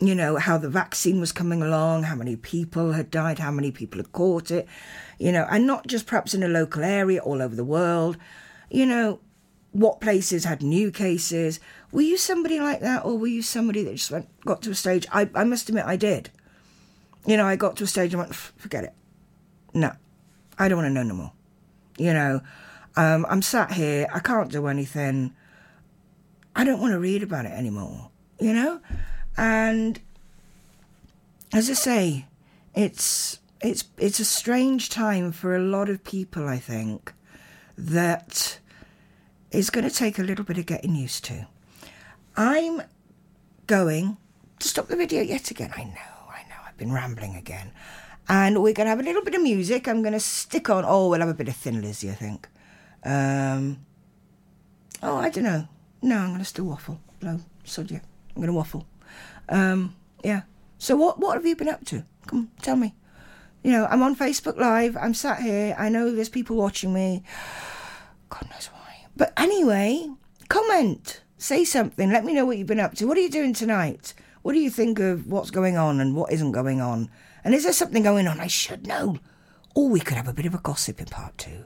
You 0.00 0.14
know 0.14 0.36
how 0.36 0.58
the 0.58 0.68
vaccine 0.68 1.20
was 1.20 1.32
coming 1.32 1.62
along 1.62 2.04
how 2.04 2.14
many 2.14 2.36
people 2.36 2.92
had 2.92 3.10
died 3.10 3.38
how 3.38 3.50
many 3.50 3.70
people 3.70 3.98
had 3.98 4.12
caught 4.12 4.50
it 4.50 4.66
you 5.18 5.32
know 5.32 5.46
and 5.50 5.66
not 5.66 5.86
just 5.86 6.06
perhaps 6.06 6.34
in 6.34 6.42
a 6.42 6.48
local 6.48 6.82
area 6.82 7.20
all 7.20 7.42
over 7.42 7.54
the 7.54 7.64
world. 7.64 8.16
You 8.70 8.86
know 8.86 9.20
what 9.72 10.00
places 10.00 10.44
had 10.44 10.62
new 10.62 10.90
cases 10.90 11.60
were 11.92 12.02
you 12.02 12.16
somebody 12.16 12.60
like 12.60 12.80
that 12.80 13.04
or 13.04 13.16
were 13.18 13.26
you 13.26 13.42
somebody 13.42 13.82
that 13.84 13.94
just 13.96 14.10
went 14.10 14.28
got 14.44 14.62
to 14.62 14.70
a 14.70 14.74
stage? 14.74 15.06
I, 15.12 15.28
I 15.34 15.44
must 15.44 15.68
admit 15.68 15.84
i 15.86 15.96
did. 15.96 16.30
You 17.26 17.36
know 17.36 17.46
i 17.46 17.56
got 17.56 17.76
to 17.76 17.84
a 17.84 17.86
stage 17.86 18.12
and 18.12 18.20
went 18.20 18.32
"F- 18.32 18.52
forget 18.56 18.84
it. 18.84 18.92
No. 19.74 19.92
I 20.58 20.68
don't 20.68 20.78
want 20.78 20.86
to 20.86 20.92
know 20.94 21.02
no 21.02 21.14
more. 21.14 21.32
You 21.98 22.12
know 22.12 22.40
um, 22.98 23.26
i'm 23.28 23.42
sat 23.42 23.72
here 23.72 24.06
i 24.12 24.18
can't 24.18 24.50
do 24.50 24.66
anything. 24.66 25.34
I 26.54 26.64
don't 26.64 26.80
want 26.80 26.92
to 26.92 26.98
read 26.98 27.22
about 27.22 27.44
it 27.46 27.52
anymore 27.52 28.10
you 28.38 28.52
know? 28.52 28.80
And 29.36 30.00
as 31.52 31.70
I 31.70 31.74
say, 31.74 32.26
it's 32.74 33.38
it's 33.60 33.84
it's 33.98 34.20
a 34.20 34.24
strange 34.24 34.90
time 34.90 35.32
for 35.32 35.56
a 35.56 35.60
lot 35.62 35.88
of 35.88 36.04
people. 36.04 36.46
I 36.46 36.58
think 36.58 37.12
that 37.78 38.58
is 39.50 39.70
going 39.70 39.88
to 39.88 39.94
take 39.94 40.18
a 40.18 40.22
little 40.22 40.44
bit 40.44 40.58
of 40.58 40.66
getting 40.66 40.94
used 40.94 41.24
to. 41.26 41.46
I'm 42.36 42.82
going 43.66 44.18
to 44.58 44.68
stop 44.68 44.88
the 44.88 44.96
video 44.96 45.22
yet 45.22 45.50
again. 45.50 45.72
I 45.74 45.84
know, 45.84 46.28
I 46.28 46.42
know, 46.48 46.56
I've 46.66 46.76
been 46.76 46.92
rambling 46.92 47.34
again, 47.34 47.72
and 48.28 48.62
we're 48.62 48.74
going 48.74 48.86
to 48.86 48.90
have 48.90 49.00
a 49.00 49.02
little 49.02 49.22
bit 49.22 49.34
of 49.34 49.42
music. 49.42 49.88
I'm 49.88 50.02
going 50.02 50.12
to 50.12 50.20
stick 50.20 50.68
on. 50.68 50.84
Oh, 50.86 51.08
we'll 51.08 51.20
have 51.20 51.28
a 51.28 51.34
bit 51.34 51.48
of 51.48 51.56
Thin 51.56 51.80
Lizzy, 51.80 52.10
I 52.10 52.14
think. 52.14 52.48
Um, 53.04 53.86
oh, 55.02 55.16
I 55.16 55.30
don't 55.30 55.44
know. 55.44 55.68
No, 56.02 56.16
I'm 56.18 56.28
going 56.28 56.38
to 56.40 56.44
still 56.44 56.66
waffle. 56.66 57.00
No, 57.22 57.40
sod 57.64 57.90
you. 57.90 58.00
I'm 58.30 58.42
going 58.42 58.48
to 58.48 58.52
waffle. 58.52 58.86
Um, 59.48 59.96
yeah. 60.22 60.42
So 60.78 60.94
what 60.94 61.18
what 61.18 61.34
have 61.34 61.46
you 61.46 61.56
been 61.56 61.68
up 61.68 61.84
to? 61.86 62.04
Come 62.26 62.50
tell 62.60 62.76
me. 62.76 62.94
You 63.62 63.72
know, 63.72 63.86
I'm 63.86 64.02
on 64.02 64.14
Facebook 64.14 64.58
Live. 64.58 64.96
I'm 64.96 65.14
sat 65.14 65.40
here. 65.40 65.74
I 65.78 65.88
know 65.88 66.10
there's 66.10 66.28
people 66.28 66.56
watching 66.56 66.92
me. 66.92 67.22
God 68.28 68.46
knows 68.50 68.66
why. 68.66 69.06
But 69.16 69.32
anyway, 69.36 70.10
comment. 70.48 71.22
Say 71.38 71.64
something. 71.64 72.10
Let 72.10 72.24
me 72.24 72.32
know 72.32 72.46
what 72.46 72.58
you've 72.58 72.66
been 72.66 72.80
up 72.80 72.94
to. 72.94 73.06
What 73.06 73.18
are 73.18 73.20
you 73.20 73.30
doing 73.30 73.52
tonight? 73.52 74.14
What 74.42 74.52
do 74.52 74.58
you 74.58 74.70
think 74.70 74.98
of 74.98 75.26
what's 75.26 75.50
going 75.50 75.76
on 75.76 76.00
and 76.00 76.14
what 76.14 76.32
isn't 76.32 76.52
going 76.52 76.80
on? 76.80 77.10
And 77.44 77.54
is 77.54 77.64
there 77.64 77.72
something 77.72 78.02
going 78.02 78.26
on 78.26 78.40
I 78.40 78.46
should 78.46 78.86
know? 78.86 79.18
Or 79.74 79.88
we 79.88 80.00
could 80.00 80.16
have 80.16 80.28
a 80.28 80.32
bit 80.32 80.46
of 80.46 80.54
a 80.54 80.58
gossip 80.58 81.00
in 81.00 81.06
part 81.06 81.36
two. 81.36 81.64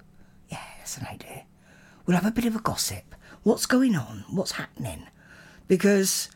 Yeah, 0.48 0.64
that's 0.78 0.98
an 0.98 1.06
idea. 1.06 1.44
We'll 2.04 2.16
have 2.16 2.26
a 2.26 2.32
bit 2.32 2.46
of 2.46 2.56
a 2.56 2.60
gossip. 2.60 3.14
What's 3.42 3.66
going 3.66 3.94
on? 3.94 4.24
What's 4.30 4.52
happening? 4.52 5.06
Because 5.68 6.30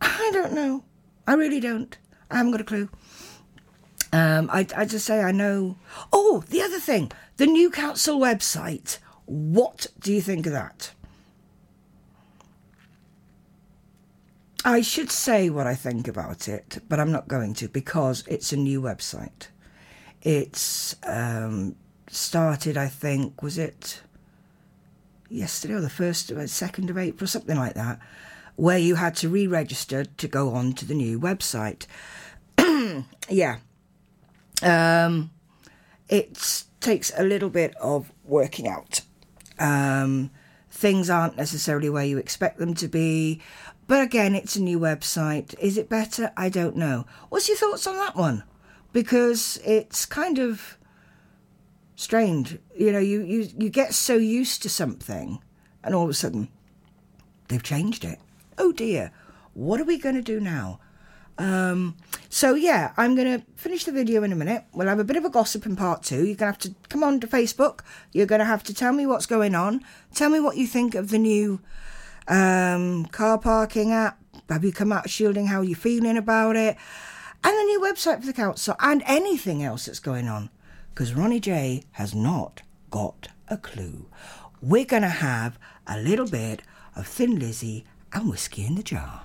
I 0.00 0.30
don't 0.32 0.52
know. 0.52 0.84
I 1.26 1.34
really 1.34 1.60
don't. 1.60 1.98
I 2.30 2.36
haven't 2.36 2.52
got 2.52 2.60
a 2.60 2.64
clue. 2.64 2.88
Um, 4.12 4.48
I, 4.52 4.66
I 4.76 4.84
just 4.84 5.06
say 5.06 5.22
I 5.22 5.32
know. 5.32 5.76
Oh, 6.12 6.44
the 6.48 6.62
other 6.62 6.78
thing, 6.78 7.10
the 7.36 7.46
new 7.46 7.70
council 7.70 8.20
website. 8.20 8.98
What 9.26 9.88
do 9.98 10.12
you 10.12 10.20
think 10.20 10.46
of 10.46 10.52
that? 10.52 10.92
I 14.64 14.82
should 14.82 15.10
say 15.10 15.48
what 15.48 15.66
I 15.66 15.74
think 15.74 16.06
about 16.06 16.46
it, 16.46 16.82
but 16.88 17.00
I'm 17.00 17.12
not 17.12 17.28
going 17.28 17.54
to 17.54 17.68
because 17.68 18.24
it's 18.26 18.52
a 18.52 18.56
new 18.56 18.82
website. 18.82 19.48
It's 20.22 20.96
um, 21.04 21.76
started, 22.08 22.76
I 22.76 22.88
think, 22.88 23.42
was 23.42 23.56
it 23.56 24.02
yesterday 25.30 25.74
or 25.74 25.80
the 25.80 25.88
first, 25.88 26.30
or 26.30 26.46
second 26.46 26.90
of 26.90 26.98
April, 26.98 27.26
something 27.26 27.56
like 27.56 27.74
that, 27.74 28.00
where 28.56 28.76
you 28.76 28.96
had 28.96 29.14
to 29.16 29.30
re-register 29.30 30.04
to 30.04 30.28
go 30.28 30.50
on 30.50 30.74
to 30.74 30.84
the 30.84 30.94
new 30.94 31.18
website. 31.18 31.86
yeah, 33.30 33.58
um, 34.62 35.30
it 36.10 36.64
takes 36.80 37.12
a 37.16 37.22
little 37.22 37.48
bit 37.48 37.74
of 37.76 38.12
working 38.24 38.68
out. 38.68 39.00
Um, 39.58 40.30
things 40.70 41.08
aren't 41.08 41.36
necessarily 41.36 41.88
where 41.88 42.04
you 42.04 42.18
expect 42.18 42.58
them 42.58 42.74
to 42.74 42.88
be, 42.88 43.40
but 43.90 44.02
again, 44.02 44.36
it's 44.36 44.54
a 44.54 44.62
new 44.62 44.78
website. 44.78 45.58
Is 45.58 45.76
it 45.76 45.88
better? 45.88 46.30
I 46.36 46.48
don't 46.48 46.76
know. 46.76 47.06
What's 47.28 47.48
your 47.48 47.56
thoughts 47.56 47.88
on 47.88 47.96
that 47.96 48.14
one? 48.14 48.44
Because 48.92 49.58
it's 49.64 50.06
kind 50.06 50.38
of 50.38 50.78
strange. 51.96 52.56
You 52.78 52.92
know, 52.92 53.00
you, 53.00 53.22
you, 53.22 53.48
you 53.58 53.68
get 53.68 53.92
so 53.92 54.14
used 54.14 54.62
to 54.62 54.68
something, 54.70 55.42
and 55.82 55.92
all 55.92 56.04
of 56.04 56.10
a 56.10 56.14
sudden, 56.14 56.50
they've 57.48 57.64
changed 57.64 58.04
it. 58.04 58.20
Oh 58.58 58.70
dear, 58.70 59.10
what 59.54 59.80
are 59.80 59.84
we 59.84 59.98
going 59.98 60.14
to 60.14 60.22
do 60.22 60.38
now? 60.38 60.78
Um, 61.36 61.96
so 62.28 62.54
yeah, 62.54 62.92
I'm 62.96 63.16
going 63.16 63.40
to 63.40 63.44
finish 63.56 63.86
the 63.86 63.90
video 63.90 64.22
in 64.22 64.30
a 64.30 64.36
minute. 64.36 64.66
We'll 64.72 64.86
have 64.86 65.00
a 65.00 65.04
bit 65.04 65.16
of 65.16 65.24
a 65.24 65.30
gossip 65.30 65.66
in 65.66 65.74
part 65.74 66.04
two. 66.04 66.24
You're 66.24 66.36
going 66.36 66.36
to 66.36 66.44
have 66.44 66.58
to 66.58 66.74
come 66.90 67.02
on 67.02 67.18
to 67.18 67.26
Facebook. 67.26 67.80
You're 68.12 68.26
going 68.26 68.38
to 68.38 68.44
have 68.44 68.62
to 68.62 68.72
tell 68.72 68.92
me 68.92 69.04
what's 69.04 69.26
going 69.26 69.56
on. 69.56 69.80
Tell 70.14 70.30
me 70.30 70.38
what 70.38 70.56
you 70.56 70.68
think 70.68 70.94
of 70.94 71.10
the 71.10 71.18
new 71.18 71.60
um, 72.30 73.04
car 73.06 73.38
parking 73.38 73.92
app. 73.92 74.18
Have 74.48 74.64
you 74.64 74.72
come 74.72 74.92
out 74.92 75.10
shielding? 75.10 75.48
How 75.48 75.60
are 75.60 75.64
you 75.64 75.74
feeling 75.74 76.16
about 76.16 76.56
it? 76.56 76.76
And 77.42 77.58
the 77.58 77.64
new 77.64 77.80
website 77.80 78.20
for 78.20 78.26
the 78.26 78.32
council 78.32 78.76
and 78.80 79.02
anything 79.06 79.62
else 79.62 79.86
that's 79.86 80.00
going 80.00 80.28
on. 80.28 80.50
Because 80.94 81.14
Ronnie 81.14 81.40
J 81.40 81.84
has 81.92 82.14
not 82.14 82.62
got 82.90 83.28
a 83.48 83.56
clue. 83.56 84.06
We're 84.62 84.84
going 84.84 85.02
to 85.02 85.08
have 85.08 85.58
a 85.86 85.98
little 85.98 86.26
bit 86.28 86.62
of 86.94 87.06
Thin 87.06 87.38
Lizzy 87.38 87.84
and 88.12 88.28
Whiskey 88.28 88.66
in 88.66 88.74
the 88.74 88.82
Jar. 88.82 89.22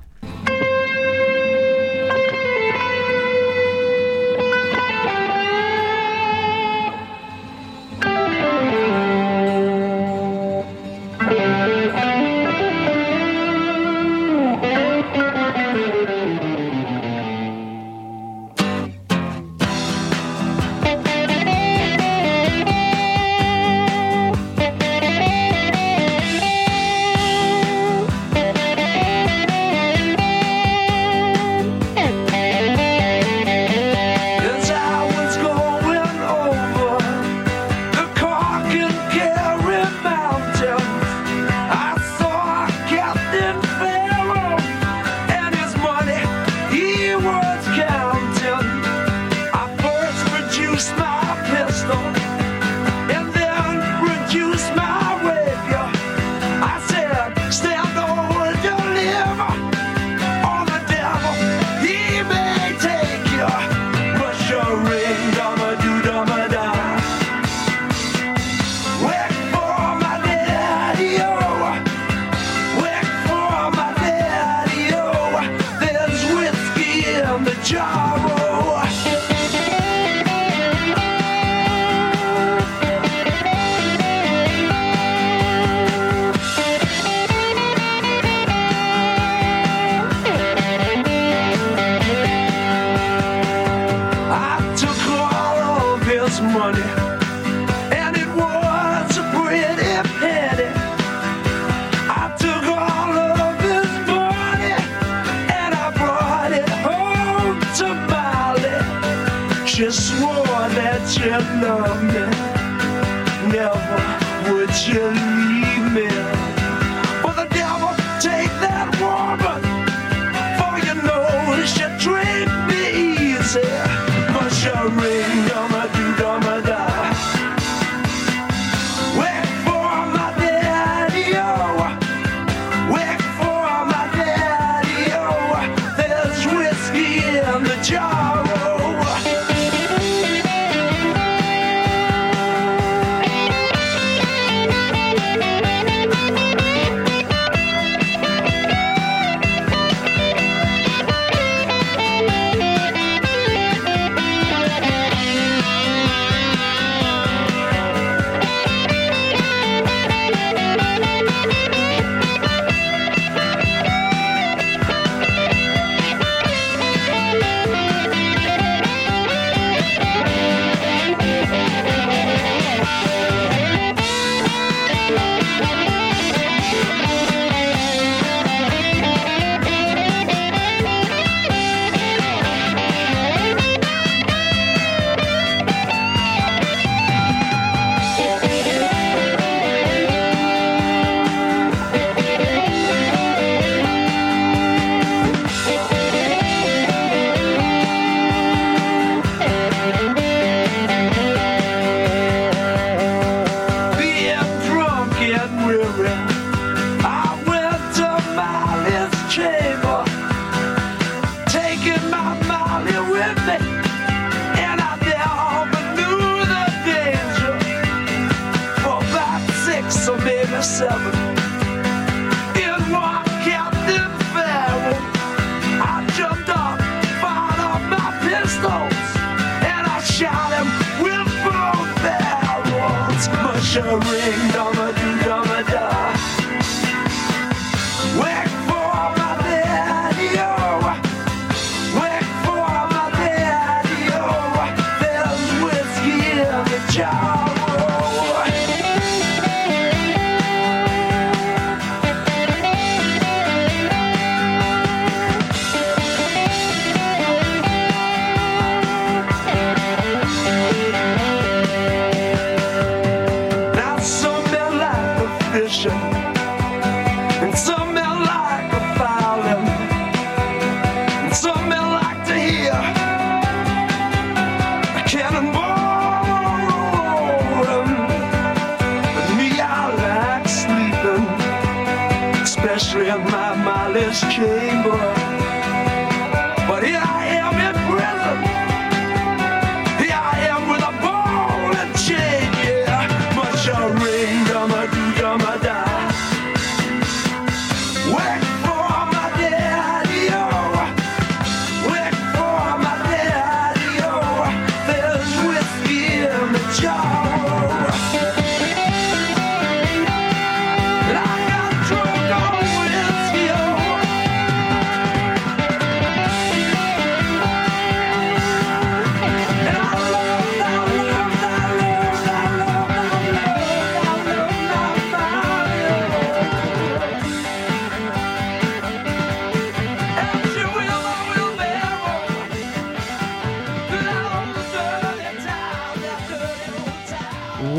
Do 295.37 295.64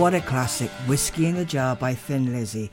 What 0.06 0.14
a 0.14 0.20
classic. 0.20 0.70
Whiskey 0.86 1.26
in 1.26 1.34
the 1.34 1.44
Jar 1.44 1.74
by 1.74 1.92
Thin 1.92 2.32
Lizzy. 2.32 2.70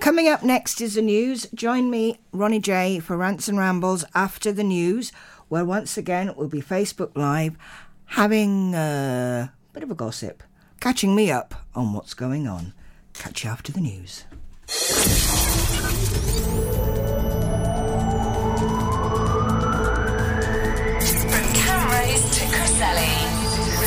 Coming 0.00 0.28
up 0.28 0.42
next 0.42 0.82
is 0.82 0.96
the 0.96 1.00
news. 1.00 1.46
Join 1.54 1.88
me, 1.88 2.18
Ronnie 2.30 2.60
J, 2.60 3.00
for 3.00 3.16
Rants 3.16 3.48
and 3.48 3.56
Rambles 3.56 4.04
after 4.14 4.52
the 4.52 4.64
news, 4.64 5.10
where 5.48 5.64
once 5.64 5.96
again 5.96 6.34
we'll 6.36 6.48
be 6.48 6.60
Facebook 6.60 7.16
Live 7.16 7.56
having 8.04 8.74
uh, 8.74 9.48
a 9.48 9.72
bit 9.72 9.82
of 9.82 9.90
a 9.90 9.94
gossip, 9.94 10.42
catching 10.78 11.16
me 11.16 11.30
up 11.30 11.54
on 11.74 11.94
what's 11.94 12.12
going 12.12 12.46
on. 12.46 12.74
Catch 13.14 13.44
you 13.44 13.50
after 13.50 13.72
the 13.72 13.80
news. 13.80 14.24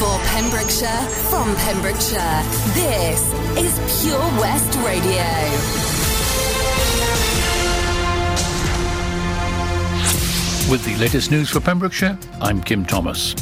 For 0.07 0.19
Pembrokeshire, 0.19 1.03
from 1.29 1.53
Pembrokeshire, 1.57 2.41
this 2.73 3.21
is 3.57 4.01
Pure 4.01 4.19
West 4.39 4.73
Radio. 4.77 5.25
With 10.71 10.85
the 10.85 10.95
latest 10.97 11.29
news 11.29 11.49
for 11.49 11.59
Pembrokeshire, 11.59 12.17
I'm 12.39 12.61
Kim 12.61 12.85
Thomas. 12.85 13.35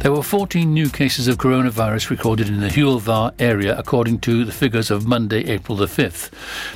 There 0.00 0.12
were 0.12 0.22
14 0.22 0.72
new 0.72 0.88
cases 0.88 1.26
of 1.26 1.38
coronavirus 1.38 2.10
recorded 2.10 2.48
in 2.48 2.60
the 2.60 2.68
Dda 2.68 3.34
area, 3.40 3.76
according 3.76 4.20
to 4.20 4.44
the 4.44 4.52
figures 4.52 4.90
of 4.90 5.06
Monday, 5.06 5.44
April 5.46 5.76
the 5.76 5.86
5th. 5.86 6.30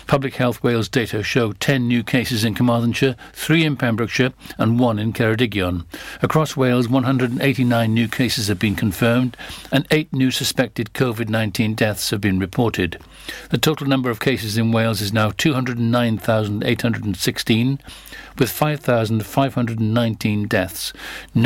Public 0.07 0.35
Health 0.35 0.63
Wales 0.63 0.89
data 0.89 1.23
show 1.23 1.53
10 1.53 1.87
new 1.87 2.03
cases 2.03 2.45
in 2.45 2.55
Carmarthenshire, 2.55 3.15
3 3.33 3.65
in 3.65 3.77
Pembrokeshire, 3.77 4.33
and 4.59 4.81
1 4.81 4.99
in 4.99 5.13
Ceredigion. 5.13 5.85
Across 6.23 6.57
Wales, 6.57 6.89
189 6.89 7.95
new 7.95 8.09
cases 8.09 8.49
have 8.49 8.59
been 8.59 8.75
confirmed, 8.75 9.37
and 9.71 9.87
8 9.91 10.13
new 10.13 10.31
suspected 10.31 10.95
COVID 10.95 11.29
19 11.29 11.75
deaths 11.75 12.11
have 12.11 12.21
been 12.21 12.41
reported. 12.41 12.99
The 13.51 13.59
total 13.59 13.87
number 13.87 14.11
of 14.11 14.19
cases 14.19 14.59
in 14.59 14.73
Wales 14.73 15.01
is 15.01 15.13
now 15.13 15.31
209,816, 15.31 17.79
with 18.39 18.51
5,519 18.51 20.49
deaths. 20.49 20.93